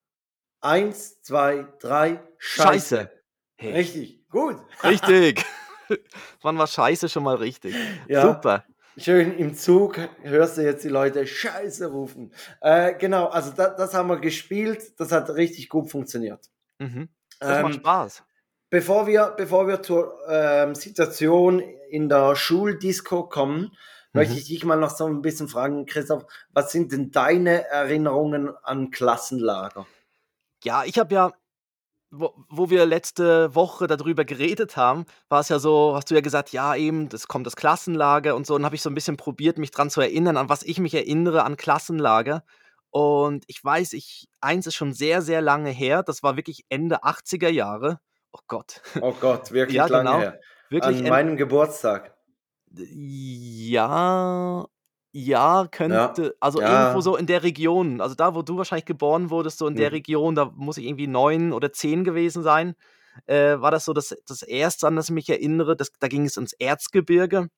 Eins, 0.62 1.22
zwei, 1.24 1.68
drei, 1.80 2.22
Scheiße. 2.38 2.70
Scheiße. 2.98 3.12
Hey, 3.58 3.74
Richtig, 3.74 4.30
gut. 4.30 4.58
richtig. 4.84 5.44
Wann 6.42 6.58
war 6.58 6.68
Scheiße 6.68 7.10
schon 7.10 7.24
mal 7.24 7.36
richtig? 7.36 7.76
Ja. 8.08 8.22
Super. 8.22 8.66
Schön 8.98 9.38
im 9.38 9.54
Zug 9.54 10.00
hörst 10.24 10.58
du 10.58 10.64
jetzt 10.64 10.84
die 10.84 10.90
Leute 10.90 11.28
Scheiße 11.28 11.88
rufen. 11.88 12.34
Äh, 12.62 12.96
genau, 12.96 13.28
also 13.28 13.52
da, 13.52 13.70
das 13.70 13.94
haben 13.94 14.10
wir 14.10 14.20
gespielt. 14.20 15.00
Das 15.00 15.12
hat 15.12 15.30
richtig 15.30 15.70
gut 15.70 15.92
funktioniert. 15.92 16.50
Mhm. 16.80 17.10
Das 17.40 17.62
macht 17.62 17.76
Ähm, 17.76 17.80
Spaß. 17.80 18.24
bevor, 18.72 19.06
wir, 19.06 19.36
bevor 19.38 19.68
wir 19.68 19.84
zur 19.84 20.18
ähm, 20.28 20.74
Situation 20.74 21.60
in 21.90 22.10
der 22.10 22.36
Schuldisco 22.36 23.28
kommen, 23.30 23.78
möchte 24.14 24.34
Mhm. 24.34 24.40
ich 24.40 24.48
dich 24.48 24.66
mal 24.66 24.78
noch 24.78 24.90
so 24.90 25.06
ein 25.06 25.22
bisschen 25.22 25.48
fragen, 25.48 25.86
Christoph, 25.86 26.26
was 26.52 26.72
sind 26.72 26.92
denn 26.92 27.12
deine 27.12 27.68
Erinnerungen 27.68 28.50
an 28.64 28.90
Klassenlager? 28.90 29.86
Ja, 30.64 30.84
ich 30.86 30.98
habe 30.98 31.14
ja, 31.14 31.34
wo, 32.12 32.34
wo 32.50 32.70
wir 32.70 32.86
letzte 32.86 33.54
Woche 33.54 33.88
darüber 33.88 34.26
geredet 34.26 34.78
haben, 34.78 35.06
war 35.30 35.42
es 35.42 35.50
ja 35.50 35.60
so, 35.60 35.96
hast 35.96 36.10
du 36.10 36.16
ja 36.16 36.22
gesagt, 36.22 36.52
ja, 36.52 36.76
eben, 36.76 37.10
das 37.10 37.28
kommt 37.28 37.46
das 37.46 37.56
Klassenlager 37.56 38.36
und 38.36 38.48
so. 38.48 38.56
Und 38.56 38.66
habe 38.66 38.76
ich 38.76 38.82
so 38.82 38.90
ein 38.90 38.96
bisschen 38.96 39.18
probiert, 39.18 39.58
mich 39.58 39.72
dran 39.72 39.90
zu 39.90 40.02
erinnern, 40.02 40.38
an 40.38 40.50
was 40.50 40.64
ich 40.64 40.80
mich 40.80 40.94
erinnere 40.94 41.44
an 41.44 41.58
Klassenlager. 41.58 42.44
Und 42.90 43.44
ich 43.48 43.64
weiß, 43.64 43.94
ich, 43.94 44.28
eins 44.42 44.68
ist 44.68 44.76
schon 44.76 44.94
sehr, 44.94 45.22
sehr 45.22 45.42
lange 45.42 45.70
her. 45.70 46.04
Das 46.04 46.24
war 46.24 46.38
wirklich 46.38 46.66
Ende 46.70 47.04
80er 47.04 47.50
Jahre. 47.50 48.00
Oh 48.32 48.40
Gott. 48.48 48.82
Oh 49.02 49.14
Gott, 49.20 49.52
wirklich 49.52 49.76
Ja, 49.76 49.88
lange 49.88 50.10
genau. 50.10 50.20
her. 50.20 50.40
Wirklich 50.70 50.98
An 51.00 51.10
meinem 51.10 51.38
Geburtstag. 51.38 52.16
Ja, 52.72 54.66
ja, 55.20 55.68
könnte, 55.72 56.36
also 56.40 56.62
ja. 56.62 56.68
irgendwo 56.68 57.02
so 57.02 57.16
in 57.18 57.26
der 57.28 57.44
Region, 57.44 58.02
also 58.02 58.16
da, 58.16 58.36
wo 58.36 58.42
du 58.44 58.58
wahrscheinlich 58.58 58.86
geboren 58.86 59.30
wurdest, 59.30 59.58
so 59.60 59.68
in 59.68 59.76
der 59.76 59.90
Mhm. 59.90 59.94
Region, 59.94 60.36
da 60.36 60.46
muss 60.56 60.78
ich 60.78 60.86
irgendwie 60.86 61.08
neun 61.08 61.54
oder 61.54 61.72
zehn 61.72 62.04
gewesen 62.04 62.44
sein, 62.44 62.76
äh, 63.26 63.60
war 63.60 63.72
das 63.72 63.86
so 63.86 63.94
das, 63.94 64.16
das 64.28 64.44
erste, 64.44 64.88
an 64.88 64.96
das 64.96 65.06
ich 65.10 65.12
mich 65.16 65.30
erinnere. 65.30 65.76
Das, 65.76 65.92
da 66.00 66.08
ging 66.08 66.26
es 66.26 66.38
ins 66.38 66.54
Erzgebirge 66.54 67.50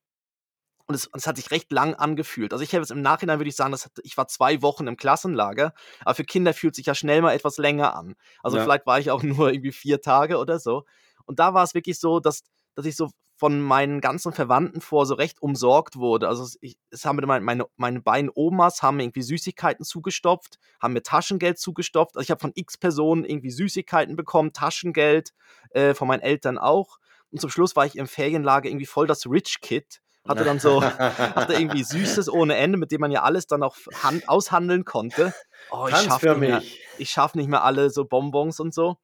und 0.88 0.96
es, 0.96 1.06
und 1.08 1.20
es 1.20 1.28
hat 1.28 1.38
sich 1.38 1.52
recht 1.52 1.72
lang 1.72 1.94
angefühlt. 1.96 2.52
Also 2.54 2.64
ich 2.64 2.74
habe 2.74 2.84
es 2.84 2.92
im 2.92 3.02
Nachhinein, 3.02 3.40
würde 3.40 3.50
ich 3.50 3.56
sagen, 3.56 3.72
das 3.72 3.86
hat, 3.86 3.92
ich 4.04 4.18
war 4.18 4.28
zwei 4.28 4.62
Wochen 4.62 4.88
im 4.88 4.98
Klassenlager, 4.98 5.74
aber 6.02 6.16
für 6.16 6.24
Kinder 6.26 6.54
fühlt 6.54 6.76
sich 6.76 6.88
ja 6.88 6.96
schnell 6.96 7.22
mal 7.22 7.34
etwas 7.36 7.58
länger 7.58 7.96
an. 7.96 8.16
Also 8.44 8.58
Ja. 8.58 8.64
vielleicht 8.64 8.86
war 8.88 9.00
ich 9.00 9.12
auch 9.12 9.24
nur 9.24 9.52
irgendwie 9.54 9.72
vier 9.72 10.02
Tage 10.02 10.38
oder 10.38 10.60
so. 10.60 10.84
Und 11.26 11.40
da 11.40 11.54
war 11.54 11.64
es 11.64 11.74
wirklich 11.76 12.00
so, 12.00 12.20
dass, 12.20 12.42
dass 12.76 12.86
ich 12.86 12.96
so 12.96 13.10
von 13.40 13.62
meinen 13.62 14.02
ganzen 14.02 14.34
Verwandten 14.34 14.82
vor 14.82 15.06
so 15.06 15.14
recht 15.14 15.42
umsorgt 15.42 15.96
wurde. 15.96 16.28
Also 16.28 16.44
es, 16.44 16.58
ich, 16.60 16.78
es 16.90 17.06
haben 17.06 17.16
mir 17.16 17.26
meine, 17.26 17.46
meine, 17.46 17.66
meine 17.78 18.02
beiden 18.02 18.30
Omas 18.36 18.84
haben 18.84 18.98
mir 18.98 19.04
irgendwie 19.04 19.22
Süßigkeiten 19.22 19.86
zugestopft, 19.86 20.60
haben 20.82 20.92
mir 20.92 21.04
Taschengeld 21.04 21.58
zugestopft. 21.58 22.18
Also 22.18 22.26
ich 22.26 22.32
habe 22.32 22.42
von 22.42 22.52
x 22.54 22.78
Personen 22.78 23.24
irgendwie 23.24 23.50
Süßigkeiten 23.50 24.18
bekommen, 24.18 24.52
Taschengeld, 24.52 25.32
äh, 25.70 25.94
von 25.94 26.10
meinen 26.10 26.20
Eltern 26.20 26.58
auch. 26.58 26.98
Und 27.32 27.40
zum 27.40 27.50
Schluss 27.50 27.78
war 27.78 27.86
ich 27.86 27.96
im 27.96 28.08
Ferienlager 28.08 28.68
irgendwie 28.68 28.86
voll 28.86 29.08
das 29.08 29.26
Rich 29.26 29.62
Kid. 29.62 30.02
Hatte 30.28 30.44
dann 30.44 30.60
so, 30.60 30.84
hatte 30.84 31.54
irgendwie 31.54 31.86
Süßes 31.86 32.30
ohne 32.30 32.58
Ende, 32.58 32.78
mit 32.78 32.92
dem 32.92 33.00
man 33.00 33.12
ja 33.12 33.24
alles 33.24 33.48
dann 33.48 33.64
auch 33.64 33.78
hand, 34.04 34.28
aushandeln 34.28 34.84
konnte. 34.84 35.34
Oh, 35.72 35.88
ich 35.88 35.96
schaff 35.96 36.20
für 36.20 36.32
nicht 36.32 36.40
mehr 36.40 36.56
mich. 36.58 36.82
ich 36.98 37.10
schaffe 37.10 37.38
nicht 37.38 37.48
mehr 37.48 37.64
alle 37.64 37.90
so 37.90 38.04
Bonbons 38.04 38.60
und 38.60 38.74
so. 38.74 38.98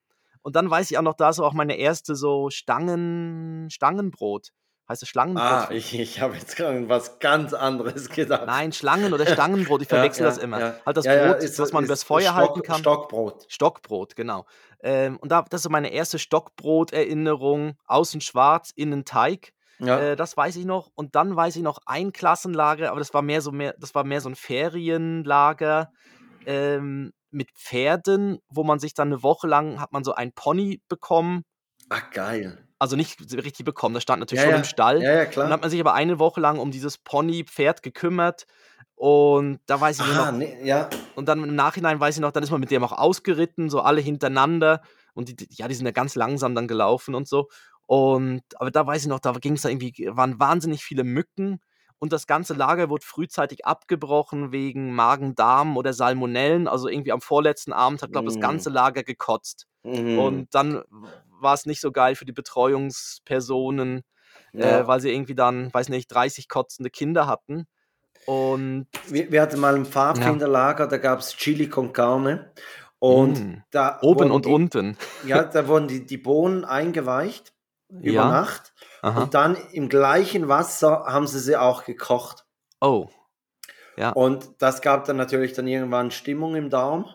Und 0.46 0.56
dann 0.56 0.70
weiß 0.70 0.92
ich 0.92 0.98
auch 1.00 1.02
noch, 1.02 1.16
da 1.16 1.30
ist 1.30 1.40
auch 1.40 1.54
meine 1.54 1.76
erste 1.76 2.16
so 2.16 2.52
Stangen, 2.52 3.68
Stangenbrot. 3.72 4.50
Heißt 4.88 5.02
es 5.02 5.10
Schlangenbrot? 5.10 5.44
Ah, 5.44 5.68
ich, 5.72 5.98
ich 6.00 6.22
habe 6.22 6.36
jetzt 6.36 6.56
gerade 6.56 6.88
was 6.88 7.18
ganz 7.18 7.54
anderes 7.56 8.10
gedacht. 8.12 8.46
Nein, 8.46 8.72
Schlangen 8.72 9.12
oder 9.12 9.26
Stangenbrot, 9.26 9.82
ich 9.82 9.90
Ja, 9.90 9.96
verwechsel 9.98 10.22
ja, 10.22 10.30
das 10.30 10.38
immer. 10.38 10.60
ja. 10.60 10.76
Halt 10.86 10.98
das 10.98 11.06
Ja, 11.06 11.16
ja, 11.16 11.34
Brot, 11.34 11.44
ist- 11.44 11.58
was 11.58 11.74
man 11.74 11.84
ist 11.86 11.88
übers 11.88 12.04
Feuer 12.04 12.26
Stock, 12.30 12.36
halten 12.36 12.62
kann. 12.62 12.78
Stockbrot. 12.78 13.46
Stockbrot, 13.48 14.16
genau. 14.16 14.46
Ähm, 14.82 15.18
und 15.18 15.32
da, 15.32 15.42
das 15.50 15.62
ist 15.62 15.64
so 15.64 15.70
meine 15.72 15.92
erste 15.92 16.20
Stockbrot-Erinnerung. 16.20 17.74
Außen 17.88 18.22
schwarz, 18.22 18.72
innen 18.76 19.04
Teig. 19.04 19.52
Ja. 19.80 20.00
Äh, 20.00 20.16
das 20.16 20.38
weiß 20.38 20.56
ich 20.58 20.66
noch. 20.66 20.92
Und 20.94 21.16
dann 21.16 21.36
weiß 21.36 21.56
ich 21.56 21.64
noch 21.64 21.80
ein 21.88 22.14
Klassenlager, 22.14 22.92
aber 22.92 23.00
das 23.00 23.16
war 23.16 23.24
mehr 23.24 23.42
so 23.42 23.52
mehr, 23.52 23.74
das 23.80 23.96
war 23.96 24.04
mehr 24.04 24.22
so 24.22 24.30
ein 24.30 24.36
Ferienlager 24.36 25.92
ähm, 26.46 27.12
mit 27.36 27.52
Pferden, 27.52 28.40
wo 28.50 28.64
man 28.64 28.80
sich 28.80 28.94
dann 28.94 29.10
eine 29.10 29.24
Woche 29.24 29.48
lang 29.48 29.80
hat 29.80 29.92
man 29.92 30.04
so 30.04 30.14
ein 30.14 30.32
Pony 30.34 30.82
bekommen. 30.88 31.44
Ach, 31.90 32.10
geil. 32.12 32.58
Also 32.80 32.96
nicht 32.96 33.20
richtig 33.34 33.66
bekommen, 33.66 33.94
das 33.94 34.04
stand 34.04 34.20
natürlich 34.20 34.42
Ja, 34.42 34.46
schon 34.48 34.54
ja. 34.54 34.58
im 34.60 34.64
Stall. 34.66 35.02
Ja, 35.02 35.14
ja, 35.14 35.26
klar. 35.26 35.46
dann 35.46 35.54
hat 35.54 35.62
man 35.62 35.70
sich 35.70 35.80
aber 35.80 35.94
eine 35.94 36.20
Woche 36.20 36.42
lang 36.42 36.60
um 36.60 36.72
dieses 36.72 36.98
Pony-Pferd 36.98 37.84
gekümmert. 37.84 38.46
Und 38.96 39.60
da 39.66 39.80
weiß 39.80 40.00
ich 40.00 40.06
Aha, 40.06 40.32
noch, 40.32 40.38
nee, 40.38 40.58
ja. 40.64 40.90
und 41.16 41.28
dann 41.28 41.44
im 41.44 41.54
Nachhinein 41.56 42.00
weiß 42.00 42.16
ich 42.16 42.22
noch, 42.22 42.32
dann 42.32 42.44
ist 42.44 42.52
man 42.52 42.62
mit 42.62 42.72
dem 42.72 42.82
auch 42.84 42.94
ausgeritten, 42.94 43.70
so 43.70 43.82
alle 43.82 44.00
hintereinander. 44.00 44.82
Und 45.14 45.28
die, 45.42 45.48
ja, 45.52 45.68
die 45.68 45.76
sind 45.76 45.86
ja 45.86 45.92
ganz 45.92 46.16
langsam 46.16 46.56
dann 46.56 46.68
gelaufen 46.68 47.14
und 47.14 47.28
so. 47.28 47.50
Und 47.88 48.42
aber 48.56 48.72
da 48.72 48.88
weiß 48.88 49.02
ich 49.04 49.08
noch, 49.10 49.20
da 49.20 49.34
ging 49.34 49.54
es 49.54 49.66
irgendwie, 49.66 49.94
waren 50.12 50.40
wahnsinnig 50.40 50.84
viele 50.84 51.04
Mücken. 51.04 51.60
Und 52.06 52.14
das 52.14 52.28
ganze 52.28 52.54
Lager 52.54 52.90
wurde 52.92 53.04
frühzeitig 53.04 53.66
abgebrochen 53.66 54.52
wegen 54.52 54.94
Magen-Darm 54.94 55.76
oder 55.76 55.92
Salmonellen. 55.92 56.68
Also 56.68 56.88
irgendwie 56.88 57.12
am 57.12 57.20
vorletzten 57.20 57.74
Abend 57.74 58.04
hat, 58.04 58.12
glaube 58.12 58.28
ich, 58.28 58.36
das 58.36 58.38
Mm. 58.38 58.42
ganze 58.42 58.70
Lager 58.70 59.02
gekotzt. 59.02 59.66
Mhm. 59.82 60.20
Und 60.20 60.54
dann 60.54 60.84
war 61.42 61.56
es 61.56 61.66
nicht 61.66 61.82
so 61.82 61.92
geil 61.92 62.14
für 62.14 62.26
die 62.26 62.32
Betreuungspersonen, 62.32 64.04
Ja. 64.54 64.82
äh, 64.82 64.88
weil 64.88 65.00
sie 65.02 65.12
irgendwie 65.12 65.34
dann, 65.34 65.74
weiß 65.74 65.90
nicht, 65.90 66.08
30 66.14 66.48
kotzende 66.48 66.92
Kinder 66.92 67.26
hatten. 67.26 67.66
Und 68.28 68.86
wir, 69.08 69.32
wir 69.32 69.42
hatten 69.42 69.60
mal 69.60 69.74
ein 69.74 69.88
Pfadfinderlager, 69.88 70.86
da 70.86 70.98
gab 70.98 71.20
es 71.22 71.36
Chili 71.36 71.70
con 71.70 71.92
Carne. 71.92 72.52
Und 73.00 73.40
Mm. 73.40 73.64
da 73.72 73.98
oben 74.04 74.30
und 74.30 74.46
die, 74.46 74.52
unten. 74.52 74.96
Ja, 75.26 75.44
da 75.44 75.68
wurden 75.68 75.88
die, 75.88 76.06
die 76.06 76.18
Bohnen 76.20 76.66
eingeweicht 76.66 77.54
über 77.90 78.12
Ja. 78.12 78.30
Nacht. 78.30 78.74
Aha. 79.06 79.22
Und 79.22 79.36
dann 79.36 79.56
im 79.72 79.88
gleichen 79.88 80.48
Wasser 80.48 81.06
haben 81.06 81.28
sie 81.28 81.40
sie 81.40 81.56
auch 81.58 81.86
gekocht. 81.86 82.44
Oh. 82.82 83.08
Ja. 83.98 84.10
Und 84.10 84.50
das 84.58 84.82
gab 84.82 85.06
dann 85.06 85.16
natürlich 85.16 85.54
dann 85.54 85.68
irgendwann 85.68 86.10
Stimmung 86.10 86.56
im 86.56 86.72
Darm. 86.72 87.06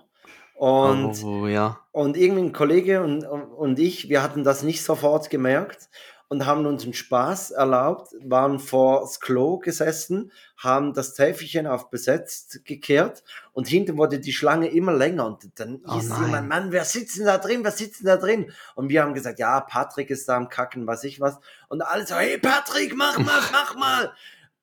Und, 0.55 1.25
oh, 1.25 1.49
ja. 1.49 1.81
und 1.91 2.17
irgendwie 2.17 2.43
ein 2.43 2.53
Kollege 2.53 3.03
und, 3.03 3.25
und, 3.25 3.43
und 3.43 3.79
ich, 3.81 4.09
wir 4.09 4.23
hatten 4.23 4.45
das 4.45 4.63
nicht 4.63 4.85
sofort 4.85 5.31
gemerkt 5.31 5.89
und 6.31 6.47
haben 6.47 6.65
uns 6.65 6.85
einen 6.85 6.95
Spaß 6.95 7.51
erlaubt, 7.51 8.15
waren 8.23 8.61
vor 8.61 9.01
das 9.01 9.19
Klo 9.19 9.59
gesessen, 9.59 10.31
haben 10.57 10.95
das 10.95 11.15
Täfelchen 11.15 11.67
auf 11.67 11.91
besetzt 11.91 12.65
gekehrt 12.65 13.25
und 13.53 13.67
hinten 13.67 13.99
wurde 13.99 14.21
die 14.21 14.33
Schlange 14.33 14.69
immer 14.69 14.93
länger 14.93 15.27
und 15.27 15.51
dann 15.59 15.81
Oh 15.85 16.01
nein. 16.01 16.25
jemand, 16.25 16.49
Mann, 16.49 16.73
wer 16.73 16.85
sitzt 16.85 17.19
denn 17.19 17.27
da 17.27 17.39
drin, 17.39 17.65
wer 17.65 17.73
sitzt 17.73 18.01
denn 18.01 18.07
da 18.07 18.17
drin? 18.17 18.53
Und 18.77 18.91
wir 18.91 19.03
haben 19.03 19.13
gesagt, 19.13 19.41
ja, 19.41 19.61
Patrick 19.61 20.09
ist 20.11 20.29
da 20.29 20.37
am 20.37 20.49
Kacken, 20.49 20.87
weiß 20.87 21.03
ich 21.03 21.21
was. 21.21 21.41
Und 21.69 21.83
alle 21.83 22.07
so, 22.07 22.15
hey 22.15 22.39
Patrick, 22.39 22.95
mach 22.97 23.19
mal, 23.19 23.41
mach 23.51 23.75
mal. 23.75 24.13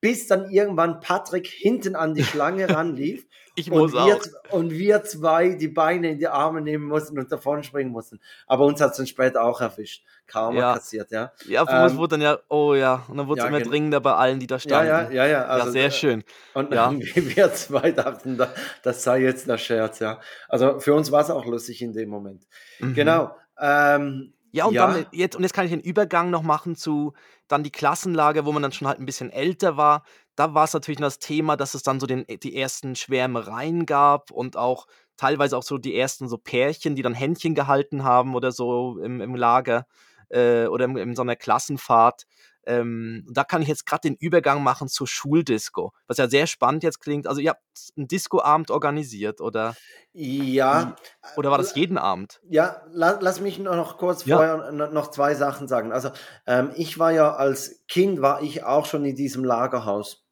Bis 0.01 0.27
dann 0.27 0.49
irgendwann 0.51 0.99
Patrick 0.99 1.47
hinten 1.47 1.95
an 1.95 2.13
die 2.13 2.23
Schlange 2.23 2.69
ranlief. 2.69 3.25
Ich 3.55 3.71
und 3.71 3.79
muss 3.79 3.93
wir, 3.93 3.99
auch. 3.99 4.21
Und 4.51 4.69
wir 4.71 5.03
zwei 5.03 5.49
die 5.55 5.67
Beine 5.67 6.11
in 6.11 6.19
die 6.19 6.27
Arme 6.27 6.61
nehmen 6.61 6.85
mussten 6.85 7.17
und 7.17 7.31
davon 7.31 7.63
springen 7.63 7.89
mussten. 7.91 8.19
Aber 8.45 8.65
uns 8.65 8.79
hat 8.79 8.91
es 8.91 8.97
dann 8.97 9.07
später 9.07 9.41
auch 9.43 9.61
erwischt. 9.61 10.03
Karma 10.27 10.59
Ja. 10.59 10.73
kassiert, 10.75 11.09
ja. 11.09 11.31
Ja, 11.47 11.65
für 11.65 11.81
uns 11.81 11.93
Ähm, 11.93 11.97
wurde 11.97 12.09
dann 12.11 12.21
ja, 12.21 12.37
oh 12.49 12.75
ja, 12.75 13.05
und 13.07 13.17
dann 13.17 13.27
wurde 13.27 13.39
es 13.39 13.45
ja, 13.45 13.49
immer 13.49 13.57
gen- 13.59 13.69
dringender 13.69 13.99
bei 13.99 14.13
allen, 14.13 14.39
die 14.39 14.45
da 14.45 14.55
Ja, 14.55 14.59
standen. 14.59 14.87
ja, 14.87 15.09
ja, 15.09 15.25
ja. 15.25 15.45
Also, 15.45 15.65
ja, 15.67 15.71
sehr 15.71 15.87
äh, 15.87 15.91
schön. 15.91 16.23
Und 16.53 16.71
Ja. 16.71 16.91
wir 17.15 17.53
zwei 17.53 17.91
dachten, 17.91 18.37
da- 18.37 18.53
das 18.83 19.01
sei 19.03 19.21
jetzt 19.21 19.47
der 19.47 19.57
Scherz, 19.57 19.97
ja. 19.99 20.19
Also 20.49 20.79
für 20.79 20.93
uns 20.93 21.11
war 21.11 21.21
es 21.21 21.31
auch 21.31 21.45
lustig 21.45 21.81
in 21.81 21.93
dem 21.93 22.09
Moment. 22.09 22.43
Mhm. 22.79 22.93
Genau. 22.93 23.35
Ähm, 23.59 24.33
Ja, 24.51 24.65
und 24.65 24.73
Ja. 24.75 24.87
dann 24.93 25.05
jetzt, 25.11 25.35
und 25.35 25.43
jetzt 25.43 25.53
kann 25.53 25.65
ich 25.65 25.71
den 25.71 25.81
Übergang 25.81 26.29
noch 26.29 26.41
machen 26.41 26.75
zu 26.75 27.13
dann 27.47 27.63
die 27.63 27.71
Klassenlage, 27.71 28.45
wo 28.45 28.51
man 28.51 28.61
dann 28.63 28.71
schon 28.71 28.87
halt 28.87 28.99
ein 28.99 29.05
bisschen 29.05 29.29
älter 29.31 29.77
war. 29.77 30.03
Da 30.35 30.53
war 30.53 30.63
es 30.65 30.73
natürlich 30.73 30.99
das 30.99 31.19
Thema, 31.19 31.57
dass 31.57 31.73
es 31.73 31.83
dann 31.83 31.99
so 31.99 32.07
den, 32.07 32.25
die 32.43 32.55
ersten 32.55 32.95
Schwärmereien 32.95 33.85
gab 33.85 34.31
und 34.31 34.55
auch 34.57 34.87
teilweise 35.17 35.57
auch 35.57 35.63
so 35.63 35.77
die 35.77 35.95
ersten 35.97 36.27
so 36.29 36.37
Pärchen, 36.37 36.95
die 36.95 37.01
dann 37.01 37.13
Händchen 37.13 37.55
gehalten 37.55 38.03
haben 38.03 38.35
oder 38.35 38.51
so 38.51 38.99
im, 38.99 39.19
im 39.21 39.35
Lager 39.35 39.85
äh, 40.29 40.67
oder 40.67 40.85
in, 40.85 40.97
in 40.97 41.15
so 41.15 41.21
einer 41.23 41.35
Klassenfahrt. 41.35 42.23
Ähm, 42.67 43.25
da 43.31 43.43
kann 43.43 43.61
ich 43.61 43.67
jetzt 43.69 43.85
gerade 43.85 44.01
den 44.01 44.15
Übergang 44.15 44.61
machen 44.61 44.89
zur 44.89 45.07
Schuldisco, 45.07 45.93
was 46.07 46.17
ja 46.17 46.27
sehr 46.29 46.47
spannend 46.47 46.83
jetzt 46.83 46.99
klingt. 46.99 47.25
Also 47.25 47.39
ihr 47.41 47.51
habt 47.51 47.61
einen 47.95 48.07
Discoabend 48.07 48.71
organisiert 48.71 49.39
oder, 49.41 49.75
ja, 50.13 50.95
oder 51.35 51.51
war 51.51 51.57
das 51.57 51.75
jeden 51.75 51.97
Abend? 51.97 52.39
Ja, 52.49 52.81
la, 52.91 53.17
lass 53.21 53.39
mich 53.39 53.59
noch 53.59 53.97
kurz 53.97 54.25
Ja. 54.25 54.37
vorher 54.37 54.71
no- 54.71 54.91
noch 54.91 55.11
zwei 55.11 55.35
Sachen 55.35 55.67
sagen. 55.67 55.91
Also 55.91 56.09
ähm, 56.45 56.71
ich 56.75 56.99
war 56.99 57.11
ja 57.11 57.35
als 57.35 57.83
Kind, 57.87 58.21
war 58.21 58.41
ich 58.41 58.63
auch 58.63 58.85
schon 58.85 59.05
in 59.05 59.15
diesem 59.15 59.43
Lagerhaus. 59.43 60.23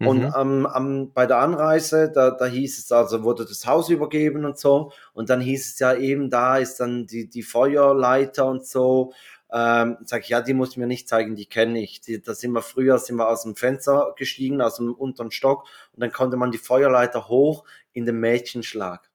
Und 0.00 0.18
Mhm. 0.22 0.34
am, 0.34 0.66
am, 0.66 1.12
bei 1.12 1.26
der 1.26 1.38
Anreise, 1.38 2.10
da, 2.12 2.32
da 2.32 2.46
hieß 2.46 2.78
es 2.80 2.90
also, 2.90 3.22
wurde 3.22 3.44
das 3.44 3.64
Haus 3.66 3.88
übergeben 3.88 4.44
und 4.44 4.58
so. 4.58 4.90
Und 5.12 5.30
dann 5.30 5.40
hieß 5.40 5.74
es 5.74 5.78
ja 5.78 5.94
eben, 5.94 6.30
da 6.30 6.56
ist 6.58 6.80
dann 6.80 7.06
die, 7.06 7.28
die 7.28 7.42
Feuerleiter 7.44 8.46
und 8.46 8.66
so. 8.66 9.12
Ähm, 9.52 9.98
sag 10.04 10.22
ich, 10.22 10.30
ja, 10.30 10.40
die 10.40 10.54
muss 10.54 10.70
ich 10.70 10.76
mir 10.78 10.86
nicht 10.86 11.08
zeigen, 11.08 11.36
die 11.36 11.46
kenne 11.46 11.80
ich. 11.80 12.00
Die, 12.00 12.22
da 12.22 12.34
sind 12.34 12.52
wir 12.52 12.62
früher, 12.62 12.98
sind 12.98 13.16
wir 13.16 13.28
aus 13.28 13.42
dem 13.42 13.54
Fenster 13.54 14.14
gestiegen, 14.16 14.62
aus 14.62 14.76
dem 14.76 14.94
unteren 14.94 15.30
Stock. 15.30 15.66
Und 15.92 16.00
dann 16.00 16.10
konnte 16.10 16.36
man 16.36 16.50
die 16.50 16.58
Feuerleiter 16.58 17.28
hoch 17.28 17.64
in 17.92 18.06
den 18.06 18.18
Mädchenschlag. 18.18 19.11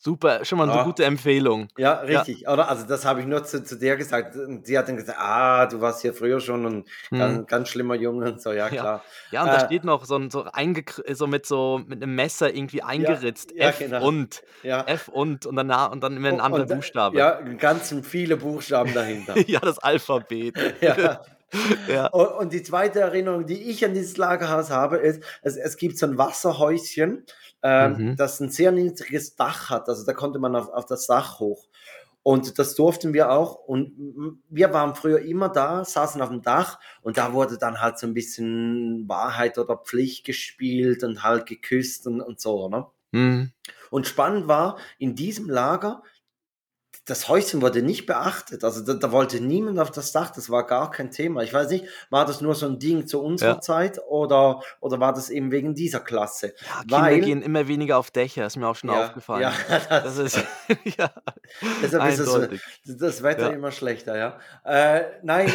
Super, 0.00 0.44
schon 0.44 0.58
mal 0.58 0.68
eine 0.68 0.78
Ja. 0.78 0.84
gute 0.84 1.04
Empfehlung. 1.04 1.68
Ja, 1.76 1.94
richtig, 1.94 2.46
oder? 2.48 2.68
Also 2.70 2.86
das 2.86 3.04
habe 3.04 3.20
ich 3.20 3.26
nur 3.26 3.42
zu, 3.44 3.64
zu 3.64 3.76
der 3.76 3.96
gesagt. 3.96 4.36
Und 4.36 4.68
die 4.68 4.78
hat 4.78 4.88
dann 4.88 4.96
gesagt, 4.96 5.18
ah, 5.20 5.66
du 5.66 5.80
warst 5.80 6.02
hier 6.02 6.14
früher 6.14 6.38
schon 6.40 6.64
und 6.66 6.88
ganz, 7.10 7.38
Mhm. 7.38 7.46
ganz 7.46 7.68
schlimmer 7.68 7.96
Junge 7.96 8.30
und 8.32 8.40
so, 8.40 8.50
ja 8.52 8.68
Ja. 8.68 8.68
klar. 8.68 9.04
Ja, 9.32 9.42
und 9.42 9.48
da 9.48 9.56
Äh, 9.56 9.66
steht 9.66 9.82
noch 9.84 10.04
so, 10.04 10.14
ein, 10.16 10.30
so, 10.30 10.46
so 11.12 11.26
mit 11.26 11.46
so 11.46 11.80
mit 11.86 12.00
einem 12.02 12.14
Messer 12.14 12.54
irgendwie 12.54 12.82
eingeritzt. 12.82 13.52
ja, 13.56 13.70
F 13.70 13.80
genau. 13.80 14.06
und. 14.06 14.42
Ja. 14.62 14.84
F 14.86 15.08
und 15.08 15.46
und 15.46 15.56
dann, 15.56 15.70
und 15.90 16.00
dann 16.02 16.16
immer 16.16 16.28
ein 16.28 16.34
Und- 16.34 16.40
anderer 16.42 16.62
und, 16.62 16.70
äh, 16.70 16.74
Buchstabe. 16.76 17.18
Ja, 17.18 17.40
ganz 17.58 17.92
viele 18.04 18.36
Buchstaben 18.36 18.94
dahinter. 18.94 19.34
ja, 19.48 19.58
das 19.58 19.78
Alphabet. 19.80 20.54
ja. 20.80 21.20
Ja. 21.88 22.08
Und, 22.08 22.26
und 22.26 22.52
die 22.52 22.62
zweite 22.62 23.00
Erinnerung, 23.00 23.46
die 23.46 23.70
ich 23.70 23.82
an 23.82 23.94
dieses 23.94 24.18
Lagerhaus 24.18 24.68
habe, 24.68 24.98
ist, 24.98 25.22
es, 25.40 25.56
es 25.56 25.78
gibt 25.78 25.96
so 25.96 26.04
ein 26.04 26.18
Wasserhäuschen, 26.18 27.24
ähm, 27.62 27.92
Mhm. 28.10 28.16
das 28.16 28.40
ein 28.40 28.50
sehr 28.50 28.72
niedriges 28.72 29.36
Dach 29.36 29.70
hat. 29.70 29.88
Also 29.88 30.04
da 30.04 30.12
konnte 30.12 30.38
man 30.38 30.54
auf, 30.56 30.68
auf 30.68 30.86
das 30.86 31.06
Dach 31.06 31.40
hoch. 31.40 31.66
Und 32.22 32.58
das 32.58 32.74
durften 32.74 33.14
wir 33.14 33.30
auch. 33.30 33.54
Und 33.54 33.92
wir 34.50 34.72
waren 34.74 34.94
früher 34.94 35.20
immer 35.20 35.48
da, 35.48 35.84
saßen 35.84 36.20
auf 36.20 36.28
dem 36.28 36.42
Dach 36.42 36.78
und 37.00 37.16
da 37.16 37.32
wurde 37.32 37.56
dann 37.58 37.80
halt 37.80 37.98
so 37.98 38.06
ein 38.06 38.12
bisschen 38.14 39.08
Wahrheit 39.08 39.56
oder 39.56 39.76
Pflicht 39.78 40.26
gespielt 40.26 41.04
und 41.04 41.22
halt 41.22 41.46
geküsst 41.46 42.06
und, 42.06 42.20
und 42.20 42.38
so. 42.40 42.68
Ne? 42.68 42.86
Mhm. 43.12 43.52
Und 43.90 44.06
spannend 44.06 44.46
war, 44.46 44.76
in 44.98 45.14
diesem 45.14 45.48
Lager, 45.48 46.02
das 47.08 47.28
Häuschen 47.28 47.62
wurde 47.62 47.80
nicht 47.82 48.06
beachtet. 48.06 48.64
Also 48.64 48.84
da, 48.84 48.92
da 48.94 49.10
wollte 49.12 49.40
niemand 49.40 49.78
auf 49.78 49.90
das 49.90 50.12
Dach, 50.12 50.30
das 50.30 50.50
war 50.50 50.66
gar 50.66 50.90
kein 50.90 51.10
Thema. 51.10 51.42
Ich 51.42 51.52
weiß 51.54 51.70
nicht, 51.70 51.86
war 52.10 52.26
das 52.26 52.40
nur 52.40 52.54
so 52.54 52.66
ein 52.66 52.78
Ding 52.78 53.06
zu 53.06 53.22
unserer 53.22 53.54
Ja. 53.54 53.60
Zeit 53.60 53.98
oder, 54.08 54.60
oder 54.80 55.00
war 55.00 55.12
das 55.14 55.30
eben 55.30 55.50
wegen 55.50 55.74
dieser 55.74 56.00
Klasse? 56.00 56.54
Ja, 56.66 56.80
Kinder 56.80 56.96
Weil- 57.00 57.20
gehen 57.20 57.40
immer 57.42 57.66
weniger 57.66 57.96
auf 57.98 58.10
Dächer, 58.10 58.44
ist 58.46 58.56
mir 58.56 58.68
auch 58.68 58.76
schon 58.76 58.90
Ja, 58.90 59.06
aufgefallen. 59.06 59.40
ja, 59.42 59.52
Das 59.88 60.18
ist 60.18 60.36
ja, 60.98 61.10
Deshalb 61.82 62.12
ist 62.12 62.20
eindeutig. 62.20 62.62
das 62.84 63.22
Wetter 63.22 63.52
immer 63.54 63.70
schlechter, 63.70 64.16
ja. 64.16 64.38
Äh, 64.64 65.04
nein, 65.22 65.50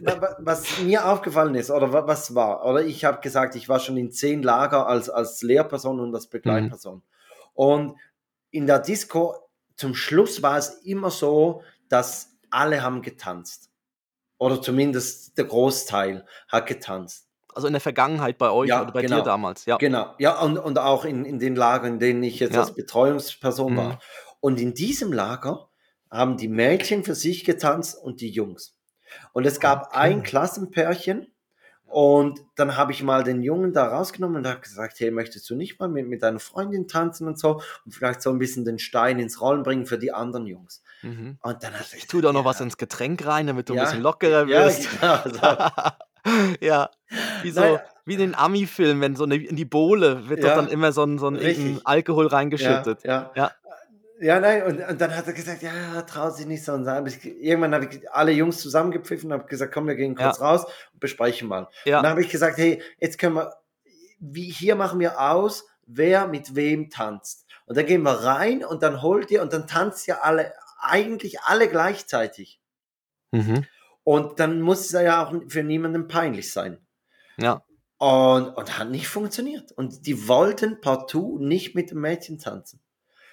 wa- 0.00 0.20
wa- 0.20 0.36
was 0.40 0.78
mir 0.80 1.06
aufgefallen 1.06 1.54
ist, 1.54 1.70
oder 1.70 1.92
wa- 1.92 2.06
was 2.06 2.34
war, 2.34 2.64
oder 2.66 2.82
ich 2.84 3.04
habe 3.04 3.20
gesagt, 3.20 3.54
ich 3.54 3.68
war 3.68 3.78
schon 3.78 3.96
in 3.96 4.10
zehn 4.10 4.42
Lager 4.42 4.86
als, 4.88 5.08
als 5.08 5.40
Lehrperson 5.42 6.00
und 6.00 6.14
als 6.14 6.26
Begleitperson. 6.26 7.02
Und 7.54 7.96
in 8.50 8.66
der 8.66 8.80
Disco, 8.80 9.34
zum 9.76 9.94
Schluss 9.94 10.42
war 10.42 10.58
es 10.58 10.80
immer 10.84 11.10
so, 11.10 11.62
dass 11.88 12.36
alle 12.50 12.82
haben 12.82 13.02
getanzt. 13.02 13.70
Oder 14.38 14.60
zumindest 14.60 15.38
der 15.38 15.44
Großteil 15.46 16.26
hat 16.48 16.66
getanzt. 16.66 17.28
Also 17.54 17.68
in 17.68 17.72
der 17.72 17.80
Vergangenheit 17.80 18.36
bei 18.36 18.50
euch 18.50 18.68
Ja, 18.68 18.82
oder 18.82 18.92
bei 18.92 19.00
genau. 19.02 19.16
dir 19.18 19.22
damals, 19.22 19.64
ja. 19.64 19.78
Genau, 19.78 20.14
ja, 20.18 20.38
und, 20.40 20.58
und 20.58 20.78
auch 20.78 21.06
in, 21.06 21.24
in 21.24 21.38
den 21.38 21.56
Lagern, 21.56 21.94
in 21.94 21.98
denen 21.98 22.22
ich 22.22 22.38
jetzt 22.38 22.54
Ja. 22.54 22.60
als 22.60 22.74
Betreuungsperson 22.74 23.72
Mhm. 23.72 23.76
war. 23.76 23.98
Und 24.40 24.60
in 24.60 24.74
diesem 24.74 25.12
Lager 25.12 25.70
haben 26.10 26.36
die 26.36 26.48
Mädchen 26.48 27.02
für 27.02 27.14
sich 27.14 27.44
getanzt 27.44 27.96
und 27.96 28.20
die 28.20 28.28
Jungs. 28.30 28.76
Und 29.32 29.46
es 29.46 29.58
gab 29.60 29.86
Okay. 29.88 29.96
ein 29.98 30.22
Klassenpärchen 30.22 31.32
und 31.86 32.40
dann 32.56 32.76
habe 32.76 32.92
ich 32.92 33.02
mal 33.02 33.22
den 33.24 33.42
Jungen 33.42 33.72
da 33.72 33.86
rausgenommen 33.88 34.38
und 34.38 34.46
habe 34.46 34.60
gesagt, 34.60 34.98
hey, 35.00 35.10
möchtest 35.10 35.48
du 35.48 35.54
nicht 35.54 35.78
mal 35.78 35.88
mit, 35.88 36.08
mit 36.08 36.22
deiner 36.22 36.40
Freundin 36.40 36.88
tanzen 36.88 37.26
und 37.28 37.38
so 37.38 37.60
und 37.84 37.92
vielleicht 37.94 38.22
so 38.22 38.30
ein 38.30 38.38
bisschen 38.38 38.64
den 38.64 38.78
Stein 38.78 39.18
ins 39.18 39.40
Rollen 39.40 39.62
bringen 39.62 39.86
für 39.86 39.98
die 39.98 40.12
anderen 40.12 40.46
Jungs. 40.46 40.82
Mhm. 41.02 41.38
Und 41.40 41.62
dann 41.62 41.72
hat 41.74 41.86
Ich 41.96 42.06
tue 42.06 42.22
da 42.22 42.32
noch 42.32 42.44
was 42.44 42.60
ins 42.60 42.76
Getränk 42.76 43.24
rein, 43.26 43.46
damit 43.46 43.68
du 43.68 43.74
ein 43.74 43.76
Ja. 43.76 43.84
bisschen 43.84 44.02
lockerer 44.02 44.46
Ja, 44.48 44.64
wirst. 44.64 44.88
genau, 45.00 45.18
so. 45.24 45.56
ja, 46.60 46.90
wie 47.42 47.50
so, 47.50 47.60
Nein. 47.60 47.78
wie 48.04 48.14
in 48.14 48.20
den 48.20 48.34
Ami-Filmen, 48.34 49.00
wenn 49.00 49.16
so 49.16 49.24
eine, 49.24 49.36
in 49.36 49.56
die 49.56 49.64
Bohle 49.64 50.28
wird 50.28 50.42
Ja, 50.42 50.48
doch 50.48 50.56
dann 50.56 50.68
immer 50.68 50.92
so 50.92 51.04
ein, 51.04 51.18
so 51.18 51.28
ein 51.28 51.80
Alkohol 51.84 52.26
reingeschüttet. 52.26 53.04
Ja, 53.04 53.30
Ja. 53.36 53.52
Ja. 54.20 54.34
Ja, 54.34 54.40
nein, 54.40 54.62
und, 54.62 54.80
und 54.88 55.00
dann 55.00 55.14
hat 55.14 55.26
er 55.26 55.34
gesagt, 55.34 55.62
ja, 55.62 56.00
traut 56.02 56.36
sich 56.36 56.46
nicht 56.46 56.64
so. 56.64 56.72
Und 56.72 56.84
dann 56.84 56.96
hab 56.96 57.06
ich, 57.06 57.24
irgendwann 57.24 57.74
habe 57.74 57.86
ich 57.86 58.10
alle 58.10 58.32
Jungs 58.32 58.60
zusammengepfiffen 58.60 59.30
und 59.30 59.38
habe 59.38 59.48
gesagt, 59.48 59.74
komm, 59.74 59.86
wir 59.86 59.94
gehen 59.94 60.14
kurz 60.14 60.40
raus 60.40 60.64
und 60.92 61.00
besprechen 61.00 61.48
mal. 61.48 61.68
Ja. 61.84 61.98
Und 61.98 62.04
dann 62.04 62.12
habe 62.12 62.22
ich 62.22 62.30
gesagt, 62.30 62.56
hey, 62.56 62.82
jetzt 62.98 63.18
können 63.18 63.34
wir, 63.34 63.52
wie, 64.18 64.50
hier 64.50 64.74
machen 64.74 65.00
wir 65.00 65.20
aus, 65.20 65.66
wer 65.86 66.28
mit 66.28 66.54
wem 66.54 66.88
tanzt. 66.88 67.46
Und 67.66 67.76
dann 67.76 67.84
gehen 67.84 68.02
wir 68.02 68.12
rein 68.12 68.64
und 68.64 68.82
dann 68.82 69.02
holt 69.02 69.30
ihr 69.30 69.42
und 69.42 69.52
dann 69.52 69.66
tanzt 69.66 70.08
ihr 70.08 70.24
alle, 70.24 70.52
eigentlich 70.80 71.40
alle 71.42 71.68
gleichzeitig. 71.68 72.60
Mhm. 73.32 73.66
Und 74.02 74.40
dann 74.40 74.60
muss 74.60 74.80
es 74.86 74.92
ja 74.92 75.26
auch 75.26 75.34
für 75.48 75.62
niemanden 75.62 76.08
peinlich 76.08 76.52
sein. 76.52 76.78
Ja. 77.36 77.64
Und, 77.98 78.50
und 78.50 78.78
hat 78.78 78.88
nicht 78.88 79.08
funktioniert. 79.08 79.72
Und 79.72 80.06
die 80.06 80.28
wollten 80.28 80.80
partout 80.80 81.38
nicht 81.38 81.74
mit 81.74 81.90
dem 81.90 82.00
Mädchen 82.00 82.38
tanzen. 82.38 82.80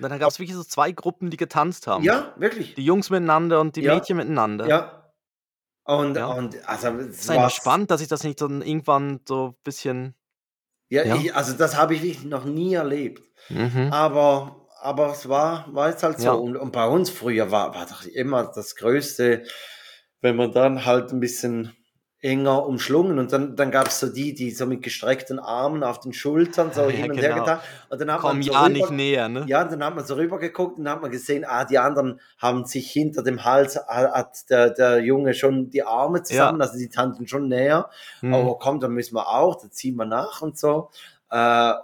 Und 0.04 0.10
dann 0.12 0.20
gab 0.20 0.30
es 0.30 0.40
wirklich 0.40 0.56
so 0.56 0.64
zwei 0.64 0.92
Gruppen, 0.92 1.30
die 1.30 1.38
getanzt 1.38 1.88
haben. 1.88 2.04
Ja, 2.04 2.34
wirklich. 2.38 2.76
Die 2.76 2.84
Jungs 2.86 3.10
miteinander 3.10 3.62
und 3.62 3.76
die 3.76 3.82
Ja. 3.82 3.96
Mädchen 3.96 4.18
miteinander. 4.18 4.68
Ja. 4.68 5.12
Und, 5.86 6.16
Ja. 6.16 6.28
und 6.28 6.68
also 6.68 6.88
es 6.90 7.28
war 7.28 7.50
spannend, 7.50 7.92
dass 7.92 8.02
ich 8.02 8.08
das 8.08 8.24
nicht 8.24 8.40
dann 8.42 8.62
irgendwann 8.62 9.20
so 9.28 9.48
ein 9.50 9.56
bisschen. 9.64 10.16
Ja, 10.90 11.04
Ja. 11.06 11.16
Ich, 11.16 11.36
also 11.36 11.54
das 11.54 11.76
habe 11.78 11.96
ich 11.96 12.02
wirklich 12.04 12.24
noch 12.26 12.46
nie 12.46 12.74
erlebt. 12.74 13.22
Mhm. 13.50 13.90
Aber, 13.92 14.68
aber 14.82 15.12
es 15.12 15.28
war, 15.28 15.66
war 15.74 15.90
jetzt 15.90 16.04
halt 16.04 16.20
so. 16.20 16.32
Und, 16.34 16.56
und 16.56 16.72
bei 16.72 16.88
uns 16.88 17.10
früher 17.10 17.52
war, 17.52 17.74
war 17.76 17.86
doch 17.86 18.04
immer 18.06 18.46
das 18.46 18.76
Größte, 18.76 19.44
wenn 20.22 20.36
man 20.36 20.52
dann 20.52 20.86
halt 20.86 21.12
ein 21.12 21.20
bisschen 21.20 21.76
enger 22.24 22.66
umschlungen 22.66 23.20
und 23.20 23.32
dann, 23.34 23.56
dann 23.56 23.70
gab 23.70 23.88
es 23.90 24.00
so 24.00 24.08
die, 24.08 24.34
die 24.34 24.50
so 24.52 24.66
mit 24.66 24.82
gestreckten 24.82 25.40
Armen 25.40 25.84
auf 25.84 26.00
den 26.00 26.14
Schultern 26.14 26.72
so 26.74 26.82
Ja, 26.84 26.90
hin 26.90 27.12
und 27.12 27.18
her 27.18 27.30
genau. 27.34 27.42
getan. 27.44 27.60
Und 27.90 28.00
dann 28.02 28.12
hat 28.12 28.22
Komm 28.22 28.38
man 28.38 28.42
so 28.44 28.52
ja 28.54 28.60
rüber, 28.62 28.70
nicht 28.70 28.92
näher, 28.92 29.30
ne? 29.30 29.44
Ja, 29.48 29.64
dann 29.66 29.84
hat 29.84 29.94
man 29.96 30.06
so 30.06 30.16
rübergeguckt 30.16 30.78
und 30.78 30.86
dann 30.86 30.94
hat 30.96 31.02
man 31.02 31.12
gesehen, 31.12 31.44
ah, 31.46 31.66
die 31.66 31.78
anderen 31.78 32.20
haben 32.38 32.66
sich 32.66 32.90
hinter 32.90 33.22
dem 33.24 33.44
Hals, 33.44 33.76
ha- 33.76 34.12
hat 34.14 34.50
der, 34.50 34.70
der 34.70 35.00
Junge 35.04 35.34
schon 35.34 35.70
die 35.70 35.84
Arme 35.84 36.24
zusammen, 36.24 36.62
also 36.62 36.78
die 36.78 36.88
tanzen 36.90 37.28
schon 37.28 37.50
näher. 37.50 37.90
Mhm. 38.22 38.34
Oh, 38.34 38.56
komm, 38.56 38.80
dann 38.80 38.92
müssen 38.94 39.16
wir 39.16 39.28
auch, 39.28 39.60
dann 39.62 39.72
ziehen 39.72 39.96
wir 39.98 40.06
nach 40.06 40.42
und 40.42 40.58
so. 40.58 40.90
Äh, 41.30 41.36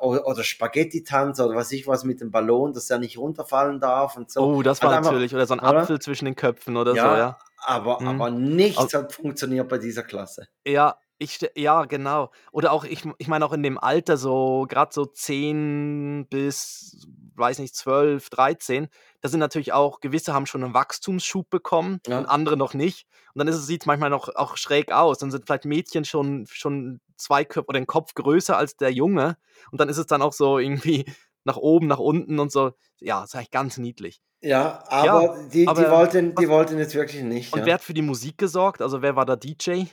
oder, 0.01 0.25
oder 0.27 0.43
Spaghetti-Tanz 0.43 1.39
oder 1.39 1.55
was 1.55 1.71
ich 1.71 1.87
was 1.87 2.03
mit 2.03 2.21
dem 2.21 2.31
Ballon, 2.31 2.71
dass 2.71 2.89
er 2.89 2.99
nicht 2.99 3.17
runterfallen 3.17 3.79
darf 3.79 4.15
und 4.15 4.31
so. 4.31 4.41
oh, 4.41 4.61
das 4.61 4.81
war 4.83 4.91
einfach- 4.93 5.11
natürlich. 5.11 5.33
Oder 5.33 5.45
so 5.47 5.55
ein 5.55 5.59
oder? 5.59 5.79
Apfel 5.79 5.99
zwischen 5.99 6.25
den 6.25 6.35
Köpfen 6.35 6.77
oder 6.77 6.93
ja, 6.93 7.03
so, 7.03 7.17
ja. 7.17 7.37
Aber, 7.65 8.01
Mhm. 8.01 8.07
aber 8.07 8.29
nichts 8.31 8.77
Also- 8.79 8.97
hat 8.99 9.13
funktioniert 9.13 9.67
bei 9.69 9.77
dieser 9.77 10.03
Klasse. 10.03 10.47
Ja, 10.65 10.97
Ich 11.21 11.39
ja, 11.57 11.83
genau. 11.83 12.31
Oder 12.53 12.71
auch 12.71 12.85
ich 12.85 13.03
ich 13.17 13.27
meine 13.27 13.45
auch 13.45 13.51
in 13.51 13.61
dem 13.61 13.77
Alter 13.77 14.15
so 14.15 14.65
grad 14.69 14.93
so 14.93 15.05
10 15.05 16.25
bis, 16.29 17.05
weiß 17.35 17.59
nicht, 17.59 17.75
12, 17.75 18.29
13, 18.29 18.87
da 19.19 19.27
sind 19.27 19.41
natürlich 19.41 19.73
auch 19.73 19.99
gewisse 19.99 20.33
haben 20.33 20.45
schon 20.45 20.61
'nen 20.61 20.73
Wachstumsschub 20.73 21.49
bekommen 21.49 21.99
und 22.07 22.13
Ja. 22.13 22.21
andere 22.29 22.55
noch 22.55 22.73
nicht. 22.73 23.05
Und 23.33 23.39
dann 23.39 23.49
ist 23.49 23.57
es 23.57 23.85
manchmal 23.85 24.09
noch 24.09 24.29
auch 24.33 24.55
schräg 24.55 24.93
aus. 24.93 25.17
Dann 25.17 25.29
sind 25.29 25.45
vielleicht 25.45 25.65
Mädchen 25.65 26.05
schon 26.05 26.45
schon 26.49 27.01
2 27.17 27.43
Köp 27.43 27.67
oder 27.67 27.79
'n 27.79 27.85
Kopf 27.87 28.13
größer 28.13 28.55
als 28.55 28.77
der 28.77 28.93
Junge 28.93 29.35
und 29.73 29.81
dann 29.81 29.89
ist 29.89 29.97
es 29.97 30.07
dann 30.07 30.21
auch 30.21 30.31
so 30.33 30.57
irgendwie 30.57 31.03
nach 31.45 31.57
oben, 31.57 31.87
nach 31.87 31.99
unten 31.99 32.39
und 32.39 32.51
so. 32.51 32.73
Ja, 32.99 33.23
ist 33.23 33.35
eigentlich 33.35 33.51
ganz 33.51 33.77
niedlich. 33.77 34.21
Ja, 34.41 34.83
Ja, 35.01 35.19
aber 35.19 35.47
die 35.51 35.73
die 35.73 35.87
aber 35.87 35.89
wollten 35.89 36.35
die 36.35 36.47
was 36.47 36.49
wollten 36.49 36.77
jetzt 36.77 36.95
wirklich 36.95 37.23
nicht, 37.23 37.53
und 37.53 37.65
ja. 37.65 37.65
wer 37.65 37.75
hat 37.75 37.81
für 37.83 37.93
die 37.93 38.01
Musik 38.01 38.37
gesorgt? 38.37 38.81
Also, 38.81 39.01
wer 39.01 39.15
war 39.15 39.25
da 39.25 39.35
DJ? 39.35 39.89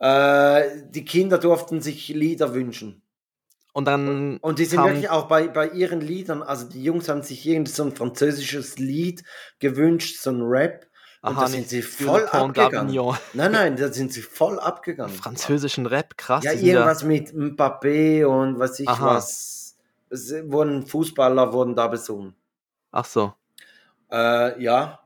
Äh, 0.00 0.82
die 0.90 1.04
Kinder 1.04 1.38
durften 1.38 1.80
sich 1.80 2.08
Lieder 2.08 2.54
wünschen. 2.54 3.02
Und 3.74 3.86
dann 3.86 4.40
Und 4.40 4.58
die 4.58 4.64
sind 4.66 4.84
kam 4.84 4.84
wirklich 4.84 5.08
auch 5.08 5.26
bei 5.26 5.48
bei 5.48 5.68
ihren 5.70 6.00
Liedern 6.00 6.42
also, 6.42 6.68
die 6.68 6.82
Jungs 6.84 7.08
haben 7.08 7.22
sich 7.22 7.46
irgend 7.46 7.68
so 7.68 7.82
'n 7.84 7.96
französisches 7.96 8.78
Lied 8.78 9.24
gewünscht, 9.58 10.20
so 10.20 10.30
'n 10.30 10.42
Rap 10.42 10.86
und 11.24 11.40
Aha, 11.40 11.46
da 11.48 11.48
sind 11.48 11.68
sie 11.68 11.82
voll 11.82 12.28
abgegangen. 12.28 13.00
Nein, 13.32 13.52
nein, 13.52 13.76
da 13.76 13.92
sind 13.92 14.12
sie 14.12 14.22
voll 14.22 14.58
abgegangen. 14.60 15.22
Französischen 15.22 15.86
Rap, 15.86 16.16
krass, 16.16 16.46
Ja, 16.46 16.52
die 16.52 16.70
ja 16.70 16.88
irgendwas 16.88 17.04
mit 17.04 17.32
Mbappé 17.32 18.24
und 18.26 18.58
weiß 18.58 18.80
ich 18.80 18.90
Aha. 18.92 19.04
was. 19.04 19.63
Es 20.14 20.32
wurden 20.50 20.86
Fußballer 20.86 21.52
wurden 21.52 21.74
da 21.76 21.88
besungen. 21.88 22.34
Ach 22.92 23.04
so. 23.04 23.34
Äh, 24.10 24.62
ja. 24.62 25.00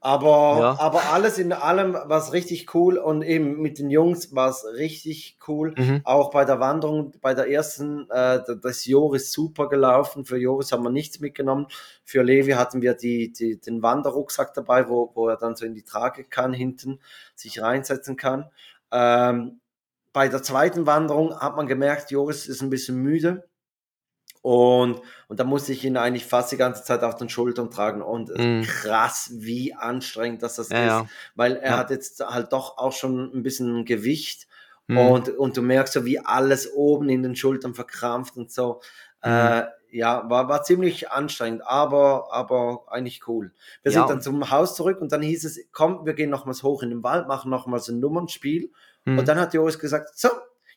Aber 0.00 0.60
Ja. 0.60 0.76
aber 0.80 1.02
alles 1.12 1.38
in 1.38 1.52
allem 1.52 1.94
war's 1.94 2.32
richtig 2.32 2.74
cool 2.74 2.98
und 2.98 3.22
eben 3.22 3.60
mit 3.60 3.78
den 3.80 3.90
Jungs 3.90 4.34
war's 4.34 4.64
richtig 4.74 5.38
cool. 5.48 5.74
Mhm. 5.76 6.02
Auch 6.04 6.30
bei 6.30 6.44
der 6.44 6.60
Wanderung, 6.60 7.12
bei 7.20 7.34
der 7.34 7.50
ersten, 7.50 8.02
äh, 8.10 8.42
da 8.46 8.54
da 8.62 8.68
ist 8.68 8.86
Joris 8.86 9.32
super 9.32 9.68
gelaufen. 9.68 10.24
Für 10.24 10.36
Joris 10.38 10.72
haben 10.72 10.84
wir 10.84 10.90
nichts 10.90 11.20
mitgenommen. 11.20 11.66
Für 12.04 12.22
Levi 12.22 12.52
hatten 12.52 12.82
wir 12.82 12.94
die 12.94 13.32
die 13.32 13.58
den 13.60 13.82
Wanderrucksack 13.82 14.54
dabei, 14.54 14.88
wo 14.88 15.10
wo 15.14 15.28
er 15.28 15.36
dann 15.36 15.56
so 15.56 15.66
in 15.66 15.74
die 15.74 15.82
Trage 15.84 16.24
kann 16.24 16.52
hinten, 16.52 17.00
sich 17.34 17.60
reinsetzen 17.62 18.16
kann. 18.16 18.50
Ähm, 18.92 19.60
bei 20.12 20.28
der 20.28 20.42
zweiten 20.44 20.86
Wanderung 20.86 21.38
hat 21.40 21.56
man 21.56 21.66
gemerkt, 21.66 22.10
Joris 22.12 22.46
ist 22.48 22.62
'n 22.62 22.70
bisschen 22.70 22.98
müde. 22.98 23.47
Und 24.42 25.00
und 25.28 25.40
da 25.40 25.44
musste 25.44 25.72
ich 25.72 25.84
ihn 25.84 25.96
eigentlich 25.96 26.26
fast 26.26 26.52
die 26.52 26.56
ganze 26.56 26.84
Zeit 26.84 27.02
auf 27.04 27.16
den 27.16 27.28
Schultern 27.28 27.70
tragen 27.70 28.02
und, 28.02 28.30
Mhm. 28.36 28.78
krass, 28.82 29.30
wie 29.34 29.74
anstrengend 29.74 30.42
das 30.42 30.56
das 30.56 30.70
Ja, 30.70 30.80
ist, 30.80 31.04
ja. 31.04 31.10
weil 31.34 31.56
er 31.56 31.76
Ja. 31.76 31.78
hat 31.78 31.90
jetzt 31.90 32.20
halt 32.24 32.52
doch 32.52 32.78
auch 32.78 32.92
schon 32.92 33.32
'n 33.34 33.42
bisschen 33.42 33.84
Gewicht 33.84 34.46
Mhm. 34.88 35.18
und 35.18 35.28
und 35.30 35.56
du 35.56 35.62
merkst 35.62 35.94
so, 35.94 36.04
wie 36.04 36.20
alles 36.20 36.72
oben 36.72 37.08
in 37.08 37.22
den 37.22 37.36
Schultern 37.36 37.74
verkrampft 37.74 38.36
und 38.36 38.50
so. 38.52 38.80
Mhm. 39.24 39.52
Äh, 39.52 39.64
ja, 39.90 40.28
war 40.30 40.48
war 40.48 40.62
ziemlich 40.64 41.10
anstrengend, 41.10 41.62
aber 41.66 42.28
aber 42.32 42.84
eigentlich 42.88 43.26
cool. 43.28 43.52
Wir 43.82 43.90
sind 43.92 44.08
dann 44.10 44.20
zum 44.22 44.50
Haus 44.50 44.74
zurück 44.76 45.00
und 45.00 45.12
dann 45.12 45.22
hieß 45.22 45.44
es: 45.44 45.58
„Komm, 45.72 46.04
wir 46.06 46.14
gehen 46.14 46.30
nochmals 46.30 46.62
hoch 46.62 46.82
in 46.82 46.90
den 46.90 47.02
Wald, 47.02 47.26
machen 47.28 47.50
nochmals 47.50 47.88
'n 47.88 48.00
Nummernspiel.“ 48.00 48.70
Mhm. 49.06 49.28
Und 49.28 49.28
dann 49.28 49.38
hat 49.40 49.54
Joris 49.54 49.78
gesagt: 49.78 50.18
„So, 50.18 50.28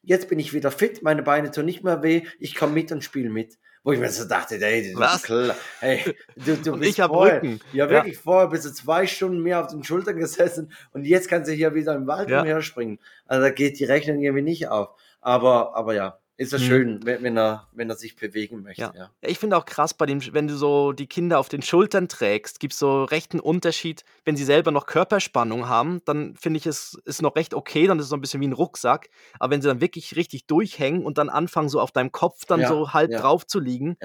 jetzt 0.03 0.29
bin 0.29 0.39
ich 0.39 0.53
wieder 0.53 0.71
fit, 0.71 1.03
meine 1.03 1.23
Beine 1.23 1.51
tun 1.51 1.65
nicht 1.65 1.83
mehr 1.83 2.03
weh, 2.03 2.23
ich 2.39 2.55
komme 2.55 2.73
mit 2.73 2.91
und 2.91 3.03
spiele 3.03 3.29
mit.“ 3.29 3.57
Wo 3.83 3.91
ich 3.93 3.99
mir 3.99 4.09
so 4.11 4.25
dachte: 4.27 4.55
„Ey, 4.63 4.93
Was? 4.93 5.33
Hey, 5.79 6.15
du 6.35 6.57
du 6.61 6.77
bist 6.77 6.97
ich 6.97 6.99
habe 6.99 7.15
vorher 7.15 7.47
Rücken. 7.47 7.61
ja 7.71 7.89
Ja. 7.89 8.05
wirklich, 8.05 8.17
vorher 8.17 8.49
bist 8.49 8.65
du 8.65 8.71
2 8.73 9.07
Stunden 9.07 9.41
mehr 9.43 9.61
auf 9.61 9.67
den 9.71 9.83
Schultern 9.83 10.17
gesessen 10.17 10.71
und 10.93 11.05
jetzt 11.05 11.29
kannst 11.29 11.49
du 11.51 11.55
hier 11.55 11.75
wieder 11.75 11.95
im 11.95 12.07
Wald 12.07 12.31
Ja. 12.31 12.33
umherspringen.“ 12.33 12.99
Also, 13.27 13.43
da 13.43 13.51
geht 13.51 13.79
die 13.79 13.85
Rechnung 13.85 14.21
irgendwie 14.21 14.43
nicht 14.43 14.67
auf. 14.69 14.89
Aber 15.21 15.75
aber 15.75 15.93
ja, 15.95 16.20
ist 16.41 16.51
ja 16.53 16.57
Mhm. 16.57 16.59
schön, 16.59 17.05
wenn 17.05 17.23
wenn 17.23 17.37
er 17.37 17.69
wenn 17.73 17.89
er 17.89 17.95
sich 17.95 18.15
bewegen 18.15 18.63
möchte, 18.63 18.79
Ja. 18.79 18.93
ja. 18.95 19.11
Ich 19.23 19.37
finde 19.37 19.55
auch 19.57 19.65
krass 19.65 19.93
bei 19.93 20.05
dem 20.07 20.19
wenn 20.33 20.47
du 20.47 20.55
so 20.55 20.93
die 20.93 21.05
Kinder 21.07 21.37
auf 21.39 21.47
den 21.49 21.61
Schultern 21.61 22.07
trägst, 22.07 22.59
gibt's 22.59 22.79
so 22.79 23.03
recht 23.03 23.33
'n 23.35 23.39
Unterschied. 23.39 24.03
Wenn 24.25 24.35
sie 24.35 24.45
selber 24.45 24.71
noch 24.71 24.85
Körperspannung 24.87 25.67
haben, 25.67 26.01
dann 26.05 26.35
finde 26.35 26.57
ich, 26.57 26.65
es 26.65 26.95
ist 27.05 27.21
noch 27.21 27.35
recht 27.35 27.53
okay, 27.53 27.85
dann 27.85 27.99
ist 27.99 28.05
es 28.05 28.09
so 28.09 28.15
'n 28.15 28.21
bisschen 28.21 28.41
wie 28.41 28.45
'n 28.47 28.53
Rucksack. 28.53 29.09
Aber 29.39 29.51
wenn 29.51 29.61
sie 29.61 29.67
dann 29.67 29.81
wirklich 29.81 30.15
richtig 30.15 30.47
durchhängen 30.47 31.05
und 31.05 31.17
dann 31.19 31.29
anfangen, 31.29 31.69
so 31.69 31.79
auf 31.79 31.91
deinem 31.91 32.11
Kopf 32.11 32.45
dann 32.45 32.63
Ja, 32.63 32.65
so 32.65 32.93
halb 32.93 33.15
drauf 33.15 33.45
zu 33.45 33.59
liegen, 33.59 33.97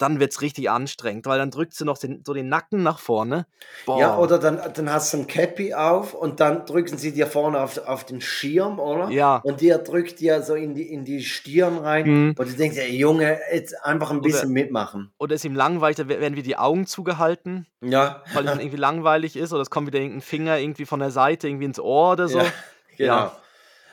Ja. 0.00 0.12
dann 0.12 0.20
wird's 0.20 0.40
richtig 0.42 0.70
anstrengend, 0.70 1.26
weil 1.26 1.38
dann 1.38 1.50
drückt 1.50 1.74
sie 1.74 1.84
noch 1.84 1.98
den 1.98 2.22
so 2.26 2.34
den 2.34 2.48
Nacken 2.48 2.82
nach 2.82 2.98
vorne. 2.98 3.46
Ja, 3.94 4.16
Boah. 4.16 4.16
oder 4.16 4.38
dann 4.38 4.56
dann 4.72 4.90
hast 4.90 5.12
du 5.12 5.18
'n 5.18 5.26
Cappy 5.26 5.74
auf 5.74 6.14
und 6.14 6.40
dann 6.40 6.64
drücken 6.64 6.96
sie 6.96 7.12
dir 7.12 7.26
vorne 7.26 7.60
auf 7.60 7.76
auf 7.86 8.04
den 8.06 8.22
Schirm, 8.22 8.78
oder? 8.80 9.14
Ja. 9.14 9.42
Und 9.42 9.60
der 9.60 9.76
drückt 9.78 10.18
dir 10.20 10.40
so 10.42 10.54
in 10.54 10.74
die 10.74 10.90
in 10.90 11.04
die 11.04 11.22
Stirn 11.22 11.76
rein 11.76 12.04
Mhm. 12.04 12.34
und 12.34 12.48
du 12.50 12.54
denkst: 12.56 12.78
„Ey 12.78 12.96
Junge, 12.96 13.38
jetzt 13.52 13.74
einfach 13.84 14.10
'n 14.10 14.22
Oder 14.22 14.22
bisschen 14.22 14.50
mitmachen.“ 14.52 15.12
oder 15.18 15.36
ist 15.36 15.44
ihm 15.46 15.54
langweilig, 15.56 15.96
da 15.98 16.08
we 16.08 16.20
werden 16.20 16.34
wieder 16.36 16.44
die 16.44 16.56
Augen 16.58 16.86
zugehalten, 16.86 17.66
Ja. 17.82 18.22
weil 18.30 18.46
ihm 18.46 18.58
irgendwie 18.60 18.78
langweilig 18.78 19.36
ist 19.36 19.52
oder 19.52 19.62
es 19.62 19.70
kommt 19.70 19.88
wieder 19.88 20.00
irgend 20.00 20.16
'n 20.18 20.22
Finger 20.22 20.58
irgendwie 20.58 20.86
von 20.86 21.00
der 21.00 21.10
Seite 21.12 21.48
irgendwie 21.48 21.66
ins 21.66 21.80
Ohr 21.80 22.12
oder 22.12 22.28
so. 22.28 22.40
Ja, 22.40 22.52
genau. 22.96 23.24
Ja. 23.24 23.41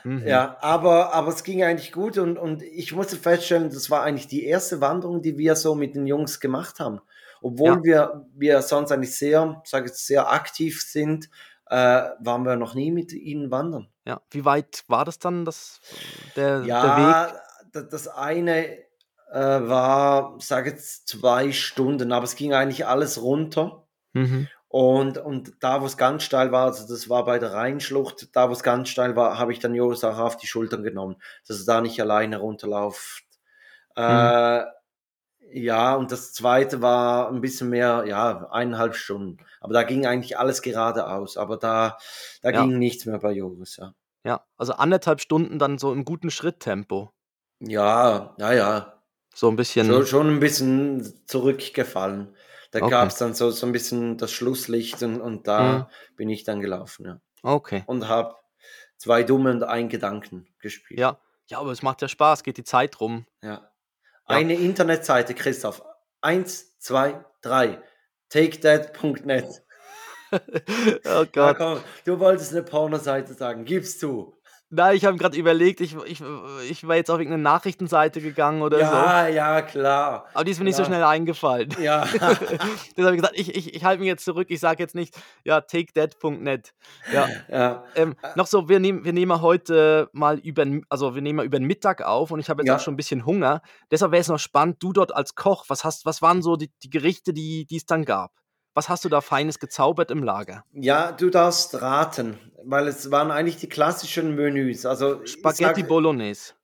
Mhm. 0.04 0.26
Ja, 0.26 0.56
aber 0.60 1.12
aber 1.14 1.28
es 1.28 1.44
ging 1.44 1.62
eigentlich 1.62 1.92
gut 1.92 2.18
und 2.18 2.38
und 2.38 2.62
ich 2.62 2.92
musste 2.94 3.16
feststellen, 3.16 3.70
das 3.70 3.90
war 3.90 4.02
eigentlich 4.02 4.28
die 4.28 4.44
erste 4.44 4.80
Wanderung, 4.80 5.22
die 5.22 5.36
wir 5.38 5.56
so 5.56 5.74
mit 5.74 5.94
den 5.94 6.06
Jungs 6.06 6.40
gemacht 6.40 6.80
haben. 6.80 7.00
Obwohl 7.42 7.68
Ja. 7.68 7.82
wir 7.82 8.26
wir 8.34 8.62
sonst 8.62 8.92
eigentlich 8.92 9.16
sehr, 9.16 9.62
sage 9.64 9.86
ich 9.86 9.92
sehr 9.94 10.30
aktiv 10.32 10.82
sind, 10.82 11.28
äh, 11.66 11.76
waren 11.76 12.44
wir 12.44 12.56
noch 12.56 12.74
nie 12.74 12.90
mit 12.92 13.12
ihnen 13.12 13.50
wandern. 13.50 13.88
Ja. 14.06 14.20
Wie 14.30 14.44
weit 14.44 14.84
war 14.88 15.04
das 15.04 15.18
dann, 15.18 15.44
das 15.44 15.80
der 16.36 16.60
der 16.80 16.96
Weg? 16.96 17.16
Ja, 17.16 17.32
da 17.72 17.82
das 17.82 18.08
eine, 18.08 18.78
äh, 19.32 19.38
war, 19.38 20.36
sage 20.40 20.70
jetzt 20.70 21.08
2 21.08 21.52
Stunden, 21.52 22.12
aber 22.12 22.24
es 22.24 22.34
ging 22.36 22.52
eigentlich 22.52 22.86
alles 22.86 23.22
runter. 23.22 23.86
Mhm. 24.12 24.48
Und 24.72 25.18
und 25.18 25.54
da, 25.64 25.82
wo's 25.82 25.96
ganz 25.96 26.22
steil 26.22 26.52
war, 26.52 26.66
also 26.66 26.86
das 26.86 27.08
war 27.08 27.24
bei 27.24 27.40
der 27.40 27.52
Rheinschlucht, 27.54 28.36
da, 28.36 28.48
wo's 28.50 28.62
ganz 28.62 28.88
steil 28.88 29.16
war, 29.16 29.36
habe 29.36 29.52
ich 29.52 29.58
dann 29.58 29.74
Joris 29.74 30.04
auch 30.04 30.16
auf 30.18 30.36
die 30.36 30.46
Schultern 30.46 30.84
genommen, 30.84 31.16
dass 31.48 31.58
er 31.62 31.66
da 31.66 31.80
nicht 31.80 32.00
alleine 32.00 32.38
runterlauft. 32.38 33.24
Mhm. 34.08 34.30
Äh, 34.36 34.62
ja, 35.52 35.96
und 35.96 36.12
das 36.12 36.32
zweite 36.34 36.82
war 36.82 37.30
'n 37.32 37.40
bisschen 37.42 37.70
mehr, 37.70 38.04
ja, 38.08 38.48
1,5 38.52 38.96
Stunden. 38.96 39.38
Aber 39.60 39.74
da 39.74 39.84
ging 39.84 40.06
eigentlich 40.06 40.38
alles 40.38 40.62
geradeaus, 40.62 41.36
aber 41.38 41.56
da 41.58 41.98
da 42.42 42.52
Ja. 42.52 42.70
ging 42.70 42.78
nichts 42.78 43.06
mehr 43.06 43.18
bei 43.20 43.32
Joris, 43.32 43.76
ja. 43.78 43.94
Ja, 44.24 44.44
also 44.58 44.74
1,5 44.74 45.20
Stunden 45.22 45.58
dann 45.58 45.78
so 45.78 45.92
im 45.92 46.04
guten 46.04 46.30
Schritttempo. 46.30 47.12
Ja, 47.62 48.34
ja, 48.38 48.52
ja. 48.54 49.02
So 49.34 49.48
'n 49.48 49.56
Schon 49.78 50.04
bisschen 50.04 50.06
schon 50.06 50.28
'n 50.36 50.40
bisschen 50.40 51.26
zurückgefallen. 51.26 52.36
Da 52.74 52.80
Okay. 52.80 53.10
gab's 53.10 53.18
dann 53.18 53.34
so 53.34 53.50
so 53.50 53.66
'n 53.66 53.72
bisschen 53.72 54.16
das 54.16 54.30
Schlusslicht 54.30 55.02
und 55.02 55.20
und 55.20 55.48
da 55.48 55.88
Mhm. 55.88 55.90
bin 56.16 56.28
ich 56.30 56.44
dann 56.44 56.60
gelaufen, 56.60 57.04
ja. 57.06 57.20
Okay. 57.44 57.86
Und 57.86 58.08
habe 58.08 58.36
2 58.98 59.24
Dumme 59.24 59.52
und 59.52 59.64
1 59.64 59.88
Gedanken 59.90 60.48
gespielt. 60.60 60.98
Ja. 60.98 61.18
Ja, 61.48 61.58
aber 61.58 61.72
es 61.72 61.82
macht 61.82 62.00
ja 62.02 62.08
Spaß, 62.08 62.42
geht 62.44 62.56
die 62.58 62.64
Zeit 62.64 63.00
rum. 63.00 63.26
Ja. 63.42 63.72
Ja. 64.28 64.40
Eine 64.40 64.54
Internetseite, 64.56 65.34
Christoph. 65.34 65.82
1, 66.20 66.78
2, 66.78 67.24
3. 67.42 67.82
Takethat.net. 68.28 69.62
Oh 71.04 71.24
Ja, 71.38 71.52
Gott. 71.52 71.56
komm, 71.56 71.84
du 72.04 72.18
wolltest 72.20 72.52
'ne 72.52 72.62
Pornoseite 72.62 73.34
sagen, 73.34 73.64
gib's 73.64 73.98
zu. 73.98 74.39
Nein, 74.72 74.96
ich 74.96 75.04
habe 75.04 75.16
grad 75.18 75.34
überlegt, 75.34 75.80
ich 75.80 75.96
ich 76.06 76.22
ich 76.70 76.82
wäre 76.84 76.94
jetzt 76.96 77.10
auf 77.10 77.18
irgend 77.18 77.32
'ne 77.36 77.42
Nachrichtenseite 77.42 78.20
gegangen 78.20 78.62
oder 78.62 78.84
so. 78.84 78.92
Ja, 78.94 79.26
ja, 79.26 79.62
klar. 79.62 80.26
Aber 80.32 80.44
die 80.44 80.52
ist 80.52 80.58
mir 80.58 80.64
nicht 80.64 80.76
so 80.76 80.84
schnell 80.84 81.02
eingefallen. 81.02 81.70
Ja. 81.76 82.04
Deshalb 82.96 83.06
habe 83.06 83.16
ich 83.16 83.20
gesagt, 83.22 83.32
ich 83.38 83.54
ich 83.56 83.74
ich 83.74 83.84
halte 83.84 83.98
mich 84.00 84.06
jetzt 84.06 84.24
zurück. 84.24 84.46
Ich 84.50 84.60
sage 84.60 84.80
jetzt 84.82 84.94
nicht, 84.94 85.16
ja, 85.44 85.60
takethat.net. 85.60 86.72
Ja. 87.10 87.34
Ja. 87.48 87.82
Ähm, 87.96 88.14
Äh 88.22 88.28
noch 88.34 88.46
so, 88.46 88.68
wir 88.68 88.78
nehmen 88.78 89.04
wir 89.04 89.12
nehmen 89.12 89.32
ja 89.32 89.40
heute 89.40 90.08
mal 90.12 90.38
übern 90.38 90.82
also, 90.88 91.14
wir 91.16 91.22
nehmen 91.22 91.38
mal 91.38 91.46
übern 91.46 91.64
Mittag 91.64 92.02
auf 92.02 92.30
und 92.30 92.38
ich 92.38 92.48
habe 92.48 92.62
jetzt 92.62 92.70
auch 92.70 92.78
Ja. 92.78 92.78
schon 92.78 92.94
'n 92.94 92.96
bisschen 92.96 93.26
Hunger. 93.26 93.62
Deshalb 93.90 94.12
wäre 94.12 94.20
es 94.20 94.28
noch 94.28 94.38
spannend, 94.38 94.76
du 94.82 94.92
dort 94.92 95.12
als 95.14 95.34
Koch, 95.34 95.64
was 95.68 95.82
hast 95.84 96.06
was 96.06 96.22
waren 96.22 96.42
so 96.42 96.54
die 96.56 96.70
die 96.84 96.90
Gerichte, 96.90 97.32
die 97.32 97.66
die 97.66 97.76
es 97.78 97.86
dann 97.86 98.04
gab? 98.04 98.39
Was 98.74 98.88
hast 98.88 99.04
du 99.04 99.08
da 99.08 99.20
Feines 99.20 99.58
gezaubert 99.58 100.10
im 100.10 100.22
Lager? 100.22 100.64
Ja, 100.72 101.10
du 101.12 101.28
darfst 101.30 101.80
raten, 101.82 102.38
weil 102.64 102.86
es 102.86 103.10
waren 103.10 103.30
eigentlich 103.30 103.56
die 103.56 103.68
klassischen 103.68 104.36
Menüs. 104.36 104.86
Also, 104.86 105.24
Spaghetti 105.26 105.64
sage 105.80 105.84
Bolognese. 105.84 106.54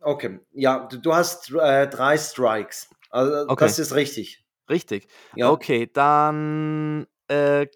Okay, 0.00 0.40
ja, 0.52 0.86
du 0.86 0.98
du 0.98 1.14
hast, 1.14 1.52
äh, 1.52 1.86
3 1.88 2.18
Strikes. 2.18 2.88
Also, 3.10 3.48
Okay. 3.48 3.64
das 3.64 3.78
ist 3.78 3.94
richtig. 3.94 4.44
Richtig. 4.68 5.06
Ja. 5.36 5.50
Okay, 5.50 5.88
dann, 5.92 7.06
äh, 7.28 7.66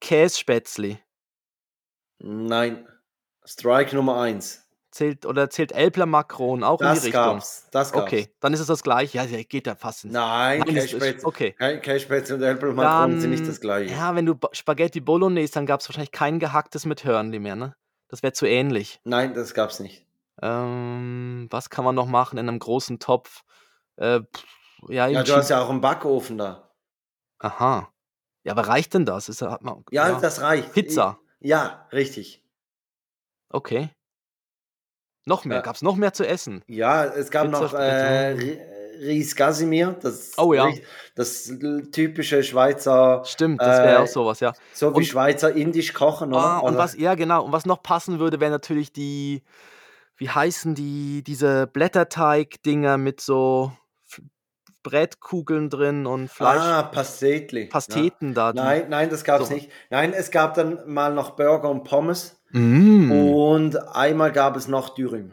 Kässpätzli. 0.00 0.98
Nein. 2.18 2.88
Strike 3.44 3.94
Nummer 3.94 4.20
1. 4.20 4.67
Zählt 4.98 5.26
oder 5.26 5.48
zählt 5.48 5.70
Älpler 5.70 6.06
Makron 6.06 6.64
auch 6.64 6.80
in 6.80 6.88
die 6.88 6.94
Das 6.96 7.04
Richtung? 7.04 7.22
gab's, 7.22 7.68
das 7.70 7.92
gab's. 7.92 8.02
Okay, 8.02 8.34
dann 8.40 8.52
ist 8.52 8.58
es 8.58 8.66
das 8.66 8.82
Gleiche. 8.82 9.16
Ja, 9.18 9.24
ja, 9.24 9.40
geht 9.44 9.68
ja 9.68 9.76
fast 9.76 10.02
ins 10.02 10.12
Nein, 10.12 10.58
Nein, 10.66 10.76
es 10.76 10.90
Kässpätzle 10.90 11.28
okay. 11.28 11.52
Kässpätzle 11.52 12.34
und 12.34 12.42
Älpelmakron 12.42 13.20
sind 13.20 13.30
nicht 13.30 13.42
Dann 13.42 13.48
das 13.48 13.60
Gleiche. 13.60 13.94
ja, 13.94 14.16
wenn 14.16 14.26
du 14.26 14.34
Spaghetti 14.50 14.98
Bolognese, 15.00 15.52
dann 15.52 15.66
gab's 15.66 15.88
wahrscheinlich 15.88 16.10
kein 16.10 16.40
Gehacktes 16.40 16.84
mit 16.84 17.04
Hörnli 17.04 17.38
mehr, 17.38 17.54
ne? 17.54 17.76
Das 18.08 18.24
wäre 18.24 18.32
zu 18.32 18.44
ähnlich. 18.46 19.00
Nein, 19.04 19.34
das 19.34 19.54
gab's 19.54 19.78
nicht. 19.78 20.04
Ähm, 20.42 21.46
was 21.50 21.70
kann 21.70 21.84
man 21.84 21.94
noch 21.94 22.06
machen 22.06 22.36
in 22.36 22.48
einem 22.48 22.58
großen 22.58 22.98
Topf? 22.98 23.42
Äh, 23.98 24.20
ja, 24.88 25.06
Ja, 25.06 25.22
du 25.22 25.32
hast 25.36 25.48
ja 25.50 25.62
auch 25.62 25.70
einen 25.70 25.80
Backofen 25.80 26.38
da. 26.38 26.72
Aha. 27.38 27.92
Ja, 28.42 28.50
aber 28.52 28.66
reicht 28.66 28.94
denn 28.94 29.06
das? 29.06 29.28
Ist, 29.28 29.42
hat 29.42 29.62
man, 29.62 29.84
Ja, 29.92 30.18
das 30.18 30.40
reicht. 30.40 30.72
Pizza. 30.72 31.20
Ja, 31.38 31.86
richtig. 31.92 32.44
Okay. 33.50 33.90
Noch 35.28 35.44
mehr. 35.44 35.58
Ja. 35.58 35.62
Gab 35.62 35.76
es 35.76 35.82
noch 35.82 35.94
mehr 35.96 36.12
zu 36.12 36.26
essen? 36.26 36.62
Ja, 36.66 37.04
es 37.04 37.30
gab 37.30 37.46
Pizza 37.46 37.60
noch 37.60 37.74
äh, 37.74 38.34
Ri- 38.34 38.58
Ries 39.00 39.36
Casimir, 39.36 39.94
das, 40.02 40.32
Oh 40.38 40.52
ja. 40.54 40.68
das 41.14 41.52
typische 41.92 42.42
Schweizer, 42.42 43.22
Stimmt, 43.24 43.60
das 43.60 43.78
wäre 43.78 43.94
Äh, 43.94 43.98
auch 43.98 44.06
sowas, 44.08 44.40
ja. 44.40 44.52
so 44.74 44.92
wie 44.92 44.96
Und- 44.98 45.04
Schweizer 45.06 45.52
indisch 45.54 45.92
kochen, 45.94 46.32
oder? 46.32 46.42
Ah, 46.42 46.58
und 46.58 46.70
Oder- 46.70 46.78
was, 46.78 46.96
ja, 46.96 47.14
genau. 47.14 47.44
Und 47.44 47.52
was 47.52 47.64
noch 47.64 47.80
passen 47.82 48.18
würde, 48.18 48.40
wäre 48.40 48.50
natürlich 48.50 48.92
die, 48.92 49.42
wie 50.16 50.30
heißen 50.30 50.74
die, 50.74 51.22
diese 51.22 51.68
Blätterteig-Dinger 51.68 52.98
mit 52.98 53.20
so 53.20 53.70
Brettkugeln 54.88 55.68
drin 55.70 56.06
und 56.06 56.28
Fleisch, 56.30 56.60
Ah, 56.60 56.82
Pastetli. 56.82 57.62
Ja. 57.64 57.68
Pasteten 57.70 58.34
da. 58.34 58.52
Die, 58.52 58.58
Nein, 58.58 58.86
nein, 58.88 59.10
das 59.10 59.24
gab 59.24 59.40
es 59.42 59.48
So. 59.48 59.54
nicht. 59.54 59.70
Nein, 59.90 60.12
es 60.12 60.30
gab 60.30 60.54
dann 60.54 60.80
mal 60.86 61.12
noch 61.12 61.30
Burger 61.30 61.70
und 61.70 61.84
Pommes 61.84 62.34
Mm, 62.50 63.10
und 63.12 63.76
einmal 63.94 64.32
gab 64.32 64.56
es 64.56 64.68
noch 64.68 64.94
Dürüm. 64.94 65.32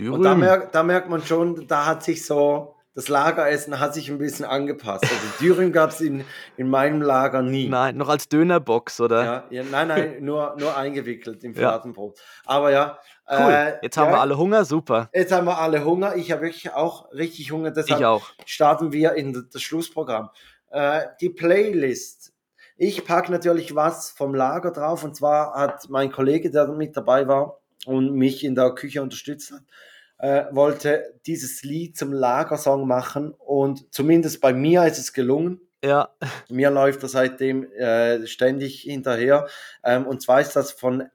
Und 0.00 0.22
da, 0.22 0.30
Dürüm. 0.34 0.38
merkt, 0.38 0.74
da 0.74 0.82
merkt 0.84 1.08
man 1.10 1.22
schon, 1.24 1.66
da 1.66 1.86
hat 1.86 2.04
sich 2.04 2.24
so, 2.24 2.76
das 2.94 3.08
Lageressen 3.08 3.80
hat 3.80 3.94
sich 3.94 4.08
ein 4.10 4.18
bisschen 4.18 4.44
angepasst. 4.44 5.02
Also 5.02 5.14
Dürüm 5.40 5.72
gab 5.72 5.90
es 5.90 6.00
in, 6.00 6.24
in 6.56 6.68
meinem 6.70 7.02
Lager 7.02 7.42
nie. 7.42 7.68
Nein, 7.68 7.96
noch 7.96 8.08
als 8.08 8.28
Dönerbox, 8.28 9.00
oder? 9.00 9.24
Ja, 9.24 9.44
ja, 9.50 9.62
nein, 9.68 9.88
nein, 9.88 10.16
nur, 10.20 10.54
nur 10.56 10.76
eingewickelt 10.76 11.42
im 11.42 11.52
Ja. 11.54 11.58
Fladenbrot. 11.70 12.16
Aber 12.46 12.70
ja. 12.70 12.98
Cool. 13.30 13.52
äh, 13.52 13.78
Jetzt 13.82 13.96
haben 13.96 14.08
ja, 14.10 14.16
wir 14.16 14.20
alle 14.20 14.36
Hunger, 14.36 14.64
super. 14.64 15.08
Jetzt 15.14 15.32
haben 15.32 15.46
wir 15.46 15.58
alle 15.58 15.84
Hunger. 15.84 16.16
Ich 16.16 16.30
habe 16.30 16.42
wirklich 16.42 16.72
auch 16.72 17.10
richtig 17.12 17.50
Hunger. 17.52 17.70
Deshalb 17.70 18.00
Ich 18.00 18.06
auch. 18.06 18.22
starten 18.44 18.92
wir 18.92 19.14
in 19.14 19.48
das 19.52 19.62
Schlussprogramm. 19.62 20.30
Äh, 20.70 21.02
die 21.20 21.30
Playlist. 21.30 22.32
Ich 22.76 23.04
packe 23.04 23.30
natürlich 23.32 23.74
was 23.74 24.10
vom 24.10 24.34
Lager 24.34 24.72
drauf. 24.72 25.04
Und 25.04 25.16
zwar 25.16 25.54
hat 25.54 25.88
mein 25.88 26.10
Kollege, 26.12 26.50
der 26.50 26.66
mit 26.68 26.96
dabei 26.96 27.26
war 27.28 27.60
und 27.86 28.12
mich 28.14 28.44
in 28.44 28.54
der 28.54 28.70
Küche 28.72 29.00
unterstützt 29.00 29.52
hat, 29.52 29.62
äh, 30.18 30.44
wollte 30.54 31.14
dieses 31.26 31.62
Lied 31.62 31.96
zum 31.96 32.12
Lagersong 32.12 32.86
machen. 32.86 33.32
Und 33.38 33.92
zumindest 33.94 34.40
bei 34.40 34.52
mir 34.52 34.84
ist 34.86 34.98
es 34.98 35.12
gelungen. 35.12 35.60
Ja, 35.84 36.08
Mir 36.48 36.70
läuft 36.70 37.02
er 37.02 37.08
seitdem 37.10 37.70
äh, 37.72 38.26
ständig 38.26 38.80
hinterher. 38.80 39.46
Ähm, 39.84 40.06
und 40.06 40.22
zwar 40.22 40.40
ist 40.40 40.56
das 40.56 40.72
von, 40.72 41.02
äh, 41.02 41.06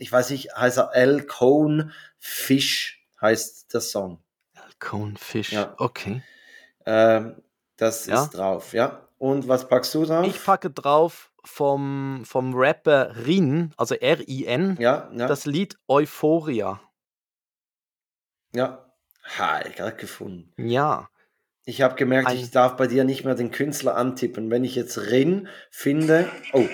ich 0.00 0.10
weiß 0.10 0.30
nicht, 0.30 0.54
heißt 0.56 0.78
er 0.78 0.94
L. 0.94 1.22
Cone 1.26 1.92
Fish, 2.18 3.06
heißt 3.20 3.72
der 3.74 3.80
Song. 3.80 4.22
Conefish. 4.78 5.52
Ja. 5.52 5.74
Okay. 5.78 6.22
Ähm, 6.86 7.36
das 7.76 8.06
Ja. 8.06 8.22
ist 8.24 8.30
drauf, 8.30 8.72
ja. 8.72 9.06
Und 9.18 9.46
was 9.48 9.68
packst 9.68 9.94
du 9.94 10.04
drauf? 10.06 10.26
Ich 10.26 10.42
packe 10.42 10.70
drauf 10.70 11.30
vom, 11.44 12.22
vom 12.24 12.54
Rapper 12.54 13.14
Rin, 13.26 13.72
also 13.76 13.94
R-I-N, 13.94 14.76
ja, 14.80 15.10
ja, 15.14 15.26
das 15.26 15.44
Lied 15.46 15.76
Euphoria. 15.88 16.80
ja. 18.54 18.86
Ha, 19.38 19.60
gerade 19.76 19.96
gefunden. 19.96 20.50
Ja. 20.56 21.08
Ich 21.66 21.82
habe 21.82 21.94
gemerkt, 21.94 22.26
Ein- 22.28 22.38
ich 22.38 22.50
darf 22.50 22.76
bei 22.76 22.86
dir 22.86 23.04
nicht 23.04 23.24
mehr 23.24 23.34
den 23.34 23.50
Künstler 23.50 23.94
antippen. 23.96 24.50
Wenn 24.50 24.64
ich 24.64 24.74
jetzt 24.74 24.96
Rin 24.98 25.46
finde, 25.70 26.28
oh, 26.54 26.66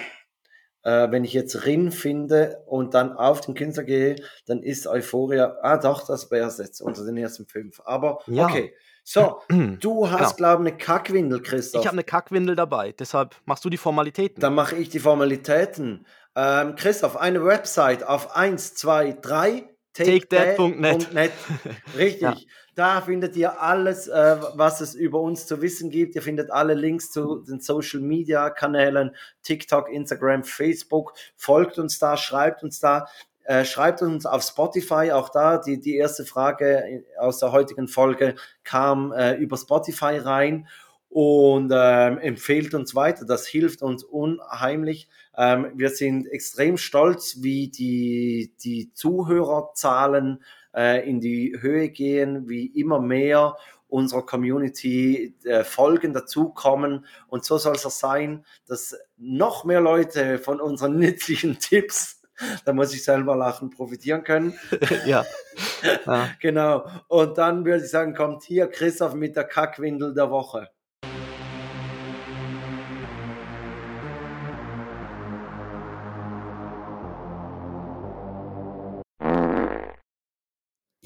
äh, 0.87 1.11
wenn 1.11 1.25
ich 1.25 1.33
jetzt 1.33 1.67
Rin 1.67 1.91
finde 1.91 2.63
und 2.67 2.95
dann 2.95 3.13
auf 3.13 3.41
den 3.41 3.55
Künstler 3.55 3.83
gehe, 3.83 4.17
dann 4.47 4.63
ist 4.63 4.87
Euphoria, 4.87 5.57
ah 5.63 5.79
doch, 5.79 6.07
das 6.07 6.31
wäre 6.31 6.47
es 6.47 6.59
jetzt 6.59 6.81
unter 6.81 7.05
den 7.05 7.17
ersten 7.17 7.45
fünf. 7.47 7.81
Aber 7.85 8.21
Ja. 8.27 8.45
okay, 8.47 8.73
so, 9.03 9.41
du 9.81 10.09
hast, 10.11 10.37
Genau. 10.37 10.37
glaube 10.37 10.63
ich, 10.65 10.69
eine 10.73 10.79
Kackwindel, 10.79 11.43
Christoph. 11.43 11.81
Ich 11.83 11.87
habe 11.89 11.95
eine 11.97 12.05
Kackwindel 12.05 12.55
dabei, 12.55 12.93
deshalb 12.93 13.35
machst 13.47 13.65
du 13.65 13.71
die 13.71 13.77
Formalitäten. 13.79 14.41
Dann 14.41 14.55
mache 14.55 14.77
ich 14.77 14.89
die 14.89 15.01
Formalitäten. 15.01 16.07
Ähm, 16.37 16.77
Christoph, 16.77 17.17
eine 17.17 17.45
Website 17.45 18.07
auf 18.07 18.37
1, 18.37 18.75
2, 18.75 19.13
3, 19.21 19.65
TakeThat.net. 19.95 21.13
net. 21.13 21.33
Richtig. 21.97 22.21
Ja. 22.23 22.37
Da 22.77 23.01
findet 23.01 23.37
ihr 23.37 23.63
alles, 23.63 24.07
äh, 24.07 24.37
was 24.55 24.83
es 24.83 24.95
über 24.95 25.19
uns 25.19 25.47
zu 25.47 25.63
wissen 25.63 25.89
gibt. 25.89 26.15
Ihr 26.15 26.21
findet 26.21 26.51
alle 26.51 26.75
Links 26.75 27.11
zu 27.11 27.37
den 27.37 27.59
Social 27.59 28.01
Media 28.01 28.51
Kanälen, 28.51 29.17
TikTok, 29.43 29.91
Instagram, 29.91 30.45
Facebook. 30.45 31.15
Folgt 31.37 31.79
uns 31.79 31.99
da, 31.99 32.19
schreibt 32.19 32.63
uns 32.63 32.79
da. 32.79 33.07
Äh, 33.45 33.65
schreibt 33.65 34.03
uns 34.03 34.27
auf 34.27 34.43
Spotify, 34.43 35.13
auch 35.13 35.31
da, 35.31 35.57
die, 35.57 35.81
die 35.81 35.97
erste 35.97 36.27
Frage 36.27 37.05
aus 37.19 37.39
der 37.39 37.53
heutigen 37.53 37.89
Folge 37.89 38.35
kam 38.63 39.11
äh, 39.13 39.37
über 39.37 39.57
Spotify 39.57 40.19
rein 40.19 40.69
und 41.09 41.73
ähm, 41.75 42.19
empfehlt 42.19 42.75
uns 42.75 42.95
weiter. 42.95 43.25
Das 43.25 43.47
hilft 43.47 43.81
uns 43.81 44.05
unheimlich. 44.05 45.09
Ähm, 45.35 45.73
wir 45.77 45.89
sind 45.89 46.27
extrem 46.27 46.77
stolz, 46.77 47.39
wie 47.41 47.69
die, 47.69 48.53
die 48.63 48.93
Zuhörerzahlen 48.93 50.43
äh, 50.77 51.09
in 51.09 51.21
die 51.21 51.57
Höhe 51.59 51.89
gehen, 51.89 52.49
wie 52.49 52.67
immer 52.67 53.01
mehr 53.01 53.57
unserer 53.89 54.27
Community 54.27 55.35
äh, 55.45 55.65
Folgen 55.65 56.13
dazukommen. 56.13 57.07
Und 57.29 57.45
so 57.45 57.59
soll 57.59 57.77
es 57.77 57.87
auch 57.87 57.91
sein, 57.91 58.45
dass 58.67 58.97
noch 59.17 59.65
mehr 59.65 59.81
Leute 59.81 60.39
von 60.39 60.61
unseren 60.61 60.97
nützlichen 60.99 61.59
Tipps, 61.59 62.23
da 62.65 62.73
muss 62.75 62.93
ich 62.93 63.03
selber 63.03 63.35
lachen, 63.35 63.71
profitieren 63.71 64.23
können. 64.23 64.55
ja. 65.07 65.25
ja. 66.07 66.31
Genau. 66.41 66.87
Und 67.09 67.39
dann 67.39 67.65
würde 67.65 67.85
ich 67.85 67.91
sagen, 67.91 68.15
kommt 68.15 68.43
hier 68.43 68.67
Christoph 68.67 69.15
mit 69.15 69.37
der 69.37 69.45
Kackwindel 69.45 70.13
der 70.15 70.31
Woche. 70.31 70.69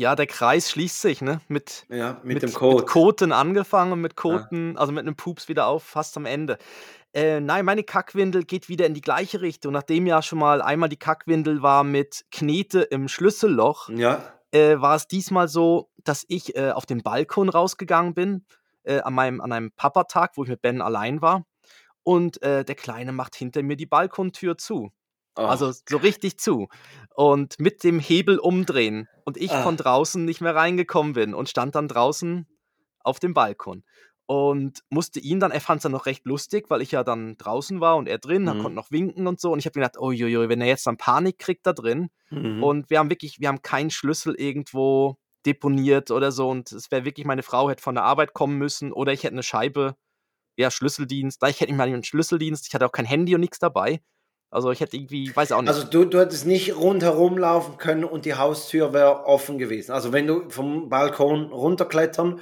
Ja, 0.01 0.16
der 0.16 0.26
Kreis 0.26 0.70
schließt 0.70 1.03
sich, 1.03 1.20
ne? 1.20 1.42
Mit, 1.48 1.84
Ja, 1.90 2.22
mit, 2.24 2.42
dem 2.42 2.55
Code. 2.55 2.76
Mit 2.76 2.86
Koten 2.86 3.32
angefangen 3.32 3.92
und 3.92 4.01
mit 4.01 4.16
Koten, 4.16 4.78
also 4.78 4.92
mit 4.92 5.03
einem 5.03 5.14
Pups 5.14 5.46
wieder 5.46 5.66
auf, 5.66 5.82
fast 5.82 6.16
am 6.16 6.24
Ende. 6.24 6.57
Äh, 7.12 7.40
nein, 7.40 7.66
meine 7.66 7.82
Kackwindel 7.82 8.44
geht 8.44 8.70
wieder 8.70 8.86
in 8.86 8.94
die 8.94 9.03
gleiche 9.03 9.42
Richtung. 9.42 9.74
Nachdem 9.74 10.07
ja 10.07 10.22
schon 10.22 10.38
mal 10.38 10.62
einmal 10.62 10.88
die 10.88 10.96
Kackwindel 10.96 11.61
war 11.61 11.84
mit 11.84 12.24
Knete 12.30 12.80
im 12.80 13.09
Schlüsselloch, 13.09 13.90
Ja, 13.90 14.22
äh, 14.53 14.80
war 14.80 14.96
es 14.96 15.07
diesmal 15.07 15.48
so, 15.48 15.90
dass 16.03 16.24
ich 16.28 16.57
äh, 16.57 16.70
auf 16.70 16.86
den 16.86 17.03
Balkon 17.03 17.51
rausgegangen 17.51 18.14
bin, 18.14 18.46
äh, 18.84 19.01
an, 19.01 19.12
meinem, 19.12 19.42
an 19.42 19.53
einem 19.53 19.70
Papatag, 19.70 20.30
wo 20.36 20.44
ich 20.44 20.48
mit 20.48 20.62
Ben 20.62 20.80
allein 20.80 21.20
war. 21.20 21.44
Und 22.05 22.42
äh, 22.42 22.64
der 22.64 22.74
Kleine 22.74 23.12
macht 23.12 23.36
hinter 23.36 23.62
mir 23.62 23.76
die 23.76 23.84
Balkontür 23.84 24.57
zu. 24.57 24.92
Oh, 25.37 25.43
Also 25.43 25.72
so 25.72 25.97
richtig 25.99 26.39
zu. 26.39 26.68
Und 27.14 27.59
mit 27.61 27.85
dem 27.85 27.99
Hebel 28.01 28.39
umdrehen. 28.39 29.09
Und 29.24 29.37
ich 29.37 29.51
Ah. 29.53 29.62
von 29.62 29.76
draußen 29.76 30.24
nicht 30.24 30.41
mehr 30.41 30.55
reingekommen 30.55 31.12
bin 31.12 31.35
und 31.35 31.49
stand 31.49 31.74
dann 31.74 31.89
draußen 31.89 32.47
auf 33.05 33.20
dem 33.20 33.35
Balkon. 33.35 33.85
Und 34.26 34.81
musste 34.91 35.18
ihn 35.18 35.41
dann, 35.41 35.51
er 35.51 35.61
fand 35.61 35.78
es 35.78 35.83
dann 35.83 35.93
noch 35.93 36.07
recht 36.07 36.24
lustig, 36.24 36.66
weil 36.70 36.83
ich 36.83 36.93
ja 36.93 37.03
dann 37.03 37.37
draußen 37.37 37.81
war 37.81 37.97
und 37.97 38.07
er 38.09 38.18
drin, 38.18 38.47
er 38.47 38.55
Mhm. 38.55 38.59
konnte 38.62 38.76
noch 38.76 38.91
winken 38.93 39.26
und 39.26 39.41
so. 39.41 39.51
Und 39.53 39.59
ich 39.59 39.66
habe 39.66 39.74
gedacht, 39.74 39.99
uiuiui, 39.99 40.49
wenn 40.49 40.61
er 40.61 40.68
jetzt 40.68 40.87
dann 40.87 40.97
Panik 40.97 41.39
kriegt 41.39 41.66
da 41.66 41.72
drin. 41.72 42.11
mhm. 42.31 42.62
Und 42.62 42.91
wir 42.91 42.99
haben 43.01 43.11
wirklich, 43.11 43.41
wir 43.41 43.49
haben 43.49 43.62
keinen 43.62 43.91
Schlüssel 43.91 44.35
irgendwo 44.37 45.16
deponiert 45.47 46.11
oder 46.12 46.31
so. 46.33 46.49
Und 46.49 46.70
es 46.70 46.91
wäre 46.93 47.05
wirklich, 47.05 47.26
meine 47.26 47.43
Frau 47.43 47.70
hätte 47.70 47.83
von 47.83 47.95
der 47.97 48.05
Arbeit 48.05 48.33
kommen 48.35 48.57
müssen 48.59 48.93
oder 48.93 49.12
ich 49.12 49.24
hätte 49.24 49.35
eine 49.35 49.43
Scheibe, 49.43 49.97
ja, 50.57 50.70
Schlüsseldienst. 50.70 51.43
Da 51.43 51.49
ich 51.49 51.61
hätte 51.61 51.72
nicht 51.72 51.78
mal 51.78 51.89
einen 51.89 52.05
Schlüsseldienst, 52.05 52.68
ich 52.68 52.74
hatte 52.74 52.87
auch 52.87 52.93
kein 52.93 53.07
Handy 53.07 53.35
und 53.35 53.41
nichts 53.41 53.59
dabei. 53.59 54.01
Also 54.51 54.70
ich 54.72 54.80
hätte 54.80 54.96
irgendwie, 54.96 55.34
weiß 55.34 55.53
auch 55.53 55.61
nicht. 55.62 55.68
Also 55.68 55.84
du, 55.84 56.05
du 56.05 56.18
hättest 56.18 56.46
nicht 56.46 56.76
rundherum 56.76 57.38
laufen 57.38 57.78
können 57.78 58.05
und 58.05 58.24
die 58.24 58.34
Haustür 58.34 58.92
wäre 58.92 59.24
offen 59.26 59.59
gewesen. 59.59 59.92
Also 59.92 60.12
wenn 60.12 60.26
du 60.26 60.48
vom 60.51 60.88
Balkon 60.88 61.53
runterklettern, 61.53 62.40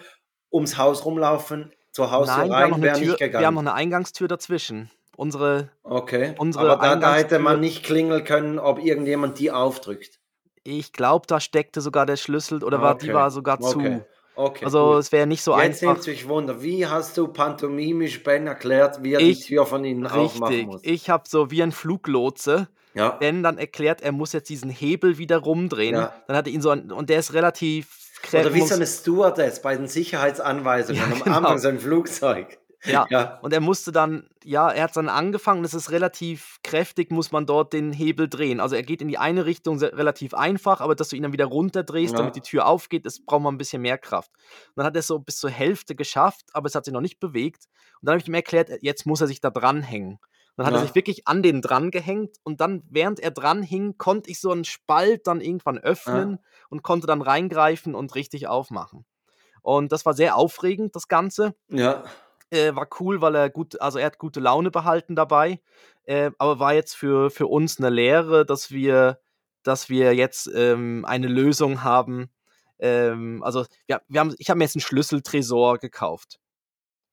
ums 0.50 0.78
Haus 0.78 1.04
rumlaufen, 1.04 1.72
zur 1.92 2.10
Haustür 2.10 2.36
Nein, 2.36 2.50
wir 2.50 2.56
haben, 2.56 2.70
noch 2.70 2.76
rein, 2.78 2.82
eine 2.82 2.82
wäre 2.82 2.98
nicht 3.00 3.20
wir 3.20 3.46
haben 3.46 3.54
noch 3.54 3.60
gegangen. 3.60 3.68
eine 3.68 3.74
Eingangstür 3.74 4.28
dazwischen. 4.28 4.90
Unsere, 5.16 5.70
Okay, 5.82 6.34
unsere 6.38 6.70
aber 6.70 6.82
da, 6.86 6.96
da 6.96 7.14
hätte 7.16 7.38
man 7.40 7.60
nicht 7.60 7.84
klingeln 7.84 8.24
können, 8.24 8.58
ob 8.58 8.78
irgendjemand 8.78 9.38
die 9.38 9.50
aufdrückt. 9.50 10.20
ich 10.64 10.92
glaube, 10.92 11.26
da 11.26 11.40
steckte 11.40 11.80
sogar 11.80 12.06
der 12.06 12.16
Schlüssel 12.16 12.62
oder 12.62 12.80
war, 12.80 12.94
die 12.96 13.06
Okay, 13.06 13.14
war 13.14 13.30
sogar 13.30 13.60
zu. 13.60 14.04
Okay, 14.38 14.64
also 14.64 14.90
gut. 14.92 14.98
es 15.00 15.10
wäre 15.10 15.26
nicht 15.26 15.42
so 15.42 15.52
Jetzt 15.58 15.82
einfach. 15.82 15.94
nimmt 15.94 16.02
sich 16.04 16.28
Wunder, 16.28 16.62
wie 16.62 16.86
hast 16.86 17.16
du 17.18 17.26
pantomimisch 17.26 18.22
Ben 18.22 18.46
erklärt, 18.46 19.02
wie 19.02 19.14
er 19.14 19.20
Ich- 19.20 19.40
die 19.40 19.44
Tür 19.46 19.66
von 19.66 19.84
aufmachen 20.06 20.46
Richtig. 20.54 20.66
muss? 20.66 20.80
Ich 20.84 21.10
habe 21.10 21.24
so 21.28 21.50
wie 21.50 21.60
ein 21.62 21.72
Fluglotse, 21.72 22.68
Ja, 22.94 23.10
Ben 23.10 23.42
dann 23.42 23.58
erklärt, 23.58 24.00
er 24.00 24.12
muss 24.12 24.32
jetzt 24.32 24.48
diesen 24.48 24.70
Hebel 24.70 25.18
wieder 25.18 25.38
rumdrehen. 25.38 25.94
Ja. 25.94 26.12
Dann 26.28 26.36
hat 26.36 26.46
er 26.46 26.52
ihn 26.52 26.62
so 26.62 26.70
ein, 26.70 26.90
und 26.92 27.10
der 27.10 27.18
ist 27.18 27.32
relativ 27.34 27.88
oder 28.32 28.54
wie 28.54 28.60
so 28.62 28.74
eine 28.74 28.86
Stewardess 28.86 29.60
bei 29.62 29.76
den 29.76 29.86
Sicherheitsanweisungen 29.88 31.00
Ja, 31.00 31.06
am 31.08 31.22
genau. 31.22 31.36
Anfang 31.38 31.58
so 31.58 31.68
ein 31.68 31.78
Flugzeug. 31.80 32.58
Ja, 32.84 33.06
Ja. 33.10 33.38
und 33.42 33.52
er 33.52 33.60
musste 33.60 33.90
dann, 33.90 34.28
ja, 34.44 34.70
er 34.70 34.84
hat 34.84 34.96
dann 34.96 35.08
angefangen, 35.08 35.62
das 35.64 35.74
ist 35.74 35.90
relativ 35.90 36.58
kräftig, 36.62 37.10
muss 37.10 37.32
man 37.32 37.44
dort 37.44 37.72
den 37.72 37.92
Hebel 37.92 38.28
drehen. 38.28 38.60
Also 38.60 38.76
er 38.76 38.82
geht 38.84 39.02
in 39.02 39.08
die 39.08 39.18
eine 39.18 39.46
Richtung 39.46 39.78
relativ 39.78 40.32
einfach, 40.34 40.80
aber 40.80 40.94
dass 40.94 41.08
du 41.08 41.16
ihn 41.16 41.22
dann 41.24 41.32
wieder 41.32 41.46
runterdrehst, 41.46 42.12
Ja. 42.12 42.18
damit 42.18 42.36
die 42.36 42.40
Tür 42.40 42.66
aufgeht, 42.66 43.04
das 43.04 43.20
braucht 43.20 43.42
man 43.42 43.54
ein 43.54 43.58
bisschen 43.58 43.82
mehr 43.82 43.98
Kraft. 43.98 44.30
Und 44.68 44.74
dann 44.76 44.86
hat 44.86 44.94
er 44.94 45.00
es 45.00 45.08
so 45.08 45.18
bis 45.18 45.38
zur 45.38 45.50
Hälfte 45.50 45.94
geschafft, 45.96 46.46
aber 46.52 46.66
es 46.66 46.74
hat 46.74 46.84
sich 46.84 46.94
noch 46.94 47.00
nicht 47.00 47.18
bewegt. 47.18 47.64
Und 48.00 48.06
dann 48.06 48.12
habe 48.12 48.22
ich 48.22 48.28
ihm 48.28 48.34
erklärt, 48.34 48.70
jetzt 48.80 49.06
muss 49.06 49.20
er 49.20 49.26
sich 49.26 49.40
da 49.40 49.50
dranhängen. 49.50 50.18
Dann 50.56 50.66
hat 50.66 50.72
er 50.74 50.80
Ja. 50.80 50.86
sich 50.86 50.94
wirklich 50.94 51.26
an 51.28 51.42
den 51.42 51.62
dran 51.62 51.90
gehängt 51.90 52.36
und 52.42 52.60
dann, 52.60 52.82
während 52.90 53.20
er 53.20 53.30
dran 53.30 53.62
hing, 53.62 53.96
konnte 53.98 54.30
ich 54.30 54.40
so 54.40 54.50
einen 54.52 54.64
Spalt 54.64 55.26
dann 55.26 55.40
irgendwann 55.40 55.78
öffnen 55.78 56.38
und 56.68 56.82
konnte 56.82 57.06
dann 57.06 57.22
reingreifen 57.22 57.94
und 57.94 58.14
richtig 58.16 58.46
aufmachen. 58.48 59.04
Und 59.62 59.92
das 59.92 60.06
war 60.06 60.14
sehr 60.14 60.36
aufregend, 60.36 60.94
das 60.96 61.08
Ganze 61.08 61.54
Ja. 61.68 62.04
Äh, 62.50 62.74
war 62.74 62.88
cool, 63.00 63.20
weil 63.20 63.34
er 63.34 63.50
gut, 63.50 63.80
also 63.80 63.98
er 63.98 64.06
hat 64.06 64.18
gute 64.18 64.40
Laune 64.40 64.70
behalten 64.70 65.14
dabei, 65.16 65.60
äh, 66.04 66.30
aber 66.38 66.58
war 66.58 66.74
jetzt 66.74 66.94
für, 66.96 67.30
für 67.30 67.46
uns 67.46 67.78
eine 67.78 67.90
Lehre, 67.90 68.44
dass 68.46 68.70
wir, 68.70 69.18
dass 69.62 69.88
wir 69.88 70.14
jetzt 70.14 70.48
ähm, 70.54 71.04
eine 71.06 71.26
Lösung 71.28 71.82
haben. 71.84 72.30
Ähm, 72.78 73.42
also 73.42 73.64
wir, 73.86 74.00
wir 74.08 74.20
haben, 74.20 74.34
ich 74.38 74.48
habe 74.50 74.58
mir 74.58 74.64
jetzt 74.64 74.76
einen 74.76 74.82
Schlüsseltresor 74.82 75.78
gekauft, 75.78 76.38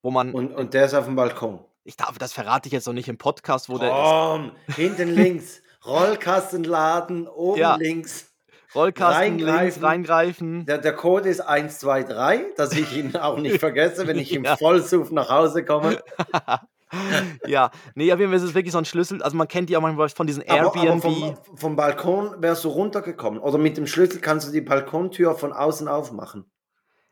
wo 0.01 0.11
man, 0.11 0.31
Und, 0.33 0.53
und 0.53 0.73
der 0.73 0.85
ist 0.85 0.93
auf 0.93 1.05
dem 1.05 1.15
Balkon. 1.15 1.59
ich 1.83 1.97
darf, 1.97 2.17
das 2.17 2.33
verrate 2.33 2.67
ich 2.67 2.73
jetzt 2.73 2.85
noch 2.87 2.93
nicht 2.93 3.07
im 3.09 3.17
Podcast, 3.17 3.67
wo 3.69 3.77
der 3.77 3.89
ist. 3.89 3.95
Komm, 3.95 4.51
hinten 4.75 5.09
links. 5.15 5.61
Rollkastenladen, 5.85 7.27
oben 7.27 7.59
Ja. 7.59 7.75
links. 7.75 8.31
Rollkasten 8.75 9.37
links 9.39 9.51
reingreifen. 9.51 9.83
reingreifen. 9.85 10.65
Der, 10.65 10.77
der 10.77 10.93
Code 10.93 11.29
ist 11.29 11.39
123, 11.41 12.55
dass 12.57 12.73
ich 12.73 12.95
ihn 12.95 13.15
auch 13.17 13.37
nicht 13.37 13.59
vergesse, 13.59 14.07
wenn 14.07 14.17
ich 14.19 14.33
im 14.33 14.43
Ja. 14.43 14.57
Vollsuff 14.57 15.11
nach 15.11 15.29
Hause 15.29 15.63
komme. 15.65 15.99
ja, 17.47 17.71
nee, 17.95 18.11
auf 18.13 18.19
jeden 18.19 18.31
Fall 18.31 18.37
ist 18.37 18.43
es 18.43 18.53
wirklich 18.53 18.71
so 18.71 18.77
ein 18.77 18.85
Schlüssel. 18.85 19.21
Also 19.21 19.35
man 19.35 19.47
kennt 19.47 19.69
die 19.69 19.77
auch 19.77 19.81
manchmal 19.81 20.09
von 20.09 20.27
diesen 20.27 20.47
Aber, 20.47 20.67
aber 20.67 20.83
Airbnb. 20.83 21.01
vom, 21.03 21.37
vom 21.55 21.75
Balkon 21.75 22.41
wärst 22.41 22.63
du 22.63 22.69
runtergekommen. 22.69 23.39
Oder 23.39 23.57
mit 23.57 23.77
dem 23.77 23.87
Schlüssel 23.87 24.19
kannst 24.21 24.47
du 24.47 24.51
die 24.51 24.61
Balkontür 24.61 25.35
von 25.35 25.53
außen 25.53 25.87
aufmachen. 25.87 26.45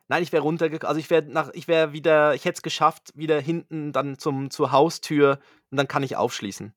Nein, 0.10 0.22
ich 0.22 0.32
wäre 0.32 0.44
runtergekommen. 0.44 0.88
Also 0.90 1.00
ich 1.00 1.10
wäre 1.10 1.24
nach, 1.24 1.50
ich 1.54 1.68
wäre 1.68 1.94
wieder, 1.94 2.34
ich 2.36 2.46
hätte 2.46 2.58
es 2.58 2.62
geschafft, 2.62 3.12
wieder 3.16 3.40
hinten 3.40 3.94
dann 3.94 4.18
zum, 4.20 4.52
zur 4.52 4.72
Haustür 4.72 5.40
und 5.72 5.78
dann 5.78 5.88
kann 5.88 6.04
ich 6.04 6.16
aufschließen. 6.18 6.74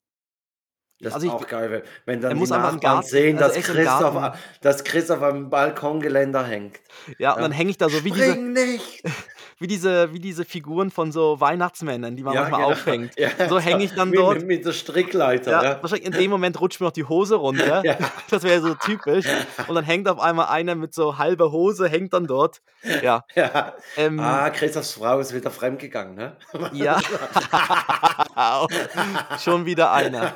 Das 1.00 1.12
Also 1.14 1.26
ist 1.26 1.32
ich- 1.34 1.38
auch 1.40 1.46
geil, 1.46 1.70
wenn- 1.70 1.82
wenn 2.06 2.20
dann 2.22 2.30
die 2.30 2.36
muss 2.36 2.50
im 2.50 2.56
Nachbarn 2.60 3.02
sehen, 3.02 3.38
also 3.38 3.54
dass, 3.54 3.66
Christoph, 3.66 4.38
dass 4.62 4.84
Christoph 4.84 5.22
am 5.22 5.50
Balkongeländer 5.50 6.44
hängt. 6.46 6.78
Ja, 7.18 7.32
und 7.32 7.36
Ja. 7.36 7.42
dann 7.42 7.52
hänge 7.52 7.70
ich 7.70 7.76
da 7.78 7.88
so 7.90 8.02
wie 8.02 8.10
diese, 8.10 8.30
Spring 8.30 8.52
nicht! 8.52 9.02
wie 9.58 9.66
diese, 9.66 10.12
wie 10.12 10.20
diese 10.20 10.44
Figuren 10.44 10.90
von 10.90 11.12
so 11.12 11.40
Weihnachtsmännern, 11.40 12.16
die 12.16 12.22
man 12.22 12.34
manchmal 12.34 12.60
genau. 12.60 12.72
aufhängt. 12.72 13.18
Ja, 13.18 13.30
So 13.48 13.58
hänge 13.58 13.84
ich 13.84 13.94
dann 13.94 14.12
dort. 14.12 14.38
Mit, 14.38 14.46
mit 14.46 14.66
der 14.66 14.72
Strickleiter. 14.72 15.50
Ja, 15.50 15.64
Ja, 15.64 15.82
wahrscheinlich 15.82 16.06
in 16.06 16.12
dem 16.12 16.30
Moment 16.30 16.60
rutscht 16.60 16.80
mir 16.80 16.86
noch 16.86 16.92
die 16.92 17.04
Hose 17.04 17.36
runter. 17.36 17.66
Ja. 17.86 17.96
Das 18.30 18.42
wäre 18.42 18.60
so 18.60 18.74
typisch. 18.74 19.26
Und 19.68 19.74
dann 19.74 19.84
hängt 19.84 20.08
auf 20.08 20.18
einmal 20.18 20.46
einer 20.46 20.74
mit 20.74 20.94
so 20.94 21.18
halber 21.18 21.52
Hose, 21.52 21.88
hängt 21.88 22.12
dann 22.12 22.26
dort. 22.26 22.60
Ja. 23.02 23.24
Ja. 23.34 23.74
Ähm, 23.96 24.18
Ah, 24.18 24.50
Christophs 24.50 24.92
Frau 24.92 25.18
ist 25.20 25.34
wieder 25.34 25.50
fremdgegangen, 25.50 26.14
ne? 26.14 26.36
Ja. 26.72 26.98
Schon 29.38 29.66
wieder 29.66 29.92
einer. 29.92 30.32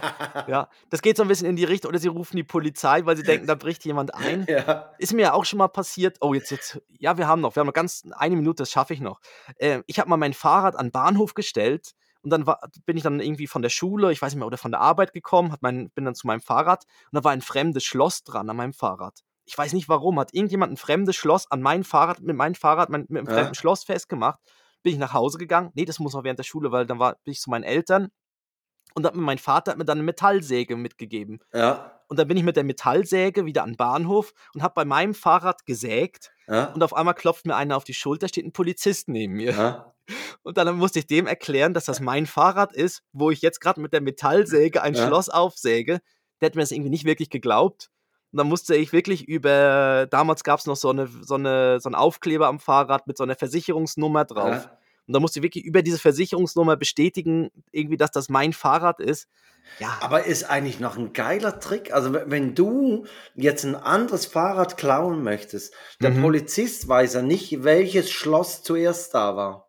Ja. 0.47 0.69
Das 0.91 1.03
geht 1.03 1.17
so 1.17 1.23
ein 1.23 1.29
bisschen 1.29 1.49
in 1.49 1.57
die 1.57 1.65
Richtung. 1.65 1.91
Oder 1.91 1.99
sie 1.99 2.09
rufen 2.09 2.37
die 2.37 2.45
Polizei, 2.45 3.05
weil 3.05 3.17
sie 3.17 3.23
denken, 3.23 3.47
da 3.47 3.55
bricht 3.55 3.85
jemand 3.85 4.15
ein. 4.15 4.47
Ja. 4.49 4.91
Ist 4.99 5.13
mir 5.13 5.23
ja 5.23 5.33
auch 5.33 5.45
schon 5.45 5.59
mal 5.59 5.69
passiert. 5.69 6.19
Oh, 6.21 6.35
jetzt, 6.35 6.51
jetzt. 6.51 6.81
Ja, 6.99 7.17
wir 7.19 7.27
haben 7.27 7.41
noch. 7.41 7.57
Wir 7.57 7.61
haben 7.61 7.67
noch 7.67 7.75
ganz 7.75 8.05
eine 8.17 8.37
Minute, 8.37 8.63
das 8.63 8.71
schaffe 8.71 8.95
ich 8.95 9.01
noch. 9.01 9.10
Ähm, 9.59 9.83
ich 9.87 9.99
habe 9.99 10.09
mal 10.09 10.17
mein 10.17 10.35
Fahrrad 10.35 10.77
an 10.77 10.87
den 10.87 10.93
Bahnhof 10.93 11.35
gestellt. 11.35 11.93
Und 12.23 12.31
dann 12.31 12.47
war, 12.47 12.61
bin 12.85 12.99
ich 12.99 13.03
dann 13.03 13.19
irgendwie 13.21 13.47
von 13.47 13.63
der 13.63 13.71
Schule, 13.71 14.13
ich 14.13 14.21
weiß 14.21 14.33
nicht 14.33 14.39
mehr, 14.39 14.47
oder 14.47 14.59
von 14.59 14.73
der 14.73 14.81
Arbeit 14.81 15.13
gekommen, 15.15 15.53
hat 15.53 15.63
mein, 15.63 15.91
bin 15.91 16.05
dann 16.05 16.15
zu 16.15 16.27
meinem 16.27 16.43
Fahrrad 16.43 16.85
und 17.11 17.17
da 17.17 17.25
war 17.25 17.33
ein 17.33 17.41
fremdes 17.41 17.83
Schloss 17.83 18.25
dran 18.25 18.51
an 18.51 18.57
meinem 18.57 18.75
Fahrrad. 18.75 19.21
Ich 19.47 19.57
weiß 19.57 19.73
nicht 19.73 19.89
warum, 19.89 20.21
hat 20.21 20.35
irgendjemand 20.35 20.73
ein 20.73 20.77
fremdes 20.77 21.17
Schloss 21.17 21.51
an 21.51 21.63
mein 21.63 21.83
Fahrrad, 21.83 22.21
mit 22.21 22.37
meinem 22.37 22.55
Fahrrad, 22.55 22.91
mein, 22.91 23.07
mit 23.09 23.19
einem 23.19 23.27
Ja. 23.29 23.35
fremden 23.35 23.55
Schloss 23.55 23.85
festgemacht. 23.85 24.39
Bin 24.83 24.93
ich 24.93 24.99
nach 24.99 25.15
Hause 25.15 25.39
gegangen. 25.39 25.71
Nee, 25.75 25.87
das 25.87 25.99
muss 25.99 26.13
noch 26.13 26.25
während 26.25 26.39
der 26.39 26.45
Schule, 26.45 26.71
weil 26.73 26.85
dann 26.87 26.99
war, 26.99 27.15
bin 27.25 27.33
ich 27.33 27.41
zu 27.41 27.49
meinen 27.51 27.65
Eltern 27.65 28.11
und 28.95 29.07
hat 29.07 29.15
mir 29.15 29.23
mein 29.23 29.39
Vater 29.39 29.73
hat 29.73 29.79
mir 29.79 29.85
dann 29.85 29.99
eine 29.99 30.05
Metallsäge 30.05 30.77
mitgegeben. 30.77 31.41
Ja. 31.53 32.00
Und 32.11 32.19
dann 32.19 32.27
bin 32.27 32.37
ich 32.37 32.43
mit 32.43 32.57
der 32.57 32.65
Metallsäge 32.65 33.47
wieder 33.47 33.63
an 33.63 33.71
den 33.71 33.77
Bahnhof 33.77 34.33
und 34.53 34.65
habe 34.65 34.75
bei 34.75 34.85
meinem 34.85 35.15
Fahrrad 35.15 35.65
gesägt. 35.65 36.33
Ja. 36.49 36.65
Und 36.73 36.83
auf 36.83 36.93
einmal 36.93 37.15
klopft 37.15 37.47
mir 37.47 37.55
einer 37.55 37.77
auf 37.77 37.85
die 37.85 37.95
Schulter, 37.95 38.27
steht 38.27 38.45
ein 38.45 38.53
Polizist 38.53 39.09
neben 39.09 39.35
mir. 39.35 39.53
Ja. 39.53 39.95
Und 40.43 40.59
dann 40.59 40.77
musste 40.77 40.99
ich 40.99 41.07
dem 41.07 41.29
erklären, 41.29 41.73
dass 41.73 41.85
das 41.85 42.01
mein 42.01 42.27
Fahrrad 42.27 42.73
ist, 42.73 43.05
wo 43.13 43.31
ich 43.31 43.43
jetzt 43.43 43.61
gerade 43.61 43.81
mit 43.81 43.93
der 43.93 44.01
Metallsäge 44.01 44.83
ein 44.83 44.95
Ja. 44.95 45.07
Schloss 45.07 45.29
aufsäge. 45.29 46.01
Der 46.41 46.47
hat 46.47 46.57
mir 46.57 46.63
das 46.63 46.73
irgendwie 46.73 46.91
nicht 46.91 47.05
wirklich 47.05 47.31
geglaubt. 47.31 47.91
Und 48.33 48.39
dann 48.39 48.49
musste 48.49 48.75
ich 48.75 48.93
wirklich 48.93 49.29
über, 49.29 50.09
damals 50.11 50.43
gab 50.43 50.59
es 50.59 50.67
noch 50.67 50.75
so, 50.75 50.91
eine, 50.91 51.07
so, 51.07 51.37
eine, 51.37 51.79
so 51.79 51.89
einen 51.89 51.95
Aufkleber 51.95 52.49
am 52.49 52.59
Fahrrad 52.59 53.07
mit 53.07 53.19
so 53.19 53.23
einer 53.23 53.37
Versicherungsnummer 53.37 54.25
drauf. 54.25 54.65
Ja. 54.65 54.79
Und 55.11 55.15
da 55.15 55.19
musste 55.19 55.41
ich 55.41 55.43
wirklich 55.43 55.65
über 55.65 55.83
diese 55.83 55.99
Versicherungsnummer 55.99 56.77
bestätigen, 56.77 57.51
irgendwie, 57.73 57.97
dass 57.97 58.13
das 58.13 58.29
mein 58.29 58.53
Fahrrad 58.53 59.01
ist. 59.01 59.27
Ja, 59.81 59.99
Aber 60.03 60.25
ist 60.25 60.45
eigentlich 60.45 60.79
noch 60.79 60.97
ein 60.97 61.13
geiler 61.13 61.59
Trick. 61.59 61.93
Also 61.93 62.13
wenn- 62.15 62.55
du 62.55 63.07
jetzt 63.35 63.65
ein 63.65 63.75
anderes 63.75 64.27
Fahrrad 64.27 64.77
klauen 64.77 65.25
möchtest, 65.25 65.75
der 66.01 66.11
Mhm. 66.11 66.23
Polizist 66.23 66.87
weiß 66.87 67.15
ja 67.15 67.23
nicht, 67.23 67.65
welches 67.65 68.09
Schloss 68.09 68.63
zuerst 68.63 69.13
da 69.13 69.35
war. 69.35 69.69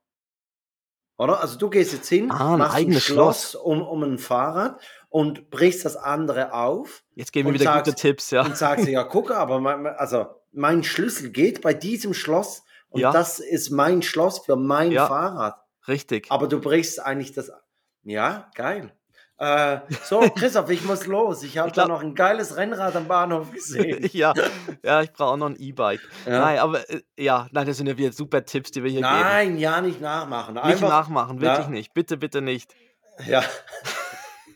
Oder? 1.17 1.41
Also 1.41 1.57
du 1.57 1.71
gehst 1.71 1.91
jetzt 1.93 2.07
hin, 2.09 2.29
Ah, 2.29 2.53
ein 2.53 2.59
machst 2.59 2.75
ein 2.75 2.81
eigenes 2.83 3.03
Schloss 3.03 3.55
um, 3.55 3.81
um 3.81 4.03
ein 4.03 4.19
Fahrrad 4.19 4.79
und 5.09 5.49
brichst 5.49 5.85
das 5.85 5.95
andere 5.97 6.53
auf 6.53 7.03
jetzt 7.15 7.31
geben 7.33 7.49
wir 7.49 7.55
wieder 7.55 7.65
sagst- 7.65 7.85
gute 7.91 7.95
Tipps, 7.99 8.29
ja. 8.29 8.45
und 8.45 8.55
sagst, 8.55 8.87
ja, 8.87 9.03
gucke, 9.05 9.35
aber 9.35 9.59
mein, 9.59 9.87
also 9.87 10.27
mein 10.51 10.83
Schlüssel 10.83 11.31
geht 11.31 11.61
bei 11.61 11.73
diesem 11.73 12.13
Schloss 12.13 12.63
und 12.91 13.01
Ja. 13.01 13.11
das 13.11 13.39
ist 13.39 13.71
mein 13.71 14.01
Schloss 14.03 14.39
für 14.39 14.55
mein 14.55 14.91
Ja. 14.91 15.07
Fahrrad. 15.07 15.55
Richtig. 15.87 16.27
Aber 16.29 16.47
du 16.47 16.59
brichst 16.61 16.99
eigentlich 17.03 17.33
das. 17.33 17.51
Ja, 18.03 18.49
geil. 18.55 18.91
Äh, 19.37 19.79
so, 20.03 20.19
Christoph, 20.35 20.69
ich 20.69 20.83
muss 20.85 21.07
los. 21.07 21.41
Ich 21.41 21.57
habe 21.57 21.71
da 21.71 21.87
noch 21.87 22.01
ein 22.03 22.13
geiles 22.13 22.55
Rennrad 22.57 22.95
am 22.95 23.07
Bahnhof 23.07 23.51
gesehen. 23.51 24.07
ja, 24.13 24.33
ja, 24.83 25.01
ich 25.01 25.11
brauche 25.11 25.31
auch 25.31 25.37
noch 25.37 25.47
ein 25.49 25.55
E-Bike. 25.57 25.99
Ja. 26.27 26.39
Nein, 26.39 26.59
aber 26.59 26.87
äh, 26.91 27.01
ja, 27.17 27.47
nein, 27.51 27.65
das 27.65 27.77
sind 27.77 27.87
ja 27.87 27.97
wieder 27.97 28.11
super 28.13 28.45
Tipps, 28.45 28.69
die 28.69 28.83
wir 28.83 28.91
hier 28.91 29.01
geben. 29.01 29.11
Nein, 29.11 29.57
ja, 29.57 29.81
nicht 29.81 29.99
nachmachen. 29.99 30.53
Nicht 30.53 30.63
Einfach, 30.63 30.89
nachmachen, 30.89 31.41
wirklich 31.41 31.65
Ja. 31.65 31.71
nicht. 31.71 31.93
Bitte, 31.95 32.17
bitte 32.17 32.41
nicht. 32.43 32.75
Ja. 33.25 33.43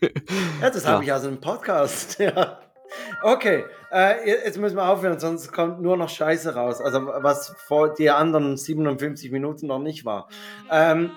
ja, 0.00 0.70
das 0.70 0.86
habe 0.86 1.02
ich 1.02 1.12
aus 1.12 1.24
einem 1.24 1.40
Podcast. 1.40 2.18
Ja. 2.20 2.60
Okay, 3.22 3.64
äh, 3.92 4.28
jetzt 4.28 4.58
müssen 4.58 4.76
wir 4.76 4.88
aufhören, 4.88 5.18
sonst 5.18 5.52
kommt 5.52 5.80
nur 5.80 5.96
noch 5.96 6.08
Scheiße 6.08 6.54
raus. 6.54 6.80
Also, 6.80 7.06
was 7.06 7.54
vor 7.66 7.94
die 7.94 8.10
anderen 8.10 8.56
57 8.56 9.30
Minuten 9.30 9.66
noch 9.66 9.78
nicht 9.78 10.04
war. 10.04 10.28
Ähm, 10.70 11.10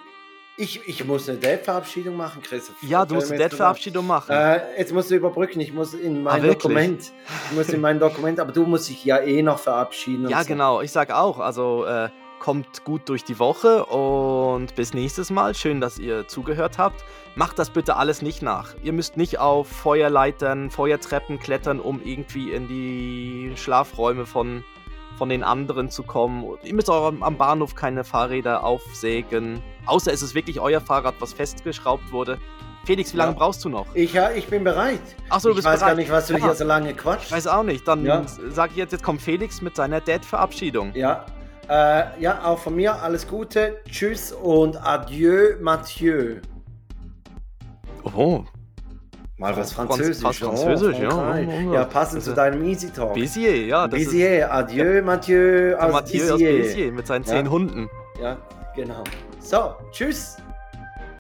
ich, 0.58 0.86
ich 0.90 1.06
muss 1.06 1.30
eine 1.30 1.38
Date-Verabschiedung 1.38 2.18
machen, 2.18 2.44
Christoph. 2.44 2.76
Ja, 2.82 3.06
du 3.06 3.16
musst 3.16 3.32
eine 3.32 3.40
Date-Verabschiedung 3.40 4.06
machen. 4.06 4.32
Äh, 4.36 4.60
jetzt 4.78 4.92
musst 4.94 5.10
du 5.10 5.16
überbrücken, 5.16 5.62
ich 5.62 5.72
muss 5.72 5.94
in 5.94 6.22
mein 6.22 6.42
Ah, 6.42 6.44
wirklich? 6.44 6.58
Dokument. 6.64 7.12
Ich 7.50 7.56
muss 7.56 7.70
in 7.70 7.80
mein 7.80 7.98
Dokument, 7.98 8.42
aber 8.42 8.52
du 8.52 8.66
musst 8.66 8.90
dich 8.90 9.06
ja 9.06 9.20
eh 9.20 9.42
noch 9.42 9.60
verabschieden. 9.60 10.28
ja, 10.28 10.42
so. 10.42 10.48
genau. 10.48 10.82
Ich 10.82 10.92
sag 10.92 11.12
auch, 11.12 11.40
also 11.40 11.86
äh, 11.86 12.10
kommt 12.40 12.84
gut 12.86 13.08
durch 13.10 13.24
die 13.24 13.38
Woche 13.40 13.86
und 13.86 14.76
bis 14.76 14.94
nächstes 14.94 15.30
Mal. 15.30 15.54
Schön, 15.56 15.82
dass 15.82 16.00
ihr 16.00 16.28
zugehört 16.28 16.78
habt. 16.78 17.04
Macht 17.36 17.60
das 17.60 17.70
bitte 17.70 17.96
alles 17.98 18.22
nicht 18.22 18.42
nach. 18.42 18.74
Ihr 18.84 18.94
müsst 18.94 19.18
nicht 19.18 19.40
auf 19.40 19.68
Feuerleitern, 19.68 20.70
Feuertreppen 20.72 21.40
klettern, 21.40 21.80
um 21.80 22.02
irgendwie 22.04 22.52
in 22.52 22.68
die 22.68 23.52
Schlafräume 23.56 24.26
von, 24.26 24.64
von 25.18 25.30
den 25.30 25.44
anderen 25.44 25.90
zu 25.90 26.04
kommen. 26.04 26.46
Ihr 26.64 26.74
müsst 26.74 26.90
auch 26.90 27.14
am- 27.22 27.38
Bahnhof 27.38 27.76
keine 27.76 28.04
Fahrräder 28.04 28.64
aufsägen. 28.64 29.62
Außer 29.86 30.12
es 30.12 30.22
ist 30.22 30.34
wirklich 30.36 30.60
euer 30.60 30.82
Fahrrad, 30.82 31.16
was 31.20 31.34
festgeschraubt 31.34 32.12
wurde. 32.12 32.38
Felix, 32.86 33.14
wie 33.14 33.18
lange 33.18 33.34
Ja. 33.34 33.38
brauchst 33.38 33.64
du 33.66 33.70
noch? 33.70 33.86
Ich, 33.94 34.14
ja, 34.14 34.32
ich 34.32 34.48
bin 34.48 34.64
bereit. 34.64 35.02
Achso, 35.30 35.50
du 35.50 35.52
ich 35.52 35.56
bist 35.58 35.68
weiß 35.68 35.80
bereit. 35.82 35.92
gar 35.92 35.96
nicht, 36.02 36.12
was 36.12 36.28
du 36.28 36.34
Ja. 36.34 36.40
hier 36.46 36.56
so 36.56 36.64
lange 36.64 36.94
quatschst. 36.94 37.32
Weiß 37.32 37.46
auch 37.48 37.64
nicht. 37.64 37.88
Dann 37.88 38.06
Ja. 38.06 38.24
sage 38.50 38.72
ich 38.72 38.78
jetzt, 38.78 38.92
jetzt 38.94 39.04
kommt 39.04 39.22
Felix 39.22 39.62
mit 39.62 39.76
seiner 39.76 40.00
Dad-Verabschiedung. 40.02 40.94
Ja, 40.96 41.26
äh, 41.70 42.22
ja, 42.22 42.44
auch 42.44 42.60
von 42.60 42.76
mir 42.76 42.96
alles 43.02 43.28
Gute. 43.28 43.78
Tschüss 43.90 44.32
und 44.32 44.76
adieu, 44.86 45.56
Mathieu. 45.62 46.38
Oh, 48.16 48.44
Mal 49.38 49.56
was 49.56 49.72
Franz- 49.72 49.88
Französisch. 49.96 50.22
fast 50.22 50.40
Französisch, 50.40 51.00
ja. 51.00 51.10
Frankreich. 51.12 51.48
Ja, 51.48 51.54
ja. 51.62 51.74
Ja, 51.74 51.84
passend 51.86 52.24
zu 52.24 52.34
deinem 52.34 52.62
Easy 52.66 52.90
Talk. 52.92 53.14
Bézier, 53.14 53.66
ja. 53.68 53.88
Bézier, 53.88 54.52
adieu, 54.54 55.02
Mathieu 55.02 55.78
Mathieu 55.78 55.78
aus 55.80 56.12
Bézier. 56.12 56.52
Bézier 56.58 56.92
mit 56.92 57.08
seinen 57.08 57.24
Ja. 57.24 57.30
zehn 57.32 57.50
Hunden. 57.50 57.90
Ja, 58.22 58.38
genau. 58.76 59.04
So, 59.40 59.76
tschüss. 59.92 60.36